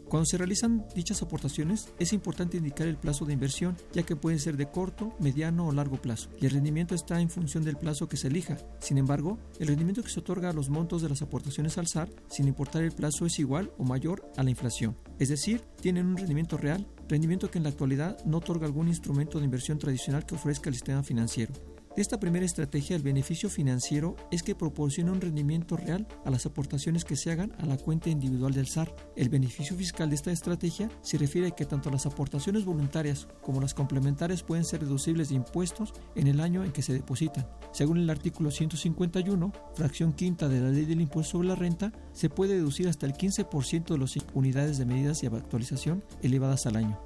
Cuando 0.08 0.26
se 0.26 0.38
realizan 0.38 0.84
dichas 0.94 1.22
aportaciones, 1.22 1.92
es 1.98 2.12
importante 2.12 2.56
indicar 2.56 2.86
el 2.86 2.96
plazo 2.96 3.24
de 3.24 3.32
inversión, 3.32 3.76
ya 3.92 4.02
que 4.02 4.16
puede 4.16 4.38
ser 4.38 4.56
de 4.56 4.70
corto, 4.70 5.14
mediano 5.18 5.66
o 5.66 5.72
largo 5.72 6.00
plazo, 6.00 6.30
y 6.40 6.46
el 6.46 6.52
rendimiento 6.52 6.94
está 6.94 7.20
en 7.20 7.30
función 7.30 7.64
del 7.64 7.76
plazo 7.76 8.08
que 8.08 8.16
se 8.16 8.28
elija. 8.28 8.58
Sin 8.80 8.98
embargo, 8.98 9.38
el 9.58 9.68
rendimiento 9.68 10.02
que 10.02 10.10
se 10.10 10.20
otorga 10.20 10.50
a 10.50 10.52
los 10.52 10.68
montos 10.68 11.02
de 11.02 11.08
las 11.08 11.22
aportaciones 11.22 11.78
al 11.78 11.86
SAR, 11.86 12.10
sin 12.28 12.48
importar 12.48 12.82
el 12.82 12.92
plazo, 12.92 13.26
es 13.26 13.38
igual 13.38 13.72
o 13.78 13.84
mayor 13.84 14.30
a 14.36 14.42
la 14.42 14.50
inflación. 14.50 14.96
Es 15.18 15.28
decir, 15.28 15.62
tienen 15.80 16.06
un 16.06 16.16
rendimiento 16.16 16.56
real, 16.56 16.86
rendimiento 17.08 17.50
que 17.50 17.58
en 17.58 17.64
la 17.64 17.70
actualidad 17.70 18.24
no 18.24 18.38
otorga 18.38 18.66
algún 18.66 18.88
instrumento 18.88 19.38
de 19.38 19.44
inversión 19.44 19.78
tradicional 19.78 20.26
que 20.26 20.34
ofrezca 20.34 20.68
el 20.68 20.74
sistema 20.74 21.02
financiero. 21.02 21.73
De 21.96 22.02
esta 22.02 22.18
primera 22.18 22.44
estrategia, 22.44 22.96
el 22.96 23.02
beneficio 23.02 23.48
financiero 23.48 24.16
es 24.33 24.42
que 24.42 24.57
proporciona 24.57 25.12
un 25.12 25.20
rendimiento 25.20 25.76
real 25.76 26.09
a 26.24 26.30
las 26.30 26.44
aportaciones 26.44 27.04
que 27.04 27.14
se 27.14 27.30
hagan 27.30 27.52
a 27.61 27.66
la 27.66 27.76
cuenta 27.76 28.11
individual 28.11 28.52
del 28.52 28.66
SAR. 28.66 28.92
El 29.14 29.28
beneficio 29.28 29.76
fiscal 29.76 30.09
de 30.09 30.16
esta 30.16 30.33
estrategia 30.33 30.90
se 31.02 31.18
refiere 31.18 31.46
a 31.46 31.50
que 31.52 31.66
tanto 31.66 31.90
las 31.90 32.04
aportaciones 32.04 32.64
voluntarias 32.64 33.28
como 33.42 33.61
las 33.61 33.74
complementarias 33.74 34.42
pueden 34.42 34.64
ser 34.64 34.80
deducibles 34.80 35.28
de 35.28 35.37
impuestos 35.37 35.92
en 36.16 36.26
el 36.26 36.40
año 36.40 36.64
en 36.64 36.72
que 36.72 36.83
se 36.83 36.92
depositan. 36.92 37.46
Según 37.72 37.98
el 37.98 38.11
artículo 38.11 38.50
151, 38.50 39.52
fracción 39.76 40.14
quinta 40.14 40.48
de 40.48 40.61
la 40.61 40.70
ley 40.70 40.87
del 40.87 41.00
impuesto 41.00 41.33
sobre 41.33 41.48
la 41.48 41.54
renta, 41.54 41.92
se 42.12 42.28
puede 42.28 42.54
deducir 42.54 42.88
hasta 42.88 43.07
el 43.07 43.12
15% 43.12 43.85
de 43.87 43.98
las 43.98 44.16
unidades 44.35 44.78
de 44.78 44.87
medidas 44.87 45.22
y 45.22 45.26
actualización 45.26 46.02
elevadas 46.22 46.66
al 46.66 46.74
año. 46.74 46.98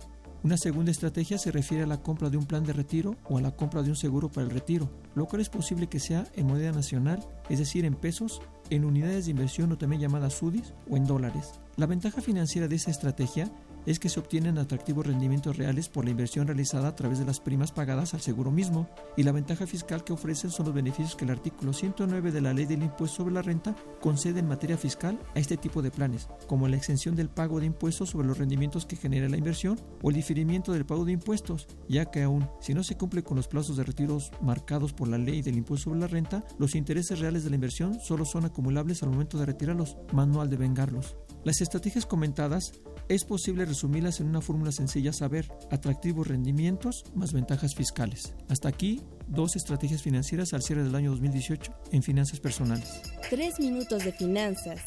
Una 0.45 0.57
segunda 0.57 0.93
estrategia 0.93 1.37
se 1.37 1.51
refiere 1.51 1.83
a 1.83 1.87
la 1.89 2.01
compra 2.01 2.31
de 2.31 2.37
un 2.37 2.47
plan 2.47 2.63
de 2.63 2.73
retiro 2.73 3.17
o 3.29 3.39
a 3.39 3.41
la 3.41 3.51
compra 3.51 3.83
de 3.83 3.91
un 3.91 3.97
seguro 3.97 4.31
para 4.31 4.47
el 4.47 4.53
retiro, 4.53 4.89
lo 5.17 5.27
cual 5.27 5.43
es 5.43 5.49
posible 5.49 5.89
que 5.89 5.99
sea 5.99 6.27
en 6.37 6.47
moneda 6.47 6.71
nacional, 6.71 7.27
es 7.49 7.59
decir, 7.59 7.85
en 7.85 7.97
pesos, 7.97 8.41
en 8.71 8.85
unidades 8.85 9.25
de 9.25 9.33
inversión 9.33 9.73
o 9.73 9.79
también 9.79 10.01
llamadas 10.01 10.35
SUDIs 10.35 10.75
o 10.89 10.97
en 10.97 11.07
dólares. 11.07 11.59
La 11.77 11.87
ventaja 11.87 12.21
financiera 12.21 12.69
de 12.69 12.77
esa 12.77 12.93
estrategia 12.93 13.51
es 13.89 13.99
que 13.99 14.11
se 14.11 14.21
obtienen 14.21 14.59
atractivos 14.59 15.07
rendimientos 15.07 15.57
reales 15.57 15.89
por 15.89 16.05
la 16.05 16.11
inversión 16.11 16.47
realizada 16.47 16.89
a 16.89 16.95
través 16.95 17.19
de 17.19 17.25
las 17.25 17.41
primas 17.41 17.73
pagadas 17.73 18.13
al 18.13 18.21
seguro 18.21 18.51
mismo, 18.51 18.87
y 19.17 19.23
la 19.23 19.33
ventaja 19.33 19.67
fiscal 19.67 20.05
que 20.05 20.13
ofrecen 20.13 20.51
son 20.51 20.67
los 20.67 20.75
beneficios 20.75 21.17
que 21.17 21.25
el 21.25 21.31
artículo 21.31 21.73
109 21.73 22.31
de 22.31 22.41
la 22.43 22.53
Ley 22.53 22.67
del 22.67 22.83
Impuesto 22.83 23.17
sobre 23.17 23.33
la 23.33 23.41
Renta 23.41 23.75
concede 24.03 24.41
en 24.41 24.49
materia 24.49 24.77
fiscal 24.77 25.19
a 25.35 25.39
este 25.39 25.57
tipo 25.57 25.81
de 25.81 25.91
planes, 25.91 26.29
como 26.47 26.69
la 26.69 26.77
exención 26.77 27.17
del 27.17 27.31
pago 27.31 27.61
de 27.61 27.67
impuestos 27.67 28.11
sobre 28.11 28.29
los 28.29 28.37
rendimientos 28.37 28.85
que 28.85 28.97
genera 28.97 29.27
la 29.31 29.39
inversión 29.39 29.81
o 30.03 30.11
el 30.11 30.17
diferimiento 30.17 30.73
del 30.73 30.85
pago 30.85 31.07
de 31.07 31.13
impuestos, 31.13 31.67
ya 31.89 32.11
que 32.11 32.23
aún 32.23 32.47
si 32.61 32.75
no 32.75 32.85
se 32.85 32.99
cumple 32.99 33.23
con 33.23 33.39
los 33.39 33.49
plazos 33.49 33.79
de 33.79 33.85
retiros 33.85 34.33
marcados 34.43 34.93
por 34.93 35.09
la 35.09 35.17
Ley 35.17 35.41
del 35.41 35.57
Impuesto 35.57 35.85
sobre 35.85 36.01
la 36.01 36.09
Renta, 36.09 36.45
los 36.59 36.75
intereses 36.75 37.21
reales 37.21 37.43
de 37.43 37.49
la 37.49 37.57
inversión 37.57 37.99
solo 38.01 38.27
son 38.27 38.45
acumulables 38.45 39.03
al 39.03 39.09
momento 39.09 39.39
de 39.39 39.47
retirarlos, 39.47 39.97
manual 40.13 40.51
de 40.51 40.59
vengarlos. 40.59 41.17
Las 41.45 41.61
estrategias 41.61 42.05
comentadas 42.05 42.73
es 43.09 43.25
posible 43.25 43.65
resumirlas 43.65 44.21
en 44.21 44.29
una 44.29 44.41
fórmula 44.41 44.73
sencilla 44.73 45.13
saber 45.13 45.51
atractivos 45.71 46.27
rendimientos 46.27 47.05
más 47.15 47.33
ventajas 47.33 47.75
fiscales. 47.75 48.35
Hasta 48.49 48.69
aquí, 48.69 49.03
dos 49.29 49.57
estrategias 49.57 50.03
financieras 50.03 50.53
al 50.53 50.63
cierre 50.63 50.83
del 50.83 50.95
año 50.95 51.11
2018 51.11 51.73
en 51.93 52.03
finanzas 52.03 52.41
personales. 52.41 53.01
Tres 53.31 53.59
minutos 53.61 54.05
de 54.05 54.13
finanzas 54.13 54.83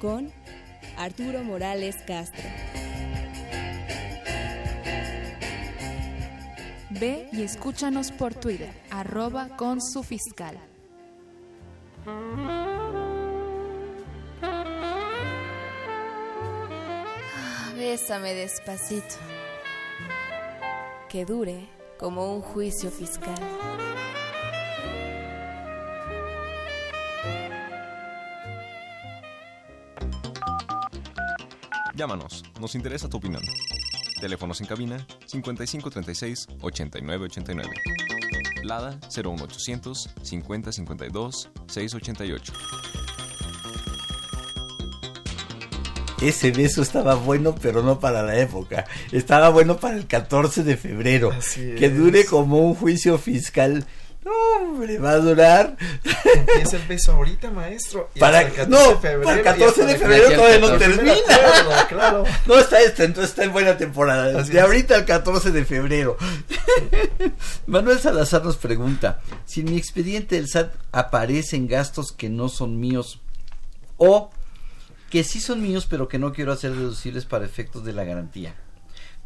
con 0.00 0.30
Arturo 0.98 1.42
Morales 1.42 1.96
Castro. 2.06 2.44
Ve 6.90 7.28
y 7.32 7.42
escúchanos 7.42 8.12
por 8.12 8.34
Twitter, 8.34 8.72
arroba 8.90 9.48
con 9.56 9.80
su 9.82 10.02
fiscal. 10.04 10.60
Bésame 17.76 18.34
despacito. 18.34 19.16
Que 21.08 21.24
dure 21.24 21.68
como 21.98 22.34
un 22.34 22.40
juicio 22.40 22.90
fiscal. 22.90 23.34
Llámanos, 31.96 32.44
nos 32.60 32.74
interesa 32.76 33.08
tu 33.08 33.16
opinión. 33.16 33.42
Teléfonos 34.20 34.60
en 34.60 34.66
cabina 34.66 35.06
5536 35.26 36.48
8989. 36.60 37.70
Lada 38.62 38.98
01800 39.10 40.10
5052 40.22 41.50
688. 41.66 42.52
Ese 46.24 46.50
beso 46.52 46.80
estaba 46.80 47.14
bueno, 47.16 47.54
pero 47.60 47.82
no 47.82 48.00
para 48.00 48.22
la 48.22 48.36
época. 48.38 48.86
Estaba 49.12 49.50
bueno 49.50 49.76
para 49.76 49.96
el 49.96 50.06
14 50.06 50.62
de 50.62 50.76
febrero. 50.78 51.30
Así 51.30 51.74
que 51.78 51.86
es. 51.86 51.96
dure 51.96 52.24
como 52.24 52.58
un 52.60 52.74
juicio 52.74 53.18
fiscal. 53.18 53.84
No, 54.24 54.32
hombre, 54.62 54.96
va 54.98 55.10
a 55.10 55.18
durar. 55.18 55.76
Empieza 56.34 56.76
el 56.76 56.86
beso 56.88 57.12
ahorita, 57.12 57.50
maestro. 57.50 58.08
y 58.14 58.20
Para, 58.20 58.38
hasta 58.38 58.62
el 58.62 58.68
14 58.70 58.70
no, 58.70 58.88
de 58.88 58.96
febrero, 58.96 59.22
para 59.22 59.34
el 59.34 59.40
y 59.40 59.44
14 59.44 59.66
hasta 59.68 59.84
de 59.84 59.98
febrero 59.98 60.22
14 60.22 60.36
todavía 60.36 60.58
no 60.60 60.78
termina. 60.78 61.14
febrero, 61.14 61.88
claro. 61.90 62.24
No 62.46 62.58
está 62.58 62.80
este, 62.80 63.04
entonces 63.04 63.30
está 63.30 63.44
en 63.44 63.52
buena 63.52 63.76
temporada. 63.76 64.40
Así 64.40 64.50
de 64.50 64.58
es. 64.60 64.64
ahorita 64.64 64.94
al 64.94 65.04
14 65.04 65.50
de 65.50 65.64
febrero. 65.66 66.16
Manuel 67.66 67.98
Salazar 68.00 68.42
nos 68.42 68.56
pregunta: 68.56 69.20
si 69.44 69.60
en 69.60 69.66
mi 69.72 69.76
expediente 69.76 70.36
del 70.36 70.48
SAT 70.48 70.72
aparecen 70.90 71.68
gastos 71.68 72.10
que 72.10 72.30
no 72.30 72.48
son 72.48 72.80
míos 72.80 73.20
o 73.98 74.30
que 75.14 75.22
sí 75.22 75.40
son 75.40 75.62
míos 75.62 75.86
pero 75.88 76.08
que 76.08 76.18
no 76.18 76.32
quiero 76.32 76.50
hacer 76.50 76.72
deducibles 76.74 77.24
para 77.24 77.44
efectos 77.44 77.84
de 77.84 77.92
la 77.92 78.02
garantía. 78.02 78.56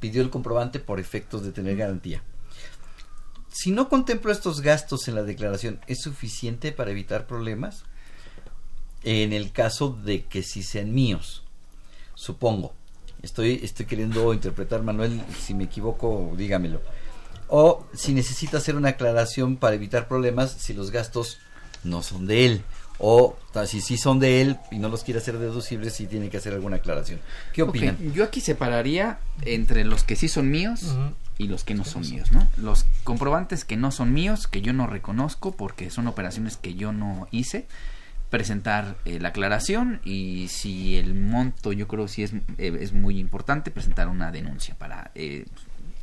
Pidió 0.00 0.20
el 0.20 0.28
comprobante 0.28 0.80
por 0.80 1.00
efectos 1.00 1.42
de 1.42 1.50
tener 1.50 1.78
garantía. 1.78 2.22
Si 3.50 3.70
no 3.70 3.88
contemplo 3.88 4.30
estos 4.30 4.60
gastos 4.60 5.08
en 5.08 5.14
la 5.14 5.22
declaración, 5.22 5.80
¿es 5.86 6.02
suficiente 6.02 6.72
para 6.72 6.90
evitar 6.90 7.26
problemas? 7.26 7.84
En 9.02 9.32
el 9.32 9.50
caso 9.50 9.98
de 10.04 10.26
que 10.26 10.42
sí 10.42 10.62
sean 10.62 10.92
míos, 10.92 11.42
supongo. 12.14 12.74
Estoy, 13.22 13.58
estoy 13.62 13.86
queriendo 13.86 14.34
interpretar, 14.34 14.82
Manuel, 14.82 15.22
si 15.40 15.54
me 15.54 15.64
equivoco, 15.64 16.34
dígamelo. 16.36 16.82
O 17.48 17.86
si 17.94 18.12
necesita 18.12 18.58
hacer 18.58 18.76
una 18.76 18.90
aclaración 18.90 19.56
para 19.56 19.76
evitar 19.76 20.06
problemas 20.06 20.52
si 20.52 20.74
los 20.74 20.90
gastos 20.90 21.38
no 21.82 22.02
son 22.02 22.26
de 22.26 22.44
él. 22.44 22.64
O 22.98 23.36
si 23.66 23.80
sí 23.80 23.96
son 23.96 24.18
de 24.18 24.40
él 24.40 24.56
y 24.70 24.78
no 24.78 24.88
los 24.88 25.04
quiere 25.04 25.20
hacer 25.20 25.38
deducibles, 25.38 25.94
si 25.94 26.06
tiene 26.06 26.30
que 26.30 26.36
hacer 26.36 26.52
alguna 26.52 26.76
aclaración. 26.76 27.20
¿Qué 27.52 27.62
opinan? 27.62 27.96
Yo 28.12 28.24
aquí 28.24 28.40
separaría 28.40 29.18
entre 29.42 29.84
los 29.84 30.04
que 30.04 30.16
sí 30.16 30.28
son 30.28 30.50
míos 30.50 30.96
y 31.38 31.48
los 31.48 31.64
que 31.64 31.74
no 31.74 31.84
son 31.84 32.02
míos, 32.02 32.32
¿no? 32.32 32.48
Los 32.56 32.84
comprobantes 33.04 33.64
que 33.64 33.76
no 33.76 33.90
son 33.90 34.12
míos, 34.12 34.46
que 34.46 34.60
yo 34.60 34.72
no 34.72 34.86
reconozco 34.86 35.52
porque 35.52 35.90
son 35.90 36.06
operaciones 36.08 36.56
que 36.56 36.74
yo 36.74 36.92
no 36.92 37.28
hice, 37.30 37.66
presentar 38.30 38.96
eh, 39.04 39.18
la 39.20 39.28
aclaración 39.28 40.00
y 40.04 40.48
si 40.48 40.96
el 40.96 41.14
monto 41.14 41.72
yo 41.72 41.88
creo 41.88 42.08
sí 42.08 42.24
es, 42.24 42.34
eh, 42.58 42.76
es 42.80 42.92
muy 42.92 43.18
importante, 43.18 43.70
presentar 43.70 44.08
una 44.08 44.30
denuncia 44.30 44.74
para 44.76 45.10
eh, 45.14 45.46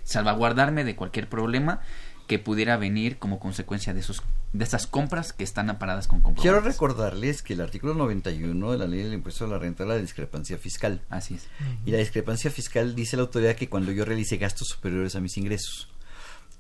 salvaguardarme 0.04 0.84
de 0.84 0.96
cualquier 0.96 1.28
problema 1.28 1.82
que 2.28 2.40
pudiera 2.40 2.78
venir 2.78 3.18
como 3.18 3.40
consecuencia 3.40 3.94
de 3.94 4.00
esos 4.02 4.24
de 4.54 4.64
esas 4.64 4.88
compras 4.88 5.34
que 5.34 5.44
están 5.44 5.70
aparadas 5.70 6.08
con 6.08 6.22
comprobantes. 6.22 6.42
Quiero 6.44 6.62
recordarles 6.62 7.42
que 7.42 7.54
el 7.54 7.62
artículo 7.62 7.94
91 7.94 8.72
de 8.72 8.78
la 8.78 8.88
ley 8.88 9.04
del 9.04 9.14
impuesto 9.14 9.44
a 9.44 9.48
la 9.50 9.58
renta 9.60 9.84
es 9.84 9.90
la 9.90 9.98
discrepancia 9.98 10.58
fiscal. 10.58 11.02
Así 11.10 11.34
es. 11.36 11.48
Y 11.86 11.92
la 11.92 11.98
discrepancia 11.98 12.50
fiscal 12.50 12.96
dice 12.96 13.18
la 13.18 13.24
autoridad 13.24 13.56
que 13.58 13.68
cuando 13.68 13.92
yo 13.92 14.06
realice 14.06 14.38
gastos 14.38 14.70
superiores 14.70 15.14
a 15.18 15.20
mis 15.20 15.36
ingresos, 15.38 15.90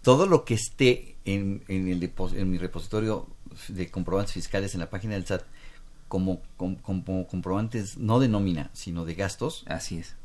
todo 0.02 0.26
lo 0.28 0.44
que 0.44 0.56
esté 0.56 1.16
en, 1.24 1.64
en, 1.70 1.88
el 1.88 2.12
en 2.36 2.50
mi 2.52 2.58
repositorio 2.58 3.30
de 3.70 3.90
comprobantes 3.90 4.34
fiscales 4.34 4.74
en 4.74 4.82
la 4.82 4.90
página 4.90 5.14
del 5.14 5.26
SAT 5.26 5.44
como, 6.10 6.42
com- 6.58 6.76
como 6.76 7.26
comprobantes 7.28 7.98
no 7.98 8.20
de 8.20 8.28
nómina, 8.28 8.70
sino 8.74 9.06
de 9.06 9.16
gastos. 9.16 9.64
Así 9.68 10.00
es. 10.00 10.16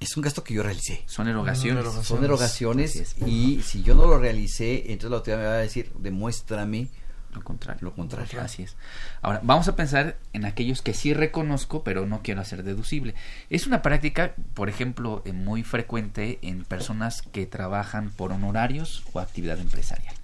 Es 0.00 0.16
un 0.16 0.22
gasto 0.22 0.42
que 0.42 0.54
yo 0.54 0.62
realicé. 0.62 1.02
Son 1.06 1.28
erogaciones. 1.28 1.84
Son 2.06 2.24
erogaciones 2.24 2.96
es. 2.96 3.16
y 3.26 3.62
si 3.62 3.82
yo 3.82 3.94
no 3.94 4.06
lo 4.06 4.18
realicé, 4.18 4.92
entonces 4.92 5.10
la 5.10 5.16
autoridad 5.18 5.38
me 5.38 5.46
va 5.46 5.54
a 5.54 5.58
decir, 5.58 5.92
demuéstrame 5.98 6.88
lo 7.34 7.44
contrario. 7.44 7.80
Lo 7.82 7.94
contrario. 7.94 8.40
Así 8.40 8.62
es. 8.64 8.76
Ahora, 9.22 9.40
vamos 9.42 9.68
a 9.68 9.76
pensar 9.76 10.16
en 10.32 10.44
aquellos 10.44 10.82
que 10.82 10.94
sí 10.94 11.14
reconozco, 11.14 11.84
pero 11.84 12.06
no 12.06 12.22
quiero 12.22 12.40
hacer 12.40 12.64
deducible. 12.64 13.14
Es 13.50 13.66
una 13.66 13.82
práctica, 13.82 14.34
por 14.54 14.68
ejemplo, 14.68 15.22
eh, 15.24 15.32
muy 15.32 15.62
frecuente 15.62 16.38
en 16.42 16.64
personas 16.64 17.22
que 17.22 17.46
trabajan 17.46 18.10
por 18.10 18.32
honorarios 18.32 19.04
o 19.12 19.20
actividad 19.20 19.60
empresarial. 19.60 20.14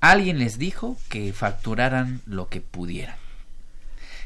Alguien 0.00 0.38
les 0.38 0.58
dijo 0.58 0.96
que 1.08 1.32
facturaran 1.32 2.22
lo 2.26 2.48
que 2.48 2.60
pudieran. 2.60 3.16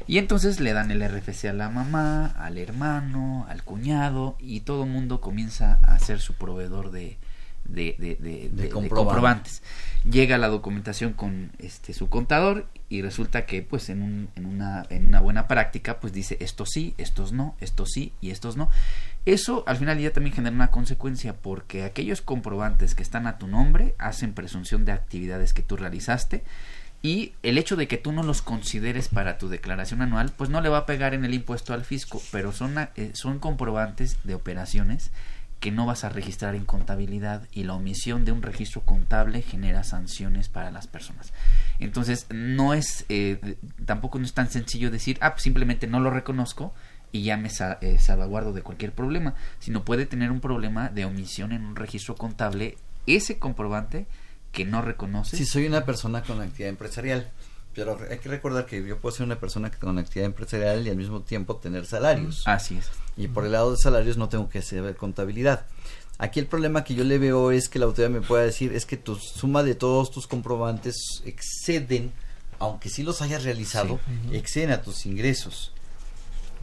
Y 0.07 0.17
entonces 0.17 0.59
le 0.59 0.73
dan 0.73 0.91
el 0.91 1.01
RFC 1.07 1.45
a 1.45 1.53
la 1.53 1.69
mamá, 1.69 2.27
al 2.37 2.57
hermano, 2.57 3.45
al 3.49 3.63
cuñado, 3.63 4.35
y 4.39 4.61
todo 4.61 4.83
el 4.83 4.89
mundo 4.89 5.21
comienza 5.21 5.79
a 5.83 5.97
ser 5.99 6.19
su 6.19 6.33
proveedor 6.33 6.91
de, 6.91 7.17
de, 7.65 7.95
de- 7.97 8.15
de- 8.15 8.49
de- 8.49 8.49
de 8.49 8.69
comprobante. 8.69 8.89
comprobantes. 8.89 9.63
Llega 10.03 10.37
la 10.37 10.49
documentación 10.49 11.13
con 11.13 11.51
este 11.59 11.93
su 11.93 12.09
contador 12.09 12.67
y 12.89 13.01
resulta 13.01 13.45
que 13.45 13.61
pues 13.61 13.87
en, 13.89 14.01
un- 14.01 14.27
en 14.35 14.45
una, 14.45 14.85
en 14.89 15.07
una 15.07 15.21
buena 15.21 15.47
práctica 15.47 15.99
pues 16.01 16.11
dice 16.11 16.35
estos 16.41 16.69
sí, 16.71 16.93
estos 16.97 17.31
no, 17.31 17.55
estos 17.61 17.89
sí 17.93 18.11
y 18.19 18.31
estos 18.31 18.57
no. 18.57 18.69
Eso 19.25 19.63
al 19.65 19.77
final 19.77 19.97
ya 19.99 20.11
también 20.11 20.35
genera 20.35 20.53
una 20.53 20.69
consecuencia 20.71 21.33
porque 21.33 21.83
aquellos 21.85 22.21
comprobantes 22.21 22.93
que 22.95 23.03
están 23.03 23.25
a 23.27 23.37
tu 23.37 23.47
nombre 23.47 23.95
hacen 23.97 24.33
presunción 24.33 24.83
de 24.83 24.91
actividades 24.91 25.53
que 25.53 25.61
tú 25.63 25.77
realizaste 25.77 26.43
y 27.03 27.33
el 27.43 27.57
hecho 27.57 27.75
de 27.75 27.89
que 27.89 27.97
tú 27.97 28.13
no 28.13 28.23
los 28.23 28.41
consideres 28.41 29.09
para 29.09 29.37
tu 29.37 29.49
declaración 29.49 30.01
anual, 30.01 30.31
pues 30.37 30.49
no 30.49 30.61
le 30.61 30.69
va 30.69 30.79
a 30.79 30.85
pegar 30.85 31.13
en 31.13 31.25
el 31.25 31.33
impuesto 31.33 31.73
al 31.73 31.83
fisco, 31.83 32.21
pero 32.31 32.53
son, 32.53 32.75
eh, 32.95 33.11
son 33.13 33.39
comprobantes 33.39 34.17
de 34.23 34.35
operaciones 34.35 35.11
que 35.59 35.69
no 35.69 35.85
vas 35.85 36.05
a 36.05 36.09
registrar 36.09 36.55
en 36.55 36.63
contabilidad 36.63 37.47
y 37.51 37.65
la 37.65 37.73
omisión 37.73 38.23
de 38.23 38.31
un 38.31 38.41
registro 38.41 38.81
contable 38.81 39.41
genera 39.41 39.83
sanciones 39.83 40.47
para 40.47 40.71
las 40.71 40.87
personas. 40.87 41.33
Entonces, 41.79 42.25
no 42.29 42.73
es, 42.73 43.05
eh, 43.09 43.57
tampoco 43.85 44.17
no 44.17 44.25
es 44.25 44.33
tan 44.33 44.49
sencillo 44.49 44.89
decir, 44.89 45.17
ah, 45.19 45.33
pues 45.33 45.43
simplemente 45.43 45.87
no 45.87 45.99
lo 45.99 46.09
reconozco 46.09 46.73
y 47.11 47.23
ya 47.23 47.35
me 47.35 47.49
eh, 47.81 47.97
salvaguardo 47.99 48.53
de 48.53 48.61
cualquier 48.61 48.93
problema, 48.93 49.35
sino 49.59 49.83
puede 49.83 50.05
tener 50.05 50.31
un 50.31 50.39
problema 50.39 50.87
de 50.87 51.03
omisión 51.03 51.51
en 51.51 51.65
un 51.65 51.75
registro 51.75 52.15
contable, 52.15 52.77
ese 53.07 53.39
comprobante 53.39 54.05
que 54.53 54.63
no 54.63 54.81
reconoce. 54.81 55.35
Si 55.35 55.45
soy 55.45 55.65
una 55.65 55.83
persona 55.83 56.23
con 56.23 56.39
actividad 56.39 56.69
empresarial, 56.69 57.29
pero 57.73 57.97
hay 58.09 58.19
que 58.19 58.29
recordar 58.29 58.65
que 58.65 58.85
yo 58.87 58.99
puedo 58.99 59.13
ser 59.13 59.25
una 59.25 59.39
persona 59.39 59.71
con 59.71 59.97
actividad 59.97 60.27
empresarial 60.27 60.85
y 60.85 60.91
al 60.91 60.95
mismo 60.95 61.21
tiempo 61.21 61.57
tener 61.57 61.85
salarios. 61.85 62.43
Así 62.45 62.77
es. 62.77 62.89
Y 63.17 63.27
por 63.27 63.45
el 63.45 63.51
lado 63.51 63.71
de 63.71 63.77
salarios 63.77 64.15
no 64.15 64.29
tengo 64.29 64.47
que 64.47 64.59
hacer 64.59 64.95
contabilidad. 64.95 65.65
Aquí 66.19 66.39
el 66.39 66.45
problema 66.45 66.83
que 66.83 66.93
yo 66.93 67.03
le 67.03 67.17
veo 67.17 67.51
es 67.51 67.67
que 67.67 67.79
la 67.79 67.85
autoridad 67.85 68.11
me 68.11 68.21
pueda 68.21 68.43
decir 68.43 68.73
es 68.73 68.85
que 68.85 68.95
tu 68.95 69.15
suma 69.15 69.63
de 69.63 69.73
todos 69.73 70.11
tus 70.11 70.27
comprobantes 70.27 71.23
exceden, 71.25 72.13
aunque 72.59 72.89
sí 72.89 73.01
los 73.01 73.23
hayas 73.23 73.43
realizado, 73.43 73.99
exceden 74.31 74.71
a 74.71 74.83
tus 74.83 75.07
ingresos. 75.07 75.73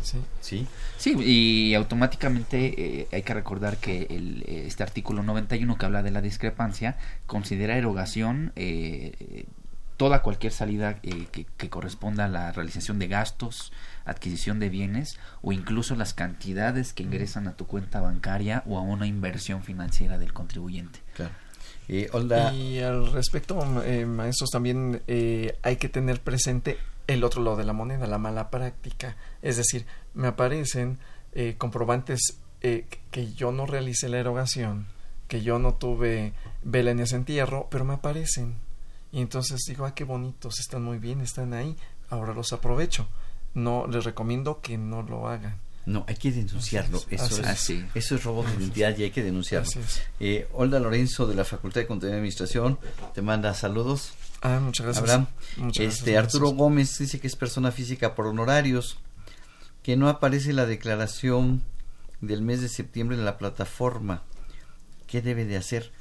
Sí. 0.02 0.18
Sí. 0.40 0.66
Sí, 0.98 1.16
y 1.18 1.74
automáticamente 1.74 3.00
eh, 3.00 3.08
hay 3.12 3.22
que 3.22 3.34
recordar 3.34 3.76
que 3.76 4.06
el, 4.10 4.44
este 4.46 4.82
artículo 4.82 5.22
91 5.22 5.76
que 5.78 5.86
habla 5.86 6.02
de 6.02 6.10
la 6.10 6.20
discrepancia 6.20 6.96
considera 7.26 7.76
erogación 7.76 8.52
eh, 8.56 9.46
toda 10.00 10.22
cualquier 10.22 10.54
salida 10.54 10.98
eh, 11.02 11.26
que, 11.30 11.68
corresponda 11.68 12.24
a 12.24 12.28
la 12.28 12.52
realización 12.52 12.98
de 12.98 13.06
gastos, 13.06 13.70
adquisición 14.06 14.58
de 14.58 14.70
bienes 14.70 15.18
o 15.42 15.52
incluso 15.52 15.94
las 15.94 16.14
cantidades 16.14 16.94
que 16.94 17.02
ingresan 17.02 17.46
a 17.48 17.52
tu 17.54 17.66
cuenta 17.66 18.00
bancaria 18.00 18.62
o 18.64 18.78
a 18.78 18.80
una 18.80 19.06
inversión 19.06 19.62
financiera 19.62 20.16
del 20.16 20.32
contribuyente. 20.32 21.00
Claro. 21.12 21.34
y 21.86 22.78
al 22.78 23.12
respecto, 23.12 23.60
eh, 23.84 24.06
maestros, 24.06 24.48
también 24.48 25.02
eh, 25.06 25.58
hay 25.62 25.76
que 25.76 25.90
tener 25.90 26.22
presente 26.22 26.78
el 27.14 27.24
otro 27.24 27.42
lado 27.42 27.56
de 27.56 27.64
la 27.64 27.72
moneda, 27.72 28.06
la 28.06 28.18
mala 28.18 28.50
práctica. 28.50 29.16
Es 29.42 29.56
decir, 29.56 29.86
me 30.14 30.28
aparecen 30.28 30.98
comprobantes 31.58 32.38
que 32.60 33.32
yo 33.34 33.52
no 33.52 33.66
realicé 33.66 34.08
la 34.08 34.18
erogación, 34.18 34.86
que 35.28 35.42
yo 35.42 35.58
no 35.58 35.74
tuve 35.74 36.32
vela 36.62 36.90
en 36.90 37.00
ese 37.00 37.16
entierro, 37.16 37.68
pero 37.70 37.84
me 37.84 37.94
aparecen 37.94 38.56
y 39.12 39.20
entonces 39.20 39.60
digo, 39.66 39.86
ah, 39.86 39.94
qué 39.94 40.04
bonitos, 40.04 40.60
están 40.60 40.82
muy 40.84 40.98
bien, 40.98 41.20
están 41.20 41.52
ahí, 41.52 41.76
ahora 42.10 42.32
los 42.32 42.52
aprovecho. 42.52 43.08
No, 43.54 43.86
les 43.88 44.04
recomiendo 44.04 44.60
que 44.60 44.78
no 44.78 45.02
lo 45.02 45.28
hagan. 45.28 45.58
No, 45.86 46.04
hay 46.06 46.14
que 46.14 46.30
denunciarlo. 46.30 47.02
Eso, 47.10 47.42
es, 47.42 47.70
eso 47.94 48.14
es 48.14 48.22
robo 48.22 48.44
de 48.44 48.52
identidad 48.54 48.96
y 48.96 49.04
hay 49.04 49.10
que 49.10 49.24
denunciarlo. 49.24 49.72
Eh, 50.20 50.46
Olga 50.52 50.78
Lorenzo 50.78 51.26
de 51.26 51.34
la 51.34 51.44
Facultad 51.44 51.80
de 51.80 51.86
Contabilidad 51.88 52.18
y 52.18 52.20
Administración 52.20 52.78
te 53.12 53.22
manda 53.22 53.52
saludos. 53.54 54.12
Ah, 54.42 54.60
muchas 54.60 54.86
gracias. 54.86 55.02
Abraham. 55.02 55.26
este, 55.74 56.16
Arturo 56.16 56.50
Gómez 56.50 56.98
dice 56.98 57.20
que 57.20 57.26
es 57.26 57.36
persona 57.36 57.72
física 57.72 58.14
por 58.14 58.26
honorarios, 58.26 58.98
que 59.82 59.96
no 59.96 60.08
aparece 60.08 60.52
la 60.52 60.66
declaración 60.66 61.62
del 62.20 62.42
mes 62.42 62.60
de 62.60 62.68
septiembre 62.68 63.16
en 63.16 63.24
la 63.24 63.38
plataforma. 63.38 64.22
¿Qué 65.06 65.20
debe 65.20 65.44
de 65.44 65.56
hacer? 65.56 65.92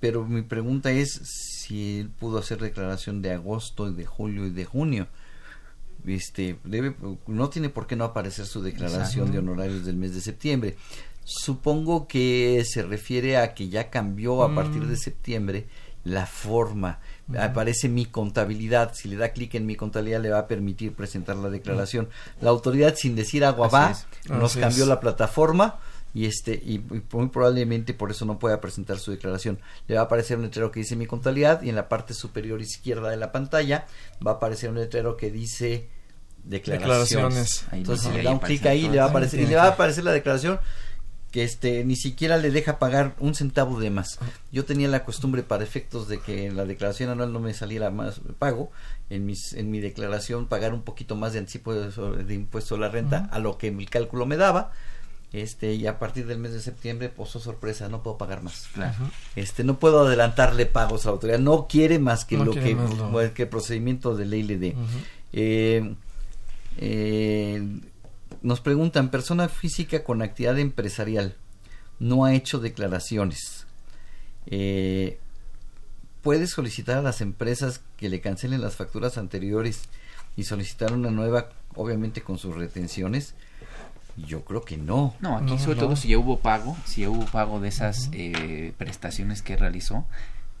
Pero 0.00 0.24
mi 0.24 0.42
pregunta 0.42 0.90
es 0.90 1.20
si 1.22 2.00
él 2.00 2.10
pudo 2.10 2.38
hacer 2.38 2.60
declaración 2.60 3.22
de 3.22 3.32
agosto 3.32 3.88
y 3.88 3.94
de 3.94 4.06
julio 4.06 4.46
y 4.46 4.50
de 4.50 4.64
junio. 4.64 5.08
Este, 6.06 6.58
debe, 6.64 6.94
no 7.26 7.48
tiene 7.48 7.70
por 7.70 7.86
qué 7.86 7.96
no 7.96 8.04
aparecer 8.04 8.46
su 8.46 8.62
declaración 8.62 9.32
de 9.32 9.38
honorarios 9.38 9.84
del 9.84 9.96
mes 9.96 10.14
de 10.14 10.20
septiembre. 10.20 10.76
Supongo 11.24 12.06
que 12.06 12.64
se 12.66 12.82
refiere 12.82 13.36
a 13.36 13.54
que 13.54 13.68
ya 13.68 13.90
cambió 13.90 14.42
a 14.42 14.54
partir 14.54 14.86
de 14.86 14.94
mm. 14.94 14.98
septiembre 14.98 15.66
la 16.08 16.26
forma. 16.26 16.98
Aparece 17.38 17.88
mi 17.88 18.06
contabilidad. 18.06 18.94
Si 18.94 19.08
le 19.08 19.16
da 19.16 19.30
clic 19.30 19.54
en 19.54 19.66
mi 19.66 19.76
contabilidad 19.76 20.20
le 20.20 20.30
va 20.30 20.40
a 20.40 20.46
permitir 20.48 20.94
presentar 20.94 21.36
la 21.36 21.50
declaración. 21.50 22.08
La 22.40 22.50
autoridad 22.50 22.94
sin 22.96 23.14
decir 23.14 23.44
agua 23.44 23.68
va 23.68 23.94
nos 24.28 24.56
cambió 24.56 24.86
la 24.86 25.00
plataforma 25.00 25.78
y 26.14 26.24
este 26.24 26.54
y, 26.54 26.78
muy 27.12 27.28
probablemente 27.28 27.92
por 27.92 28.10
eso 28.10 28.24
no 28.24 28.38
pueda 28.38 28.60
presentar 28.60 28.98
su 28.98 29.10
declaración. 29.10 29.58
Le 29.86 29.96
va 29.96 30.02
a 30.02 30.04
aparecer 30.04 30.38
un 30.38 30.44
letrero 30.44 30.70
que 30.70 30.80
dice 30.80 30.96
mi 30.96 31.06
contabilidad 31.06 31.62
y 31.62 31.68
en 31.68 31.76
la 31.76 31.88
parte 31.88 32.14
superior 32.14 32.60
izquierda 32.62 33.10
de 33.10 33.18
la 33.18 33.30
pantalla 33.30 33.86
va 34.26 34.32
a 34.32 34.34
aparecer 34.34 34.70
un 34.70 34.76
letrero 34.76 35.16
que 35.16 35.30
dice 35.30 35.88
declaraciones. 36.44 37.66
Entonces 37.72 38.06
si 38.06 38.16
le 38.16 38.22
da 38.22 38.30
un 38.30 38.38
clic 38.38 38.64
ahí 38.64 38.88
le 38.88 38.98
va 38.98 39.04
a 39.04 39.08
aparecer 39.08 39.40
y 39.40 39.46
le 39.46 39.56
va 39.56 39.64
a 39.64 39.68
aparecer 39.68 40.04
la 40.04 40.12
declaración 40.12 40.58
que 41.30 41.44
este 41.44 41.84
ni 41.84 41.96
siquiera 41.96 42.38
le 42.38 42.50
deja 42.50 42.78
pagar 42.78 43.14
un 43.18 43.34
centavo 43.34 43.78
de 43.80 43.90
más. 43.90 44.18
Yo 44.50 44.64
tenía 44.64 44.88
la 44.88 45.04
costumbre 45.04 45.42
para 45.42 45.64
efectos 45.64 46.08
de 46.08 46.20
que 46.20 46.46
en 46.46 46.56
la 46.56 46.64
declaración 46.64 47.10
anual 47.10 47.32
no 47.32 47.40
me 47.40 47.52
saliera 47.54 47.90
más 47.90 48.20
pago, 48.38 48.70
en 49.10 49.26
mis 49.26 49.52
en 49.52 49.70
mi 49.70 49.80
declaración 49.80 50.46
pagar 50.46 50.72
un 50.72 50.82
poquito 50.82 51.16
más 51.16 51.32
de 51.32 51.40
anticipo 51.40 51.74
de, 51.74 52.34
impuesto 52.34 52.76
a 52.76 52.78
la 52.78 52.88
renta 52.88 53.28
a 53.30 53.38
lo 53.38 53.58
que 53.58 53.68
el 53.68 53.90
cálculo 53.90 54.26
me 54.26 54.36
daba 54.36 54.72
este 55.32 55.74
y 55.74 55.86
a 55.86 55.98
partir 55.98 56.26
del 56.26 56.38
mes 56.38 56.52
de 56.52 56.60
septiembre 56.60 57.10
pues 57.10 57.36
oh, 57.36 57.40
sorpresa 57.40 57.88
no 57.88 58.02
puedo 58.02 58.16
pagar 58.16 58.42
más. 58.42 58.68
Este 59.36 59.62
no 59.64 59.78
puedo 59.78 60.06
adelantarle 60.06 60.64
pagos 60.64 61.04
a 61.04 61.08
la 61.08 61.12
autoridad 61.12 61.38
no 61.38 61.66
quiere 61.68 61.98
más 61.98 62.24
que 62.24 62.38
lo 62.38 62.52
que, 62.52 63.42
el 63.42 63.48
procedimiento 63.48 64.16
de 64.16 64.24
ley 64.24 64.42
le 64.42 64.58
dé. 64.58 64.76
Eh, 65.34 65.94
eh, 66.78 67.80
nos 68.42 68.60
preguntan 68.60 69.10
persona 69.10 69.48
física 69.48 70.04
con 70.04 70.22
actividad 70.22 70.58
empresarial 70.58 71.36
no 71.98 72.24
ha 72.24 72.34
hecho 72.34 72.58
declaraciones 72.60 73.66
eh, 74.46 75.18
puede 76.22 76.46
solicitar 76.46 76.98
a 76.98 77.02
las 77.02 77.20
empresas 77.20 77.80
que 77.96 78.08
le 78.08 78.20
cancelen 78.20 78.60
las 78.60 78.76
facturas 78.76 79.18
anteriores 79.18 79.82
y 80.36 80.44
solicitar 80.44 80.92
una 80.92 81.10
nueva 81.10 81.48
obviamente 81.74 82.22
con 82.22 82.38
sus 82.38 82.54
retenciones 82.54 83.34
yo 84.26 84.44
creo 84.44 84.62
que 84.64 84.76
no. 84.76 85.14
No, 85.20 85.36
aquí 85.36 85.58
sobre 85.58 85.78
todo 85.78 85.96
si 85.96 86.08
ya 86.08 86.18
hubo 86.18 86.40
pago, 86.40 86.76
si 86.84 87.02
ya 87.02 87.10
hubo 87.10 87.24
pago 87.26 87.60
de 87.60 87.68
esas 87.68 88.10
eh, 88.12 88.72
prestaciones 88.76 89.42
que 89.42 89.56
realizó, 89.56 90.06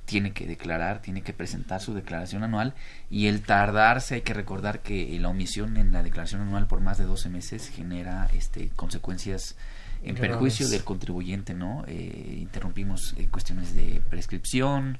tiene 0.08 0.32
que 0.32 0.46
declarar, 0.46 1.02
tiene 1.02 1.20
que 1.20 1.34
presentar 1.34 1.82
su 1.82 1.92
declaración 1.92 2.42
anual 2.42 2.72
y 3.10 3.26
el 3.26 3.42
tardarse, 3.42 4.14
hay 4.14 4.20
que 4.22 4.32
recordar 4.32 4.80
que 4.80 5.18
la 5.20 5.28
omisión 5.28 5.76
en 5.76 5.92
la 5.92 6.02
declaración 6.02 6.40
anual 6.40 6.66
por 6.66 6.80
más 6.80 6.96
de 6.96 7.04
12 7.04 7.28
meses 7.28 7.68
genera 7.68 8.26
este 8.32 8.70
consecuencias 8.70 9.54
en 10.02 10.16
perjuicio 10.16 10.66
del 10.68 10.82
contribuyente, 10.82 11.52
¿no? 11.52 11.84
Eh, 11.86 12.38
interrumpimos 12.40 13.14
eh, 13.18 13.28
cuestiones 13.30 13.74
de 13.74 14.00
prescripción, 14.08 14.96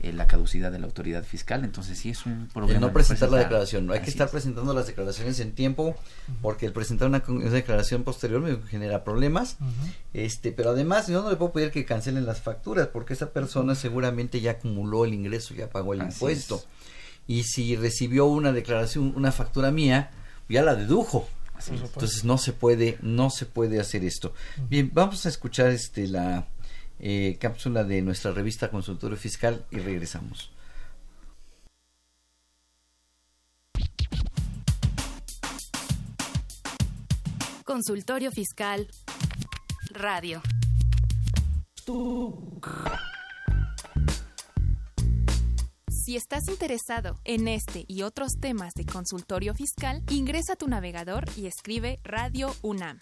eh, 0.00 0.12
la 0.12 0.26
caducidad 0.26 0.70
de 0.70 0.78
la 0.78 0.86
autoridad 0.86 1.24
fiscal. 1.24 1.64
Entonces 1.64 1.98
sí 1.98 2.10
es 2.10 2.26
un 2.26 2.48
problema. 2.52 2.80
no 2.80 2.92
presentar, 2.92 3.30
la 3.30 3.38
declaración. 3.38 3.90
Hay 3.90 4.00
que 4.00 4.10
estar 4.10 4.28
presentando 4.28 4.74
las 4.74 4.86
declaraciones 4.86 5.40
en 5.40 5.52
tiempo 5.52 5.94
porque 6.42 6.66
el 6.66 6.72
presentar 6.72 7.08
una, 7.08 7.20
declaración 7.20 8.04
posterior 8.04 8.40
me 8.40 8.58
genera 8.68 9.04
problemas. 9.04 9.56
este 10.12 10.52
Pero 10.52 10.70
además 10.70 11.06
yo 11.06 11.22
no 11.22 11.30
le 11.30 11.36
puedo 11.36 11.52
pedir 11.52 11.70
que 11.70 11.84
cancelen 11.84 12.26
las 12.26 12.40
facturas 12.40 12.88
porque 12.88 13.14
esa 13.14 13.30
persona 13.30 13.74
seguramente 13.74 14.40
ya 14.40 14.52
acumuló 14.52 15.04
el 15.04 15.14
ingreso, 15.14 15.54
ya 15.54 15.70
pagó 15.70 15.94
el 15.94 16.02
impuesto. 16.02 16.62
Y 17.26 17.44
si 17.44 17.76
recibió 17.76 18.26
una 18.26 18.52
declaración, 18.52 19.14
una 19.16 19.32
factura 19.32 19.70
mía, 19.70 20.10
ya 20.48 20.62
la 20.62 20.74
dedujo. 20.74 21.28
Entonces 21.70 22.24
no 22.24 22.36
se 22.36 22.52
puede, 22.52 22.98
no 23.00 23.30
se 23.30 23.46
puede 23.46 23.80
hacer 23.80 24.04
esto. 24.04 24.34
Bien, 24.68 24.90
vamos 24.92 25.24
a 25.24 25.28
escuchar 25.28 25.68
este 25.68 26.08
la 26.08 26.46
eh, 27.00 27.36
cápsula 27.40 27.84
de 27.84 28.02
nuestra 28.02 28.32
revista 28.32 28.70
Consultorio 28.70 29.16
Fiscal 29.16 29.64
y 29.70 29.78
regresamos. 29.78 30.50
Consultorio 37.64 38.30
Fiscal 38.30 38.88
Radio. 39.90 40.42
Si 45.88 46.16
estás 46.16 46.48
interesado 46.48 47.18
en 47.24 47.48
este 47.48 47.84
y 47.88 48.02
otros 48.02 48.34
temas 48.40 48.74
de 48.74 48.84
consultorio 48.84 49.54
fiscal, 49.54 50.02
ingresa 50.10 50.52
a 50.52 50.56
tu 50.56 50.68
navegador 50.68 51.24
y 51.36 51.46
escribe 51.46 51.98
Radio 52.04 52.54
UNAM. 52.62 52.98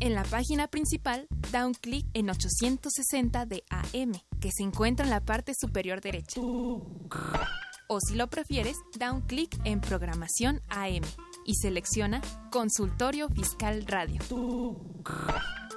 En 0.00 0.14
la 0.14 0.24
página 0.24 0.66
principal, 0.66 1.26
da 1.52 1.66
un 1.66 1.74
clic 1.74 2.06
en 2.14 2.30
860 2.30 3.44
de 3.44 3.64
AM, 3.68 4.12
que 4.40 4.50
se 4.50 4.62
encuentra 4.62 5.04
en 5.04 5.10
la 5.10 5.20
parte 5.20 5.52
superior 5.54 6.00
derecha. 6.00 6.40
O 6.40 8.00
si 8.00 8.14
lo 8.14 8.30
prefieres, 8.30 8.78
da 8.98 9.12
un 9.12 9.20
clic 9.20 9.60
en 9.64 9.82
Programación 9.82 10.62
AM 10.70 11.02
y 11.44 11.54
selecciona 11.56 12.22
Consultorio 12.50 13.28
Fiscal 13.28 13.84
Radio, 13.86 14.22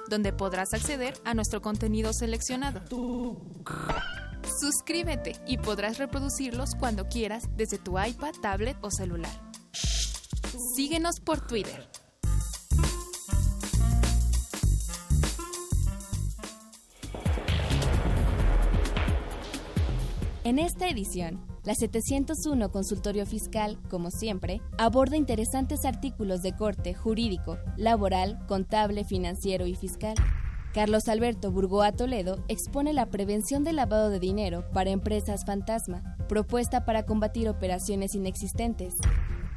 donde 0.08 0.32
podrás 0.32 0.72
acceder 0.72 1.12
a 1.26 1.34
nuestro 1.34 1.60
contenido 1.60 2.14
seleccionado. 2.14 2.80
Suscríbete 4.58 5.36
y 5.46 5.58
podrás 5.58 5.98
reproducirlos 5.98 6.70
cuando 6.80 7.08
quieras 7.08 7.44
desde 7.56 7.76
tu 7.76 8.02
iPad, 8.02 8.32
tablet 8.40 8.78
o 8.80 8.90
celular. 8.90 9.52
Síguenos 10.76 11.20
por 11.20 11.46
Twitter 11.46 11.93
En 20.44 20.58
esta 20.58 20.90
edición, 20.90 21.40
la 21.64 21.74
701 21.74 22.70
Consultorio 22.70 23.24
Fiscal, 23.24 23.78
como 23.88 24.10
siempre, 24.10 24.60
aborda 24.76 25.16
interesantes 25.16 25.86
artículos 25.86 26.42
de 26.42 26.54
corte 26.54 26.92
jurídico, 26.92 27.56
laboral, 27.78 28.44
contable, 28.46 29.06
financiero 29.06 29.66
y 29.66 29.74
fiscal. 29.74 30.14
Carlos 30.74 31.08
Alberto 31.08 31.50
Burgoa 31.50 31.92
Toledo 31.92 32.44
expone 32.48 32.92
la 32.92 33.06
prevención 33.06 33.64
del 33.64 33.76
lavado 33.76 34.10
de 34.10 34.20
dinero 34.20 34.68
para 34.74 34.90
empresas 34.90 35.46
fantasma, 35.46 36.14
propuesta 36.28 36.84
para 36.84 37.06
combatir 37.06 37.48
operaciones 37.48 38.14
inexistentes. 38.14 38.96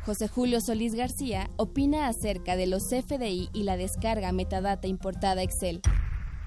José 0.06 0.30
Julio 0.30 0.62
Solís 0.62 0.96
García 0.96 1.50
opina 1.58 2.08
acerca 2.08 2.56
de 2.56 2.66
los 2.66 2.84
CFDI 2.84 3.50
y 3.52 3.64
la 3.64 3.76
descarga 3.76 4.32
metadata 4.32 4.88
importada 4.88 5.44
Excel. 5.44 5.82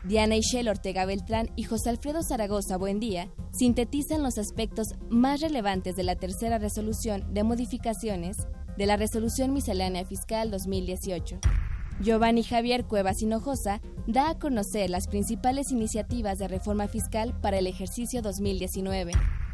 Diana 0.03 0.37
Ishel 0.37 0.69
Ortega 0.69 1.05
Beltrán 1.05 1.51
y 1.57 1.65
José 1.65 1.91
Alfredo 1.91 2.23
Zaragoza 2.23 2.79
Buendía 2.79 3.29
sintetizan 3.53 4.23
los 4.23 4.39
aspectos 4.39 4.95
más 5.11 5.41
relevantes 5.41 5.95
de 5.95 6.05
la 6.05 6.17
tercera 6.17 6.59
resolución 6.59 7.35
de 7.35 7.45
modificaciones 7.45 8.39
de 8.79 8.87
la 8.87 8.97
Resolución 8.97 9.53
Miscelánea 9.53 10.07
Fiscal 10.07 10.51
2018. 10.51 11.41
Giovanni 12.01 12.43
Javier 12.43 12.87
Cuevas 12.87 13.21
Hinojosa 13.21 13.83
da 14.07 14.31
a 14.31 14.39
conocer 14.39 14.89
las 14.89 15.07
principales 15.07 15.71
iniciativas 15.71 16.39
de 16.39 16.49
reforma 16.49 16.89
fiscal 16.89 17.39
para 17.43 17.59
el 17.59 17.67
ejercicio 17.67 18.23
2019. 18.23 19.13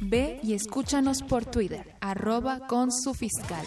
Ve 0.00 0.40
y 0.42 0.54
escúchanos 0.54 1.22
por 1.22 1.44
Twitter, 1.44 1.94
arroba 2.00 2.66
con 2.66 2.90
su 2.90 3.12
fiscal. 3.12 3.66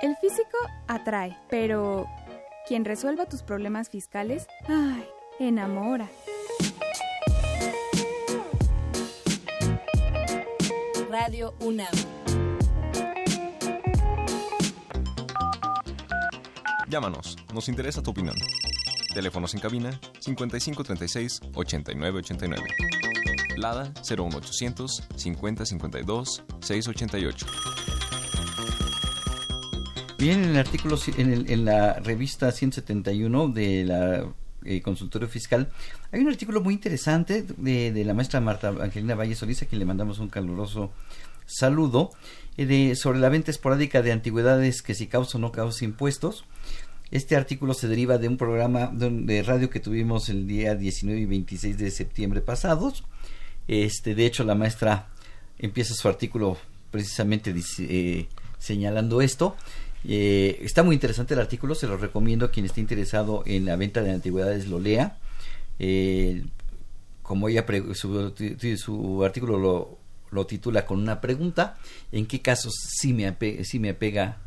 El 0.00 0.16
físico 0.20 0.56
atrae, 0.86 1.36
pero 1.50 2.06
quien 2.68 2.84
resuelva 2.84 3.26
tus 3.26 3.42
problemas 3.42 3.88
fiscales, 3.90 4.46
ay, 4.68 5.04
enamora. 5.40 6.08
Radio 11.10 11.54
UNAM. 11.60 11.88
Llámanos, 16.88 17.36
nos 17.52 17.68
interesa 17.68 18.00
tu 18.02 18.10
opinión. 18.12 18.36
Teléfonos 19.12 19.54
en 19.54 19.60
cabina 19.60 19.90
5536 20.20 21.40
8989. 21.54 22.97
Lada 23.58 23.92
01800 24.08 25.04
5052 25.14 26.44
688. 26.60 27.46
Bien, 30.18 30.42
en 30.42 30.50
el 30.50 30.56
artículo, 30.58 30.98
en, 31.16 31.64
la 31.64 31.94
revista 32.00 32.50
171 32.50 33.48
de 33.48 33.84
la 33.84 34.24
eh, 34.64 34.82
Consultorio 34.82 35.28
Fiscal, 35.28 35.70
hay 36.10 36.20
un 36.20 36.28
artículo 36.28 36.60
muy 36.60 36.74
interesante 36.74 37.44
de, 37.56 38.04
la 38.04 38.14
maestra 38.14 38.40
Marta 38.40 38.74
Angelina 38.80 39.14
Valle 39.14 39.36
Solís, 39.36 39.62
a 39.62 39.66
quien 39.66 39.78
le 39.78 39.84
mandamos 39.84 40.18
un 40.18 40.28
caluroso 40.28 40.90
saludo, 41.46 42.10
eh, 42.56 42.96
sobre 42.96 43.20
la 43.20 43.28
venta 43.28 43.52
esporádica 43.52 44.02
de 44.02 44.10
antigüedades 44.10 44.82
que 44.82 44.94
si 44.94 45.06
causa 45.06 45.38
o 45.38 45.40
no 45.40 45.52
causa 45.52 45.84
impuestos. 45.84 46.44
Este 47.10 47.36
artículo 47.36 47.72
se 47.72 47.88
deriva 47.88 48.18
de 48.18 48.28
un 48.28 48.36
programa 48.36 48.90
de 48.92 49.42
radio 49.42 49.70
que 49.70 49.80
tuvimos 49.80 50.28
el 50.28 50.46
día 50.46 50.74
19 50.74 51.20
y 51.20 51.26
26 51.26 51.78
de 51.78 51.90
septiembre 51.90 52.40
pasados. 52.42 53.04
Este, 53.68 54.14
de 54.14 54.26
hecho, 54.26 54.44
la 54.44 54.54
maestra 54.54 55.08
empieza 55.58 55.94
su 55.94 56.08
artículo 56.08 56.56
precisamente 56.90 57.54
eh, 57.80 58.26
señalando 58.58 59.20
esto. 59.20 59.56
Eh, 60.04 60.60
está 60.62 60.82
muy 60.82 60.94
interesante 60.94 61.34
el 61.34 61.40
artículo, 61.40 61.74
se 61.74 61.86
lo 61.86 61.96
recomiendo 61.96 62.46
a 62.46 62.50
quien 62.50 62.66
esté 62.66 62.80
interesado 62.80 63.42
en 63.46 63.64
la 63.64 63.76
venta 63.76 64.02
de 64.02 64.12
antigüedades 64.12 64.68
lo 64.68 64.80
lea. 64.80 65.18
Eh, 65.78 66.44
como 67.22 67.48
ella 67.48 67.66
su, 67.92 68.34
su 68.76 69.24
artículo 69.24 69.58
lo, 69.58 69.98
lo, 70.30 70.46
titula 70.46 70.86
con 70.86 70.98
una 70.98 71.20
pregunta, 71.20 71.76
¿en 72.10 72.26
qué 72.26 72.40
casos 72.40 72.72
sí 72.74 73.12
me, 73.12 73.26
apega, 73.26 73.64
sí 73.64 73.78
me 73.78 73.90
apega, 73.90 74.38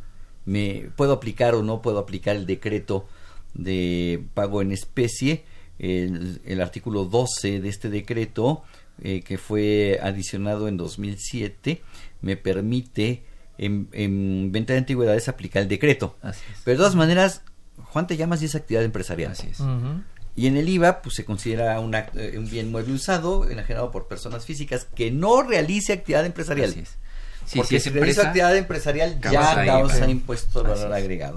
me 0.46 0.90
puedo 0.96 1.14
aplicar 1.14 1.54
o 1.54 1.62
no 1.62 1.84
puedo 1.84 2.00
aplicar 2.00 2.36
el 2.36 2.48
decreto 2.48 3.08
de 3.54 4.24
pago 4.34 4.64
en 4.64 4.72
especie? 4.72 5.44
El, 5.78 6.42
el 6.46 6.62
artículo 6.62 7.06
12 7.06 7.60
de 7.60 7.70
este 7.70 7.90
decreto 7.90 8.64
eh, 9.02 9.22
que 9.22 9.38
fue 9.38 10.00
adicionado 10.02 10.68
en 10.68 10.78
2007 10.78 11.82
me 12.22 12.38
permite 12.38 13.24
en, 13.58 13.90
en, 13.92 14.52
venta 14.52 14.74
de 14.74 14.80
antigüedades 14.80 15.28
aplicar 15.28 15.64
el 15.64 15.68
decreto. 15.68 16.18
Pero 16.64 16.78
de 16.78 16.78
todas 16.78 16.96
maneras, 16.96 17.42
Juan 17.78 18.08
te 18.08 18.18
llamas 18.18 18.42
y 18.42 18.46
es 18.46 18.56
actividad 18.56 18.84
empresarial. 18.84 19.32
Así 19.32 19.48
es. 19.50 19.60
Uh 19.60 19.66
-huh. 19.66 20.04
Y 20.36 20.48
en 20.48 20.56
el 20.56 20.70
IVA, 20.70 21.02
pues 21.02 21.16
se 21.16 21.26
considera 21.26 21.80
una, 21.80 22.08
eh, 22.16 22.36
un 22.38 22.50
bien 22.50 22.72
mueble 22.72 22.94
usado, 22.94 23.50
enajenado 23.50 23.92
por 23.92 24.08
personas 24.08 24.46
físicas 24.46 24.86
que 24.96 25.12
no 25.12 25.44
realice 25.44 25.94
actividad 25.94 26.26
empresarial. 26.26 26.70
Así 26.70 26.80
es. 26.82 26.98
Sí, 27.46 27.58
Porque 27.60 27.80
si 27.80 27.90
realiza 27.90 28.28
actividad 28.28 28.56
empresarial 28.56 29.20
ya 29.20 29.66
causa 29.66 29.98
IVA. 29.98 30.10
impuesto 30.10 30.60
al 30.60 30.68
valor 30.68 31.12
es. 31.12 31.32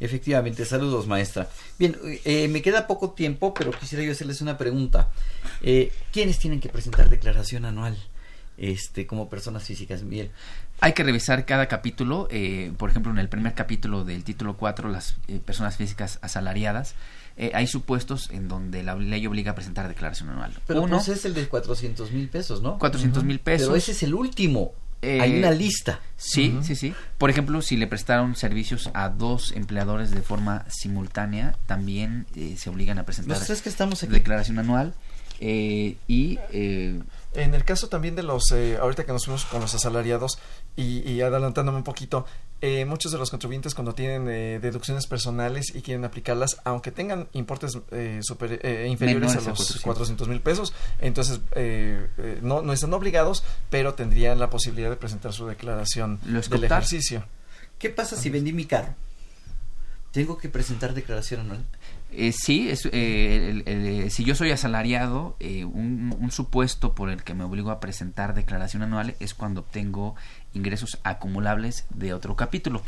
Efectivamente, 0.00 0.64
saludos 0.64 1.06
maestra. 1.06 1.48
Bien, 1.78 1.96
eh, 2.24 2.48
me 2.48 2.62
queda 2.62 2.86
poco 2.86 3.10
tiempo, 3.10 3.54
pero 3.54 3.70
quisiera 3.72 4.04
yo 4.04 4.12
hacerles 4.12 4.40
una 4.40 4.58
pregunta. 4.58 5.10
Eh, 5.62 5.92
¿Quiénes 6.12 6.38
tienen 6.38 6.60
que 6.60 6.68
presentar 6.68 7.08
declaración 7.08 7.64
anual 7.64 7.96
este, 8.56 9.06
como 9.06 9.28
personas 9.28 9.64
físicas? 9.64 10.06
Bien. 10.06 10.30
Hay 10.80 10.92
que 10.92 11.04
revisar 11.04 11.46
cada 11.46 11.66
capítulo, 11.66 12.28
eh, 12.30 12.72
por 12.76 12.90
ejemplo, 12.90 13.12
en 13.12 13.18
el 13.18 13.28
primer 13.28 13.54
capítulo 13.54 14.04
del 14.04 14.24
título 14.24 14.56
4, 14.56 14.88
las 14.88 15.16
eh, 15.28 15.40
personas 15.44 15.76
físicas 15.76 16.18
asalariadas, 16.20 16.94
eh, 17.36 17.52
hay 17.54 17.66
supuestos 17.66 18.30
en 18.30 18.48
donde 18.48 18.82
la 18.82 18.94
ley 18.94 19.26
obliga 19.26 19.52
a 19.52 19.54
presentar 19.54 19.88
declaración 19.88 20.30
anual. 20.30 20.52
Pero 20.66 20.82
Uno, 20.82 20.96
pues 20.96 21.08
es 21.08 21.24
el 21.24 21.34
de 21.34 21.48
400 21.48 22.10
mil 22.12 22.28
pesos, 22.28 22.60
¿no? 22.62 22.78
400 22.78 23.24
mil 23.24 23.40
pesos. 23.40 23.68
Pero 23.68 23.76
ese 23.76 23.92
es 23.92 24.02
el 24.02 24.14
último. 24.14 24.72
Eh, 25.04 25.20
Hay 25.20 25.38
una 25.38 25.50
lista. 25.50 26.00
Sí, 26.16 26.58
sí, 26.62 26.74
sí. 26.74 26.94
Por 27.18 27.28
ejemplo, 27.30 27.60
si 27.62 27.76
le 27.76 27.86
prestaron 27.86 28.34
servicios 28.36 28.90
a 28.94 29.08
dos 29.10 29.52
empleadores 29.52 30.10
de 30.10 30.22
forma 30.22 30.64
simultánea, 30.68 31.56
también 31.66 32.26
eh, 32.36 32.56
se 32.58 32.70
obligan 32.70 32.98
a 32.98 33.04
presentar 33.04 33.36
Pues 33.36 33.50
es 33.50 33.60
que 33.62 33.68
estamos 33.68 34.02
aquí. 34.02 34.12
declaración 34.12 34.58
anual. 34.58 34.94
eh, 35.40 35.96
y 36.08 36.38
eh, 36.52 37.00
En 37.34 37.54
el 37.54 37.64
caso 37.64 37.88
también 37.88 38.14
de 38.16 38.22
los, 38.22 38.50
eh, 38.52 38.78
ahorita 38.80 39.04
que 39.04 39.12
nos 39.12 39.24
fuimos 39.24 39.44
con 39.44 39.60
los 39.60 39.74
asalariados 39.74 40.38
y, 40.76 41.00
y 41.10 41.20
adelantándome 41.20 41.78
un 41.78 41.84
poquito, 41.84 42.24
eh, 42.66 42.84
muchos 42.86 43.12
de 43.12 43.18
los 43.18 43.28
contribuyentes 43.30 43.74
cuando 43.74 43.94
tienen 43.94 44.26
eh, 44.28 44.58
deducciones 44.60 45.06
personales 45.06 45.74
y 45.74 45.82
quieren 45.82 46.04
aplicarlas, 46.04 46.56
aunque 46.64 46.90
tengan 46.92 47.28
importes 47.32 47.76
eh, 47.90 48.20
super- 48.22 48.58
eh, 48.62 48.86
inferiores 48.88 49.28
Menores 49.34 49.46
a 49.46 49.50
los 49.50 49.58
400. 49.58 49.82
400 49.82 50.28
mil 50.28 50.40
pesos, 50.40 50.72
entonces 51.00 51.40
eh, 51.56 52.08
eh, 52.18 52.38
no, 52.42 52.62
no 52.62 52.72
están 52.72 52.94
obligados, 52.94 53.44
pero 53.70 53.94
tendrían 53.94 54.38
la 54.38 54.48
posibilidad 54.48 54.88
de 54.88 54.96
presentar 54.96 55.32
su 55.32 55.46
declaración 55.46 56.18
del 56.22 56.64
ejercicio. 56.64 57.24
¿Qué 57.78 57.90
pasa 57.90 58.16
si 58.16 58.30
vendí 58.30 58.52
mi 58.52 58.64
carro? 58.64 58.94
¿Tengo 60.12 60.38
que 60.38 60.48
presentar 60.48 60.94
declaración 60.94 61.40
anual? 61.40 61.64
Eh, 62.16 62.32
sí, 62.32 62.68
es, 62.70 62.86
eh, 62.92 63.50
el- 63.50 63.68
el- 63.68 64.10
si 64.10 64.24
yo 64.24 64.34
soy 64.34 64.50
asalariado, 64.52 65.36
eh, 65.40 65.64
un, 65.64 66.14
un 66.18 66.30
supuesto 66.30 66.94
por 66.94 67.10
el 67.10 67.22
que 67.24 67.34
me 67.34 67.44
obligo 67.44 67.70
a 67.70 67.80
presentar 67.80 68.34
declaración 68.34 68.82
anual 68.82 69.14
es 69.20 69.34
cuando 69.34 69.62
obtengo 69.62 70.14
ingresos 70.52 70.98
acumulables 71.02 71.86
de 71.90 72.14
otro 72.14 72.36
capítulo. 72.36 72.82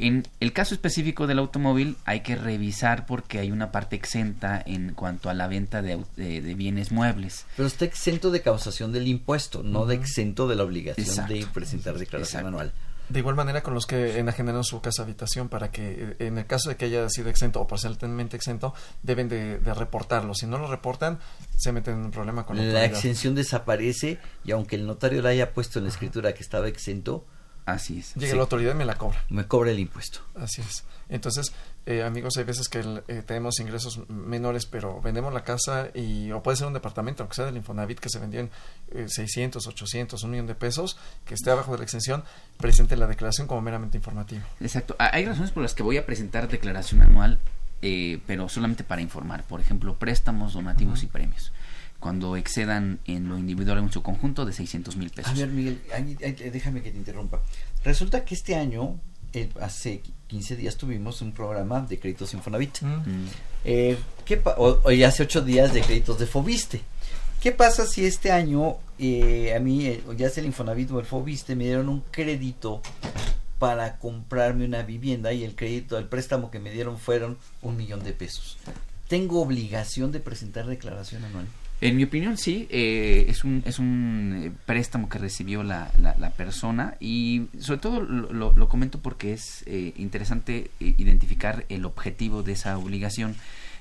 En 0.00 0.22
el 0.38 0.52
caso 0.52 0.74
específico 0.74 1.26
del 1.26 1.40
automóvil 1.40 1.96
hay 2.04 2.20
que 2.20 2.36
revisar 2.36 3.04
porque 3.04 3.40
hay 3.40 3.50
una 3.50 3.72
parte 3.72 3.96
exenta 3.96 4.62
en 4.64 4.94
cuanto 4.94 5.28
a 5.28 5.34
la 5.34 5.48
venta 5.48 5.82
de, 5.82 5.96
au- 5.98 6.06
de- 6.14 6.40
de 6.40 6.54
bienes 6.54 6.92
muebles. 6.92 7.46
Pero 7.56 7.66
está 7.66 7.84
exento 7.84 8.30
de 8.30 8.40
causación 8.42 8.92
del 8.92 9.08
impuesto, 9.08 9.64
no 9.64 9.86
de 9.86 9.96
exento 9.96 10.46
de 10.46 10.54
la 10.54 10.62
obligación 10.62 11.04
Exacto. 11.04 11.34
de 11.34 11.46
presentar 11.46 11.98
declaración 11.98 12.46
anual. 12.46 12.72
De 13.08 13.20
igual 13.20 13.34
manera 13.34 13.62
con 13.62 13.74
los 13.74 13.86
que 13.86 14.18
enajenaron 14.18 14.64
su 14.64 14.80
casa 14.80 15.02
habitación 15.02 15.48
para 15.48 15.70
que 15.70 16.14
eh, 16.18 16.26
en 16.26 16.38
el 16.38 16.46
caso 16.46 16.68
de 16.68 16.76
que 16.76 16.86
haya 16.86 17.08
sido 17.08 17.30
exento 17.30 17.60
o 17.60 17.66
parcialmente 17.66 18.36
exento 18.36 18.74
deben 19.02 19.28
de, 19.28 19.58
de 19.58 19.74
reportarlo. 19.74 20.34
Si 20.34 20.46
no 20.46 20.58
lo 20.58 20.68
reportan 20.68 21.18
se 21.56 21.72
meten 21.72 21.94
en 21.94 22.04
un 22.06 22.10
problema 22.10 22.44
con 22.44 22.56
la, 22.56 22.62
La 22.64 22.84
exención 22.84 23.34
desaparece 23.34 24.18
y 24.44 24.52
aunque 24.52 24.76
el 24.76 24.86
notario 24.86 25.22
le 25.22 25.30
haya 25.30 25.52
puesto 25.52 25.78
en 25.78 25.86
la 25.86 25.90
escritura 25.90 26.34
que 26.34 26.42
estaba 26.42 26.68
exento, 26.68 27.24
Así 27.68 27.98
es. 27.98 28.14
Llega 28.14 28.34
la 28.34 28.42
autoridad 28.42 28.72
y 28.72 28.78
me 28.78 28.86
la 28.86 28.94
cobra. 28.94 29.22
Me 29.28 29.46
cobra 29.46 29.70
el 29.70 29.78
impuesto. 29.78 30.20
Así 30.34 30.62
es. 30.62 30.84
Entonces, 31.10 31.52
eh, 31.84 32.02
amigos, 32.02 32.38
hay 32.38 32.44
veces 32.44 32.70
que 32.70 32.80
eh, 33.08 33.22
tenemos 33.26 33.60
ingresos 33.60 34.08
menores, 34.08 34.64
pero 34.64 35.02
vendemos 35.02 35.34
la 35.34 35.44
casa 35.44 35.88
y 35.94 36.32
o 36.32 36.42
puede 36.42 36.56
ser 36.56 36.66
un 36.66 36.72
departamento, 36.72 37.22
aunque 37.22 37.36
sea 37.36 37.44
del 37.44 37.58
Infonavit, 37.58 37.98
que 38.00 38.08
se 38.08 38.18
vendió 38.18 38.40
en 38.40 38.50
eh, 38.92 39.04
600, 39.06 39.66
800, 39.66 40.22
un 40.22 40.30
millón 40.30 40.46
de 40.46 40.54
pesos, 40.54 40.96
que 41.26 41.34
esté 41.34 41.50
abajo 41.50 41.72
de 41.72 41.78
la 41.78 41.84
exención, 41.84 42.24
presente 42.56 42.96
la 42.96 43.06
declaración 43.06 43.46
como 43.46 43.60
meramente 43.60 43.98
informativa. 43.98 44.42
Exacto. 44.60 44.96
Ah, 44.98 45.10
Hay 45.12 45.26
razones 45.26 45.50
por 45.50 45.62
las 45.62 45.74
que 45.74 45.82
voy 45.82 45.98
a 45.98 46.06
presentar 46.06 46.48
declaración 46.48 47.02
anual, 47.02 47.38
eh, 47.82 48.18
pero 48.26 48.48
solamente 48.48 48.82
para 48.82 49.02
informar. 49.02 49.44
Por 49.44 49.60
ejemplo, 49.60 49.98
préstamos, 49.98 50.54
donativos 50.54 51.02
y 51.02 51.06
premios. 51.06 51.52
Cuando 52.00 52.36
excedan 52.36 53.00
en 53.06 53.28
lo 53.28 53.38
individual 53.38 53.78
en 53.78 53.90
su 53.92 54.02
conjunto 54.02 54.44
de 54.44 54.52
600 54.52 54.96
mil 54.96 55.10
pesos. 55.10 55.32
A 55.32 55.34
ver, 55.34 55.48
Miguel, 55.48 55.80
ahí- 55.92 56.16
ahí- 56.24 56.50
déjame 56.50 56.80
que 56.82 56.90
te 56.92 56.96
interrumpa. 56.96 57.42
Resulta 57.84 58.24
que 58.24 58.34
este 58.36 58.54
año, 58.54 59.00
eh, 59.32 59.48
hace 59.60 60.02
15 60.28 60.54
días 60.56 60.76
tuvimos 60.76 61.20
un 61.22 61.32
programa 61.32 61.80
de 61.80 61.98
créditos 61.98 62.32
Infonavit. 62.34 62.78
Eh, 63.64 63.98
¿qué 64.24 64.36
pa- 64.36 64.54
o, 64.58 64.80
o 64.84 64.90
ya 64.92 65.08
hace 65.08 65.24
8 65.24 65.40
días 65.42 65.72
de 65.74 65.80
créditos 65.80 66.18
de 66.18 66.26
Fobiste. 66.26 66.82
¿Qué 67.42 67.52
pasa 67.52 67.84
si 67.86 68.04
este 68.04 68.30
año 68.32 68.76
eh, 69.00 69.54
a 69.56 69.60
mí, 69.60 69.86
eh, 69.86 70.02
ya 70.16 70.28
sea 70.30 70.40
el 70.42 70.46
Infonavit 70.48 70.90
o 70.92 71.00
el 71.00 71.06
Fobiste, 71.06 71.54
me 71.56 71.64
dieron 71.64 71.88
un 71.88 72.00
crédito 72.10 72.80
para 73.58 73.98
comprarme 73.98 74.64
una 74.64 74.82
vivienda 74.82 75.32
y 75.32 75.42
el 75.44 75.54
crédito, 75.56 75.98
el 75.98 76.04
préstamo 76.06 76.50
que 76.50 76.58
me 76.60 76.70
dieron 76.70 76.96
fueron 76.98 77.38
un 77.62 77.76
millón 77.76 78.02
de 78.04 78.12
pesos? 78.12 78.56
¿Tengo 79.08 79.40
obligación 79.40 80.12
de 80.12 80.20
presentar 80.20 80.66
declaración 80.66 81.24
anual? 81.24 81.46
En 81.80 81.96
mi 81.96 82.02
opinión, 82.02 82.36
sí, 82.36 82.66
eh, 82.70 83.26
es 83.28 83.44
un, 83.44 83.62
es 83.64 83.78
un 83.78 84.42
eh, 84.46 84.52
préstamo 84.66 85.08
que 85.08 85.18
recibió 85.18 85.62
la, 85.62 85.92
la, 86.00 86.16
la 86.18 86.30
persona 86.30 86.96
y 86.98 87.46
sobre 87.60 87.78
todo 87.80 88.00
lo, 88.00 88.52
lo- 88.52 88.68
comento 88.68 88.98
porque 89.00 89.32
es 89.32 89.62
eh, 89.66 89.92
interesante 89.96 90.72
eh, 90.80 90.94
identificar 90.98 91.66
el 91.68 91.84
objetivo 91.84 92.42
de 92.42 92.52
esa 92.52 92.76
obligación. 92.78 93.36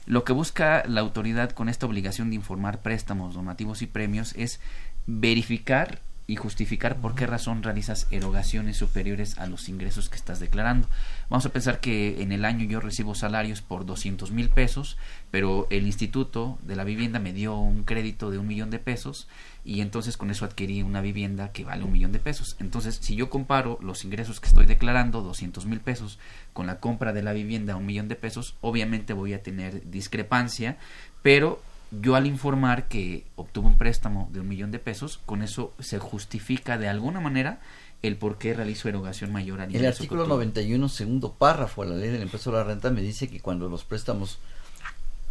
Lo 0.05 0.23
que 0.23 0.31
busca 0.31 0.83
la 0.87 1.01
autoridad 1.01 1.49
con 1.51 1.69
esta 1.69 1.87
obligación 1.87 2.29
de 2.29 2.35
informar 2.35 2.81
préstamos, 2.83 3.33
donativos 3.33 3.81
y 3.81 3.87
premios 3.87 4.33
es 4.37 4.59
verificar 5.07 5.99
y 6.27 6.35
justificar 6.35 6.97
por 6.97 7.15
qué 7.15 7.25
razón 7.25 7.63
realizas 7.63 8.05
erogaciones 8.11 8.75
superiores 8.75 9.37
a 9.37 9.47
los 9.47 9.69
ingresos 9.69 10.09
que 10.09 10.17
estás 10.17 10.41
declarando. 10.41 10.89
Vamos 11.29 11.45
a 11.45 11.53
pensar 11.53 11.79
que 11.79 12.21
en 12.21 12.33
el 12.33 12.43
año 12.43 12.65
yo 12.65 12.81
recibo 12.81 13.15
salarios 13.15 13.61
por 13.61 13.85
200 13.85 14.31
mil 14.31 14.49
pesos, 14.49 14.97
pero 15.31 15.67
el 15.69 15.85
Instituto 15.85 16.59
de 16.63 16.75
la 16.75 16.83
Vivienda 16.83 17.19
me 17.19 17.31
dio 17.31 17.57
un 17.57 17.83
crédito 17.83 18.29
de 18.29 18.39
un 18.39 18.47
millón 18.47 18.69
de 18.69 18.79
pesos 18.79 19.29
y 19.63 19.79
entonces 19.79 20.17
con 20.17 20.29
eso 20.29 20.43
adquirí 20.43 20.81
una 20.81 20.99
vivienda 20.99 21.53
que 21.53 21.63
vale 21.63 21.83
un 21.83 21.93
millón 21.93 22.11
de 22.11 22.19
pesos. 22.19 22.57
Entonces, 22.59 22.99
si 23.01 23.15
yo 23.15 23.29
comparo 23.29 23.79
los 23.81 24.03
ingresos 24.03 24.41
que 24.41 24.47
estoy 24.47 24.65
declarando, 24.65 25.21
200 25.21 25.65
mil 25.65 25.79
pesos, 25.79 26.19
con 26.51 26.67
la 26.67 26.79
compra 26.79 27.13
de 27.13 27.23
la 27.23 27.31
vivienda, 27.31 27.77
un 27.77 27.85
millón 27.85 28.09
de 28.09 28.15
pesos, 28.15 28.55
obviamente 28.59 29.13
voy 29.13 29.33
a 29.33 29.43
tener 29.43 29.89
discrepancia, 29.89 30.77
pero 31.21 31.61
yo 31.91 32.15
al 32.15 32.25
informar 32.27 32.87
que 32.87 33.25
obtuve 33.35 33.67
un 33.67 33.77
préstamo 33.77 34.29
de 34.33 34.41
un 34.41 34.47
millón 34.47 34.71
de 34.71 34.79
pesos, 34.79 35.19
con 35.25 35.41
eso 35.41 35.73
se 35.79 35.99
justifica 35.99 36.77
de 36.77 36.87
alguna 36.89 37.19
manera 37.19 37.59
el 38.03 38.17
por 38.17 38.37
qué 38.37 38.53
realizo 38.53 38.89
erogación 38.89 39.31
mayor 39.31 39.59
al 39.61 39.69
El 39.69 39.75
ingreso 39.77 39.97
que 39.97 40.03
artículo 40.03 40.23
obtuve. 40.23 40.35
91, 40.35 40.89
segundo 40.89 41.33
párrafo 41.33 41.83
de 41.83 41.89
la 41.89 41.95
ley 41.95 42.09
del 42.09 42.21
impuesto 42.23 42.49
a 42.51 42.53
la 42.53 42.63
renta 42.63 42.89
me 42.91 43.01
dice 43.01 43.27
que 43.29 43.39
cuando 43.39 43.69
los 43.69 43.83
préstamos 43.85 44.39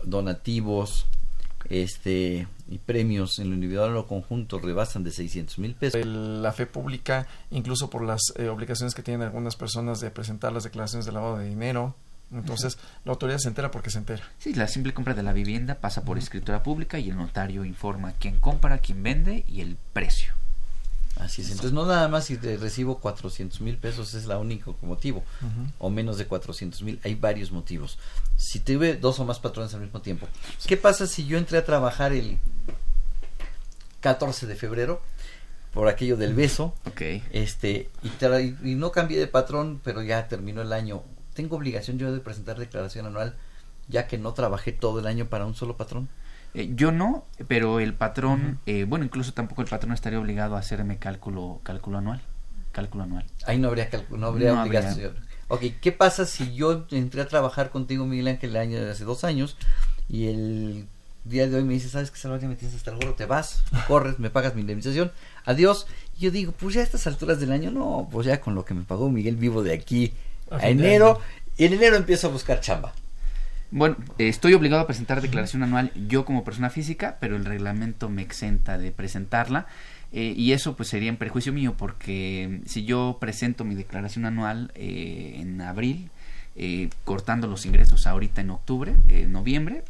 donativos 0.05 1.07
este 1.69 2.47
y 2.71 2.79
premios 2.79 3.39
en 3.41 3.49
lo 3.49 3.55
individual 3.55 3.91
o 3.91 3.93
lo 3.93 4.07
conjunto 4.07 4.59
rebasan 4.61 5.03
de 5.03 5.11
600 5.11 5.59
mil 5.59 5.75
pesos. 5.75 6.01
El- 6.01 6.41
la 6.43 6.53
fe 6.53 6.65
pública, 6.67 7.27
incluso 7.51 7.91
por 7.91 8.03
las 8.05 8.21
eh, 8.37 8.49
obligaciones 8.49 8.95
que 8.95 9.03
tienen 9.03 9.23
algunas 9.23 9.57
personas 9.57 10.01
de 10.01 10.11
presentar 10.11 10.53
las 10.53 10.63
declaraciones 10.65 11.07
de 11.07 11.13
lavado 11.13 11.39
de 11.39 11.49
dinero. 11.49 11.95
Entonces, 12.33 12.79
la 13.05 13.13
autoridad 13.13 13.39
se 13.39 13.49
entera 13.49 13.71
porque 13.71 13.91
se 13.91 13.99
entera. 13.99 14.23
Sí, 14.39 14.53
la 14.55 14.67
simple 14.67 14.93
compra 14.93 15.15
de 15.15 15.23
la 15.23 15.33
vivienda 15.33 15.77
pasa 15.77 16.03
por 16.03 16.19
escritura 16.19 16.63
pública 16.63 16.99
y 16.99 17.11
el 17.11 17.17
notario 17.17 17.65
informa 17.65 18.15
quién 18.19 18.39
compra, 18.41 18.79
quién 18.79 19.03
vende 19.03 19.45
y 19.49 19.61
el 19.61 19.77
precio. 19.93 20.35
Así 21.17 21.43
es. 21.43 21.49
Entonces, 21.49 21.73
no 21.73 21.87
nada 21.87 22.09
más 22.09 22.27
si 22.27 22.37
te 22.37 22.57
recibo 22.57 22.99
400 22.99 23.61
mil 23.63 23.79
pesos 23.79 24.13
es 24.15 24.27
la 24.27 24.39
único 24.39 24.77
motivo, 24.83 25.25
o 25.79 25.89
menos 25.89 26.19
de 26.19 26.27
400 26.27 26.83
mil. 26.83 27.01
Hay 27.05 27.15
varios 27.15 27.53
motivos. 27.53 27.99
Si 28.37 28.61
tuve 28.61 28.97
dos 28.97 29.19
o 29.19 29.25
más 29.25 29.39
patrones 29.39 29.73
al 29.75 29.81
mismo 29.81 30.03
tiempo. 30.03 30.29
¿Qué 30.67 30.77
pasa 30.77 31.07
si 31.07 31.27
yo 31.27 31.39
entré 31.39 31.59
a 31.59 31.65
trabajar 31.65 32.13
el 32.13 32.39
14 34.01 34.47
de 34.47 34.57
febrero? 34.57 35.01
Por 35.73 35.89
aquello 35.89 36.17
del 36.17 36.35
beso. 36.35 36.75
Ok. 36.87 37.03
Este, 37.33 37.91
y, 38.03 38.71
y 38.71 38.75
no 38.75 38.93
cambié 38.93 39.19
de 39.19 39.27
patrón, 39.27 39.81
pero 39.85 40.03
ya 40.03 40.27
terminó 40.27 40.63
el 40.63 40.73
año. 40.73 41.03
¿Tengo 41.37 41.55
obligación 41.57 41.99
yo 41.99 42.13
de 42.13 42.19
presentar 42.21 42.59
declaración 42.59 43.07
anual 43.07 43.37
ya 43.89 44.09
que 44.09 44.19
no 44.19 44.33
trabajé 44.35 44.73
todo 44.73 44.99
el 44.99 45.07
año 45.07 45.27
para 45.27 45.47
un 45.47 45.55
solo 45.55 45.77
patrón? 45.77 46.09
Eh, 46.55 46.73
yo 46.75 46.91
no, 46.91 47.25
pero 47.47 47.79
el 47.79 47.95
patrón, 47.95 48.59
eh, 48.67 48.85
bueno, 48.89 49.05
incluso 49.05 49.33
tampoco 49.33 49.63
el 49.63 49.69
patrón 49.69 49.93
estaría 49.93 50.19
obligado 50.19 50.57
a 50.57 50.59
hacerme 50.59 50.97
cálculo, 50.99 51.61
cálculo 51.63 51.99
anual. 51.99 52.21
Cálculo 52.73 53.05
anual. 53.05 53.25
Ahí 53.47 53.59
no 53.59 53.69
habría, 53.69 53.89
calcu- 53.91 54.17
no 54.19 54.27
habría 54.27 54.53
No 54.53 54.61
habría. 54.61 54.81
obligación. 54.81 55.15
Ok, 55.49 55.63
¿qué 55.81 55.93
pasa 55.93 56.27
si 56.27 56.55
yo 56.55 56.87
entré 56.91 57.21
a 57.21 57.29
trabajar 57.29 57.71
contigo, 57.71 58.05
Miguel 58.07 58.27
Ángel, 58.29 58.51
el 58.51 58.57
año 58.57 58.85
de 58.85 58.91
hace 58.91 59.05
dos 59.05 59.23
años 59.23 59.57
y 60.09 60.27
el 60.29 60.87
día 61.25 61.49
de 61.49 61.57
hoy 61.57 61.65
me 61.65 61.75
dices, 61.75 61.91
¿sabes 61.93 62.11
qué, 62.11 62.19
Salvador? 62.19 62.49
Me 62.49 62.57
tienes 62.57 62.77
hasta 62.77 62.91
el 62.91 62.97
gorro, 62.97 63.15
te 63.15 63.27
vas, 63.27 63.63
corres, 63.87 64.19
me 64.19 64.31
pagas 64.31 64.55
mi 64.55 64.63
indemnización, 64.63 65.13
adiós. 65.45 65.87
Y 66.19 66.23
yo 66.25 66.31
digo, 66.31 66.53
pues 66.53 66.75
ya 66.75 66.81
a 66.81 66.85
estas 66.85 67.07
alturas 67.07 67.39
del 67.41 67.53
año, 67.53 67.71
no, 67.71 68.09
pues 68.11 68.27
ya 68.27 68.41
con 68.41 68.55
lo 68.55 68.65
que 68.65 68.75
me 68.75 68.83
pagó 68.83 69.11
Miguel 69.11 69.37
vivo 69.37 69.63
de 69.63 69.73
aquí 69.75 70.13
A 70.51 70.69
enero, 70.69 71.21
y 71.57 71.65
en 71.65 71.73
enero 71.75 71.97
empiezo 71.97 72.29
a 72.29 72.31
buscar 72.31 72.61
chamba. 72.61 72.93
Bueno, 73.71 73.97
eh, 74.19 74.29
estoy 74.29 74.55
obligado 74.55 74.83
a 74.83 74.87
presentar 74.87 75.21
declaración 75.21 75.63
anual 75.63 75.91
yo 76.09 76.25
como 76.25 76.45
persona 76.45 76.71
física, 76.71 77.17
pero 77.21 77.37
el 77.37 77.45
reglamento 77.45 78.09
me 78.09 78.23
exenta 78.23 78.79
de 78.79 78.93
presentarla. 78.93 79.67
eh, 80.13 80.33
y 80.37 80.53
eso 80.53 80.77
pues 80.77 80.89
sería 80.89 81.09
en 81.09 81.17
perjuicio 81.17 81.53
mío 81.53 81.75
porque 81.77 82.61
si 82.65 82.85
yo 82.85 83.19
presento 83.21 83.65
mi 83.65 83.75
declaración 83.75 84.25
anual 84.25 84.71
eh, 84.77 85.39
en 85.41 85.61
abril, 85.61 86.11
eh, 86.55 86.89
cortando 87.05 87.49
los 87.49 87.67
ingresos 87.67 88.07
ahorita 88.07 88.41
en 88.41 88.51
octubre, 88.51 88.95
eh, 89.09 89.27
noviembre, 89.29 89.85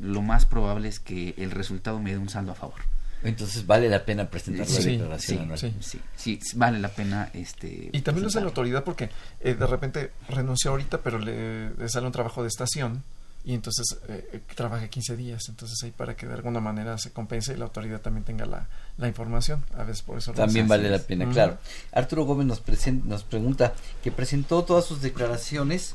lo 0.00 0.22
más 0.22 0.44
probable 0.44 0.88
es 0.88 1.00
que 1.00 1.34
el 1.38 1.50
resultado 1.50 1.98
me 2.00 2.10
dé 2.10 2.18
un 2.18 2.28
saldo 2.28 2.52
a 2.52 2.56
favor. 2.56 2.80
Entonces 3.22 3.66
vale 3.66 3.88
la 3.88 4.04
pena 4.04 4.28
presentar 4.30 4.68
la 4.68 4.80
Sí, 4.80 4.92
declaración 4.92 5.38
sí, 5.38 5.42
anual. 5.42 5.58
sí, 5.58 5.74
sí, 6.16 6.38
sí, 6.42 6.56
vale 6.56 6.78
la 6.78 6.88
pena 6.88 7.30
este 7.34 7.90
Y 7.92 8.00
también 8.00 8.22
lo 8.22 8.28
hace 8.28 8.40
la 8.40 8.46
autoridad 8.46 8.82
porque 8.84 9.10
eh, 9.40 9.54
de 9.54 9.66
repente 9.66 10.12
renunció 10.28 10.70
ahorita, 10.70 10.98
pero 11.02 11.18
le, 11.18 11.70
le 11.74 11.88
sale 11.88 12.06
un 12.06 12.12
trabajo 12.12 12.42
de 12.42 12.48
estación 12.48 13.02
y 13.44 13.54
entonces 13.54 13.98
eh, 14.08 14.28
eh, 14.34 14.40
trabaja 14.54 14.88
15 14.88 15.16
días. 15.16 15.48
Entonces 15.48 15.82
ahí 15.82 15.90
para 15.90 16.16
que 16.16 16.26
de 16.26 16.34
alguna 16.34 16.60
manera 16.60 16.96
se 16.98 17.10
compense 17.10 17.52
y 17.52 17.56
la 17.56 17.64
autoridad 17.66 18.00
también 18.00 18.24
tenga 18.24 18.46
la, 18.46 18.68
la 18.98 19.08
información. 19.08 19.64
A 19.76 19.84
veces 19.84 20.02
por 20.02 20.16
eso 20.18 20.32
También 20.32 20.66
vale 20.68 20.88
la 20.90 20.98
pena, 20.98 21.28
claro. 21.30 21.58
Arturo 21.92 22.24
Gómez 22.24 22.46
nos, 22.46 22.64
presen- 22.64 23.04
nos 23.04 23.22
pregunta 23.24 23.74
que 24.02 24.12
presentó 24.12 24.64
todas 24.64 24.84
sus 24.86 25.00
declaraciones 25.02 25.94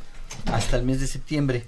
hasta 0.52 0.78
el 0.78 0.84
mes 0.84 1.00
de 1.00 1.08
septiembre, 1.08 1.68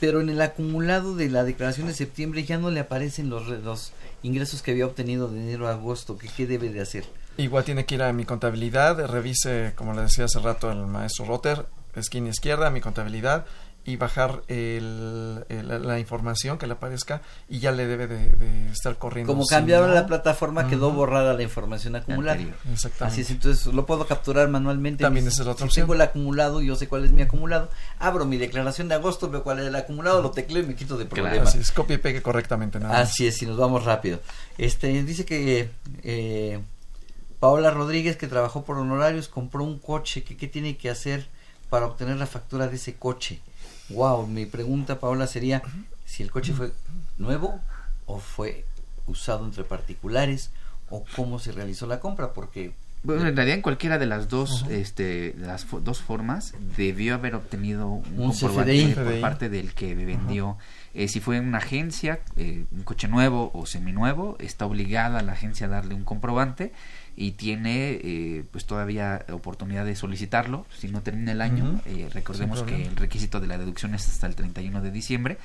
pero 0.00 0.20
en 0.20 0.28
el 0.30 0.40
acumulado 0.40 1.14
de 1.16 1.28
la 1.28 1.44
declaración 1.44 1.88
de 1.88 1.94
septiembre 1.94 2.44
ya 2.44 2.56
no 2.56 2.70
le 2.70 2.80
aparecen 2.80 3.28
los, 3.28 3.48
los 3.48 3.92
ingresos 4.22 4.62
que 4.62 4.72
había 4.72 4.86
obtenido 4.86 5.28
de 5.28 5.40
enero 5.40 5.68
a 5.68 5.72
agosto. 5.72 6.18
¿Qué 6.18 6.46
debe 6.46 6.70
de 6.70 6.80
hacer? 6.80 7.04
Igual 7.36 7.64
tiene 7.64 7.86
que 7.86 7.94
ir 7.94 8.02
a 8.02 8.12
mi 8.12 8.24
contabilidad, 8.24 9.06
revise, 9.06 9.72
como 9.76 9.94
le 9.94 10.02
decía 10.02 10.24
hace 10.24 10.40
rato 10.40 10.70
el 10.70 10.86
maestro 10.86 11.24
Rotter, 11.24 11.66
esquina 11.94 12.28
izquierda, 12.28 12.70
mi 12.70 12.80
contabilidad, 12.80 13.46
y 13.88 13.96
bajar 13.96 14.42
el, 14.48 15.44
el- 15.48 15.86
la 15.86 15.98
información 15.98 16.58
que 16.58 16.66
le 16.66 16.74
aparezca 16.74 17.22
y 17.48 17.58
ya 17.58 17.72
le 17.72 17.86
debe 17.86 18.06
de, 18.06 18.28
de 18.28 18.68
estar 18.70 18.98
corriendo. 18.98 19.32
Como 19.32 19.44
Si 19.44 19.54
cambiaron 19.54 19.88
no- 19.88 19.94
la 19.94 20.06
plataforma, 20.06 20.68
quedó 20.68 20.90
borrada 20.92 21.32
la 21.32 21.42
información 21.42 21.96
acumulada. 21.96 22.32
Anterior. 22.38 22.56
Exactamente. 22.70 23.12
Así 23.14 23.20
es, 23.22 23.30
entonces 23.30 23.66
lo 23.72 23.86
puedo 23.86 24.06
capturar 24.06 24.46
manualmente. 24.48 25.04
También 25.04 25.26
esa 25.26 25.40
es 25.42 25.46
la 25.46 25.52
otra 25.52 25.62
si 25.64 25.68
opción. 25.68 25.84
tengo 25.86 25.94
el 25.94 26.02
acumulado, 26.02 26.60
yo 26.60 26.76
sé 26.76 26.86
cuál 26.86 27.06
es 27.06 27.12
mi 27.12 27.22
acumulado. 27.22 27.70
Abro 27.98 28.26
mi 28.26 28.36
declaración 28.36 28.88
de 28.88 28.96
agosto, 28.96 29.30
veo 29.30 29.42
cuál 29.42 29.60
es 29.60 29.66
el 29.66 29.74
acumulado, 29.74 30.20
lo 30.20 30.32
tecleo 30.32 30.62
y 30.62 30.66
me 30.66 30.74
quito 30.74 30.98
de 30.98 31.06
problema. 31.06 31.44
Así 31.44 31.56
es, 31.58 31.72
copia 31.72 31.94
y 31.94 31.98
pegue 31.98 32.20
correctamente. 32.20 32.78
Nada. 32.78 32.98
Así 33.00 33.26
es, 33.26 33.40
y 33.42 33.46
nos 33.46 33.56
vamos 33.56 33.84
rápido. 33.84 34.20
Este 34.58 34.88
dice 35.02 35.24
que 35.24 35.70
eh, 36.02 36.60
Paola 37.40 37.70
Rodríguez, 37.70 38.16
que 38.18 38.26
trabajó 38.26 38.64
por 38.64 38.76
honorarios, 38.76 39.28
compró 39.28 39.64
un 39.64 39.78
coche. 39.78 40.24
que 40.24 40.36
¿Qué 40.36 40.46
tiene 40.46 40.76
que 40.76 40.90
hacer 40.90 41.26
para 41.70 41.86
obtener 41.86 42.16
la 42.16 42.26
factura 42.26 42.66
de 42.66 42.76
ese 42.76 42.94
coche? 42.96 43.40
Wow, 43.90 44.26
mi 44.26 44.44
pregunta, 44.44 45.00
Paola, 45.00 45.26
sería 45.26 45.62
si 46.04 46.22
el 46.22 46.30
coche 46.30 46.52
fue 46.52 46.72
nuevo 47.16 47.60
o 48.06 48.18
fue 48.18 48.66
usado 49.06 49.44
entre 49.44 49.64
particulares 49.64 50.50
o 50.90 51.04
cómo 51.16 51.38
se 51.38 51.52
realizó 51.52 51.86
la 51.86 52.00
compra, 52.00 52.34
porque 52.34 52.74
Bueno, 53.04 53.26
en 53.26 53.36
realidad 53.36 53.56
en 53.56 53.62
cualquiera 53.62 53.96
de 53.98 54.06
las 54.06 54.28
dos, 54.28 54.66
este, 54.70 55.32
de 55.32 55.46
las 55.46 55.66
fo- 55.68 55.80
dos 55.80 56.00
formas 56.00 56.54
debió 56.76 57.14
haber 57.14 57.36
obtenido 57.36 57.88
un, 57.88 58.02
Un 58.20 58.32
comprobante 58.32 58.72
CFDI. 58.94 58.94
por 58.94 59.20
parte 59.20 59.48
del 59.48 59.72
que 59.72 59.94
vendió. 59.94 60.58
Eh, 60.94 61.06
si 61.08 61.20
fue 61.20 61.36
en 61.36 61.46
una 61.46 61.58
agencia, 61.58 62.20
eh, 62.36 62.64
un 62.72 62.82
coche 62.82 63.06
nuevo 63.08 63.50
o 63.54 63.66
seminuevo, 63.66 64.36
está 64.40 64.66
obligada 64.66 65.22
la 65.22 65.32
agencia 65.32 65.66
a 65.66 65.70
darle 65.70 65.94
un 65.94 66.02
comprobante 66.04 66.72
y 67.14 67.32
tiene 67.32 67.98
eh, 68.02 68.44
pues 68.50 68.64
todavía 68.64 69.24
oportunidad 69.32 69.84
de 69.84 69.94
solicitarlo 69.96 70.66
si 70.76 70.88
no 70.88 71.00
termina 71.02 71.32
el 71.32 71.40
año. 71.40 71.80
Eh, 71.86 72.08
recordemos 72.12 72.62
que 72.64 72.82
el 72.86 72.96
requisito 72.96 73.38
de 73.40 73.46
la 73.46 73.58
deducción 73.58 73.94
es 73.94 74.08
hasta 74.08 74.26
el 74.26 74.34
31 74.34 74.82
de 74.82 74.90
diciembre. 74.90 75.38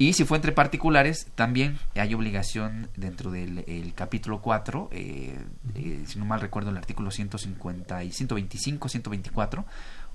Y 0.00 0.14
si 0.14 0.24
fue 0.24 0.38
entre 0.38 0.52
particulares, 0.52 1.26
también 1.34 1.78
hay 1.94 2.14
obligación 2.14 2.88
dentro 2.96 3.30
del 3.30 3.64
el 3.66 3.92
capítulo 3.92 4.40
4, 4.40 4.88
eh, 4.92 5.36
eh, 5.74 6.04
si 6.06 6.18
no 6.18 6.24
mal 6.24 6.40
recuerdo 6.40 6.70
el 6.70 6.78
artículo 6.78 7.10
150 7.10 8.02
y 8.04 8.10
125, 8.10 8.88
124, 8.88 9.66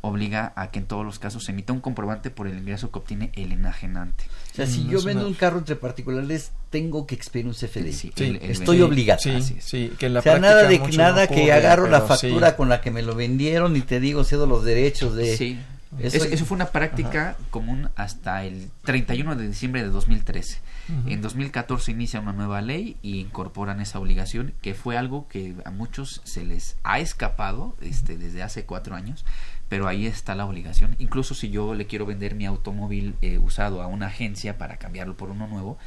obliga 0.01 0.53
a 0.55 0.71
que 0.71 0.79
en 0.79 0.87
todos 0.87 1.05
los 1.05 1.19
casos 1.19 1.43
se 1.43 1.51
emita 1.51 1.71
un 1.71 1.81
comprobante 1.81 2.31
por 2.31 2.47
el 2.47 2.57
ingreso 2.57 2.89
que 2.91 2.97
obtiene 2.97 3.31
el 3.35 3.51
enajenante. 3.51 4.23
o 4.53 4.55
sea, 4.55 4.65
si 4.65 4.87
yo 4.87 5.03
vendo 5.03 5.27
un 5.27 5.33
carro 5.35 5.59
entre 5.59 5.75
particulares, 5.75 6.51
tengo 6.71 7.05
que 7.05 7.13
expedir 7.13 7.45
un 7.45 7.53
CFDI. 7.53 7.93
Sí, 7.93 8.11
el- 8.17 8.37
el 8.37 8.51
Estoy 8.51 8.81
obligado. 8.81 9.19
Sí, 9.21 9.29
Así 9.31 9.55
sí, 9.59 9.91
que 9.99 10.07
en 10.07 10.15
la 10.15 10.21
o 10.21 10.23
sea, 10.23 10.33
práctica 10.39 10.53
nada 10.55 10.67
de 10.67 10.79
mucho 10.79 10.97
nada 10.97 11.21
no 11.23 11.27
que 11.27 11.41
ocurre, 11.41 11.51
agarro 11.53 11.87
la 11.89 12.01
factura 12.01 12.55
con 12.55 12.69
la 12.69 12.81
que 12.81 12.89
me 12.89 13.03
lo 13.03 13.13
vendieron 13.13 13.75
y 13.75 13.81
te 13.81 13.99
digo 13.99 14.23
cedo 14.23 14.47
los 14.47 14.63
derechos 14.65 15.15
de 15.15 15.37
Sí. 15.37 15.59
Eso- 15.99 16.17
Eso, 16.17 16.25
eso 16.27 16.45
fue 16.45 16.55
una 16.55 16.67
práctica 16.67 17.35
común 17.51 17.89
hasta 17.95 18.43
el 18.43 18.69
31 18.83 19.35
de 19.35 19.47
diciembre 19.47 19.83
de 19.83 19.89
2013. 19.89 20.59
Ujú. 20.87 21.09
En 21.09 21.21
2014 21.21 21.91
inicia 21.91 22.19
una 22.19 22.33
nueva 22.33 22.61
ley 22.61 22.97
y 23.01 23.19
incorporan 23.19 23.81
esa 23.81 23.99
obligación, 23.99 24.53
que 24.61 24.73
fue 24.73 24.97
algo 24.97 25.27
que 25.27 25.55
a 25.65 25.71
muchos 25.71 26.21
se 26.23 26.43
les 26.45 26.77
ha 26.83 26.99
escapado 26.99 27.75
este, 27.81 28.17
desde 28.17 28.43
hace 28.43 28.65
cuatro 28.65 28.95
años, 28.95 29.25
pero 29.67 29.87
ahí 29.87 30.05
está 30.05 30.35
la 30.35 30.45
obligación. 30.45 30.95
Incluso 30.99 31.33
si 31.33 31.49
yo 31.49 31.73
le 31.73 31.87
quiero 31.87 32.05
vender 32.05 32.35
mi 32.35 32.45
automóvil 32.45 33.15
eh, 33.23 33.39
usado 33.39 33.81
a 33.81 33.87
una 33.87 34.07
agencia 34.07 34.59
para 34.59 34.77
cambiarlo 34.77 35.17
por 35.17 35.31
uno 35.31 35.47
nuevo, 35.47 35.79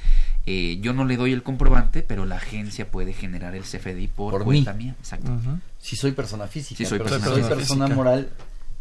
eh, 0.47 0.79
yo 0.81 0.93
no 0.95 1.05
le 1.05 1.17
doy 1.17 1.33
el 1.33 1.45
comprobante, 1.45 2.03
pero 2.03 2.25
la 2.27 2.37
agencia 2.37 2.91
puede 2.91 3.13
generar 3.13 3.55
el 3.55 3.63
CFDI 3.63 4.09
por, 4.09 4.33
Por 4.33 4.45
cuenta 4.45 4.73
mí. 4.73 4.87
mía. 4.87 4.97
Exacto. 4.99 5.31
Si 5.79 5.95
soy 5.95 6.11
persona 6.11 6.49
física, 6.49 6.79
Si 6.79 6.87
soy 6.87 6.99
pero 6.99 7.11
persona 7.11 7.27
soy 7.35 7.43
persona 7.45 7.87
moral, 7.89 8.31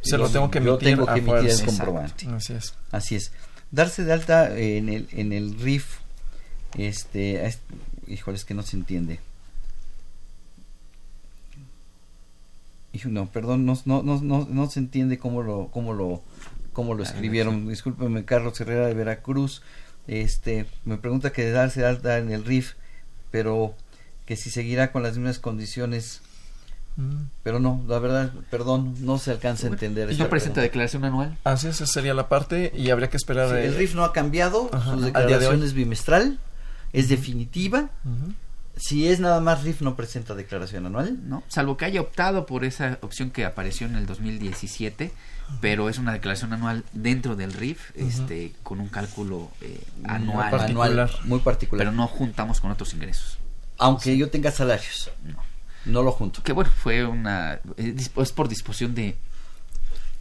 Se 0.09 0.17
lo 0.17 0.27
yo- 0.27 0.31
tengo 0.33 0.51
que 0.51 0.59
yo 0.61 0.69
emitir 0.75 0.89
tengo 0.89 1.05
que 1.05 1.19
emitir 1.19 1.49
el 1.51 1.65
comprobante. 1.65 2.27
Así 2.29 2.53
es. 2.53 2.73
Así 2.91 3.15
es. 3.15 3.31
Darse 3.71 4.03
de 4.03 4.13
alta 4.13 4.57
en 4.57 4.89
el 4.89 5.07
en 5.11 5.33
el 5.33 5.59
RIF, 5.59 5.97
este, 6.77 7.45
es- 7.45 7.59
híjole, 8.07 8.37
es 8.37 8.45
que 8.45 8.53
no 8.53 8.63
se 8.63 8.77
entiende. 8.77 9.19
No, 13.05 13.27
perdón, 13.31 13.65
no, 13.65 13.79
no, 13.85 14.01
no, 14.01 14.19
no, 14.21 14.47
no 14.49 14.69
se 14.69 14.79
entiende 14.79 15.19
cómo 15.19 15.43
lo, 15.43 15.67
cómo 15.71 15.93
lo, 15.93 16.23
cómo 16.73 16.95
lo 16.95 17.03
escribieron. 17.03 17.67
Discúlpeme, 17.69 18.25
Carlos 18.25 18.59
Herrera 18.59 18.87
de 18.87 18.95
Veracruz. 18.95 19.61
Este, 20.07 20.65
me 20.83 20.97
pregunta 20.97 21.31
que 21.31 21.43
de 21.45 21.51
darse 21.51 21.81
de 21.81 21.85
alta 21.87 22.17
en 22.17 22.31
el 22.31 22.43
RIF, 22.43 22.73
pero 23.29 23.75
que 24.25 24.35
si 24.35 24.49
seguirá 24.49 24.91
con 24.91 25.03
las 25.03 25.15
mismas 25.17 25.37
condiciones. 25.37 26.21
Mm. 26.97 27.29
Pero 27.43 27.59
no, 27.59 27.83
la 27.87 27.99
verdad, 27.99 28.33
perdón, 28.49 28.95
no 28.99 29.17
se 29.19 29.31
alcanza 29.31 29.67
a 29.67 29.69
entender. 29.69 30.11
¿Y 30.11 30.17
no 30.17 30.29
presenta 30.29 30.61
declaración 30.61 31.05
anual? 31.05 31.37
Así 31.43 31.67
es, 31.67 31.75
esa 31.75 31.85
sería 31.85 32.13
la 32.13 32.27
parte 32.27 32.73
y 32.75 32.89
habría 32.89 33.09
que 33.09 33.17
esperar. 33.17 33.49
Sí, 33.49 33.55
eh, 33.55 33.65
el 33.67 33.75
RIF 33.75 33.95
no 33.95 34.03
ha 34.03 34.11
cambiado, 34.13 34.69
Ajá, 34.73 34.95
su 34.95 34.99
de 35.01 35.05
declaración 35.07 35.63
es 35.63 35.73
bimestral, 35.73 36.39
es 36.93 37.07
definitiva. 37.07 37.89
Si 38.75 39.07
es 39.07 39.19
nada 39.19 39.39
más 39.41 39.63
RIF, 39.63 39.81
no 39.81 39.95
presenta 39.95 40.35
declaración 40.35 40.85
anual. 40.85 41.17
¿no? 41.27 41.43
Salvo 41.47 41.77
que 41.77 41.85
haya 41.85 42.01
optado 42.01 42.45
por 42.45 42.63
esa 42.65 42.99
opción 43.01 43.31
que 43.31 43.43
apareció 43.45 43.87
en 43.87 43.95
el 43.95 44.05
2017, 44.05 45.11
pero 45.61 45.89
es 45.89 45.97
una 45.97 46.13
declaración 46.13 46.53
anual 46.53 46.83
dentro 46.93 47.35
del 47.35 47.53
RIF, 47.53 47.91
este, 47.95 48.53
con 48.63 48.79
un 48.79 48.87
cálculo 48.89 49.49
eh, 49.61 49.81
Muy 50.01 50.09
anual, 50.11 50.51
particular, 50.51 51.11
muy 51.25 51.39
particular. 51.39 51.79
pero 51.85 51.91
no 51.95 52.07
juntamos 52.07 52.59
con 52.61 52.69
otros 52.71 52.93
ingresos. 52.93 53.39
Aunque 53.79 54.17
yo 54.17 54.29
tenga 54.29 54.51
salarios, 54.51 55.11
No. 55.23 55.46
No 55.87 56.03
lo 56.03 56.11
junto. 56.11 56.43
Que 56.43 56.53
bueno, 56.53 56.69
fue 56.71 57.05
una 57.05 57.59
eh, 57.77 57.93
dispo- 57.95 58.21
es 58.21 58.31
por 58.31 58.47
disposición 58.49 58.93
de 58.95 59.15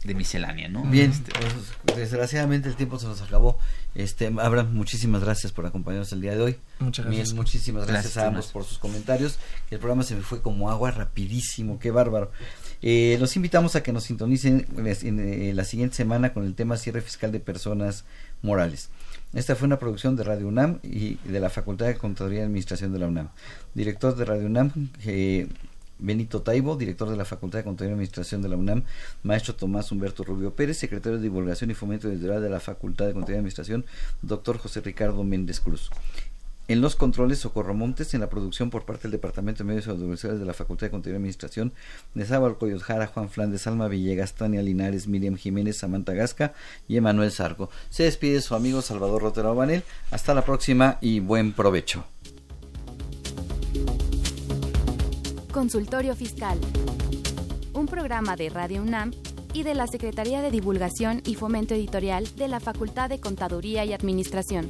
de 0.03 0.13
miscelánea, 0.13 0.69
¿no? 0.69 0.83
Bien, 0.83 1.11
Este, 1.11 1.31
pues, 1.33 1.97
desgraciadamente 1.97 2.69
el 2.69 2.75
tiempo 2.75 2.97
se 2.97 3.07
nos 3.07 3.21
acabó. 3.21 3.57
Este, 3.93 4.27
Abraham, 4.27 4.73
muchísimas 4.73 5.21
gracias 5.21 5.51
por 5.51 5.65
acompañarnos 5.65 6.11
el 6.13 6.21
día 6.21 6.33
de 6.35 6.41
hoy. 6.41 6.57
Muchas 6.79 7.05
gracias. 7.05 7.27
Bien, 7.27 7.35
muchísimas 7.35 7.87
gracias, 7.87 8.03
Gracias, 8.13 8.23
a 8.23 8.27
ambos 8.27 8.47
por 8.47 8.63
sus 8.63 8.77
comentarios. 8.77 9.37
El 9.69 9.79
programa 9.79 10.03
se 10.03 10.15
me 10.15 10.21
fue 10.21 10.41
como 10.41 10.69
agua 10.69 10.91
rapidísimo, 10.91 11.79
qué 11.79 11.91
bárbaro. 11.91 12.31
Eh, 12.81 13.17
los 13.19 13.35
invitamos 13.35 13.75
a 13.75 13.83
que 13.83 13.91
nos 13.91 14.03
sintonicen 14.05 14.67
en, 14.77 15.19
en, 15.19 15.55
la 15.55 15.65
siguiente 15.65 15.95
semana 15.95 16.31
con 16.31 16.45
el 16.45 16.53
tema 16.53 16.77
cierre 16.77 17.01
fiscal 17.01 17.31
de 17.31 17.39
personas 17.39 18.05
morales. 18.41 18.89
Esta 19.33 19.55
fue 19.55 19.65
una 19.65 19.77
producción 19.77 20.15
de 20.15 20.23
Radio 20.23 20.47
UNAM 20.47 20.79
y 20.83 21.15
de 21.15 21.39
la 21.41 21.49
Facultad 21.49 21.87
de 21.87 21.95
Contaduría 21.95 22.39
y 22.39 22.43
Administración 22.43 22.93
de 22.93 22.99
la 22.99 23.07
UNAM. 23.07 23.29
Director 23.73 24.15
de 24.15 24.23
Radio 24.23 24.45
UNAM, 24.45 24.71
eh, 25.05 25.49
Benito 25.99 26.41
Taibo, 26.41 26.77
director 26.77 27.09
de 27.09 27.17
la 27.17 27.25
Facultad 27.25 27.59
de 27.59 27.65
Contaduría 27.65 27.91
y 27.91 27.93
Administración 27.95 28.41
de 28.41 28.49
la 28.49 28.55
UNAM, 28.55 28.83
maestro 29.23 29.53
Tomás 29.53 29.91
Humberto 29.91 30.23
Rubio 30.23 30.55
Pérez, 30.55 30.77
secretario 30.77 31.17
de 31.17 31.23
Divulgación 31.23 31.69
y 31.71 31.73
Fomento 31.73 32.07
Editorial 32.07 32.41
de 32.41 32.49
la 32.49 32.61
Facultad 32.61 33.07
de 33.07 33.13
Contaduría 33.13 33.37
y 33.37 33.39
Administración, 33.39 33.85
doctor 34.21 34.59
José 34.59 34.79
Ricardo 34.79 35.23
Méndez 35.25 35.59
Cruz. 35.59 35.89
En 36.69 36.81
los 36.81 36.97
controles, 36.97 37.39
Socorro 37.39 37.73
Montes, 37.73 38.13
en 38.13 38.19
la 38.19 38.29
producción 38.29 38.69
por 38.69 38.83
parte 38.83 39.03
del 39.03 39.11
Departamento 39.11 39.59
de 39.59 39.69
Medios 39.69 39.87
Audiovisuales 39.87 40.39
de 40.39 40.45
la 40.45 40.53
Facultad 40.53 40.87
de 40.87 40.91
Contaduría 40.91 41.15
y 41.15 41.19
Administración, 41.19 41.73
Nezábal 42.13 42.57
Coyotjara, 42.57 43.07
Juan 43.07 43.29
Flandes, 43.29 43.67
Alma 43.67 43.87
Villegas, 43.87 44.33
Tania 44.33 44.61
Linares, 44.61 45.07
Miriam 45.07 45.37
Jiménez, 45.37 45.77
Samantha 45.77 46.13
Gasca 46.13 46.53
y 46.87 46.97
Emanuel 46.97 47.31
Sarco. 47.31 47.69
Se 47.89 48.03
despide 48.03 48.41
su 48.41 48.53
amigo 48.53 48.81
Salvador 48.81 49.21
Rotero 49.21 49.55
Banel. 49.55 49.83
Hasta 50.11 50.33
la 50.33 50.43
próxima 50.43 50.97
y 50.99 51.21
buen 51.21 51.53
provecho. 51.53 52.05
Consultorio 55.53 56.15
Fiscal. 56.15 56.59
Un 57.73 57.85
programa 57.85 58.35
de 58.35 58.49
Radio 58.49 58.81
UNAM 58.81 59.11
y 59.53 59.63
de 59.63 59.73
la 59.73 59.87
Secretaría 59.87 60.41
de 60.41 60.51
Divulgación 60.51 61.21
y 61.25 61.35
Fomento 61.35 61.73
Editorial 61.75 62.27
de 62.35 62.49
la 62.49 62.59
Facultad 62.59 63.09
de 63.09 63.19
Contaduría 63.19 63.85
y 63.85 63.93
Administración. 63.93 64.69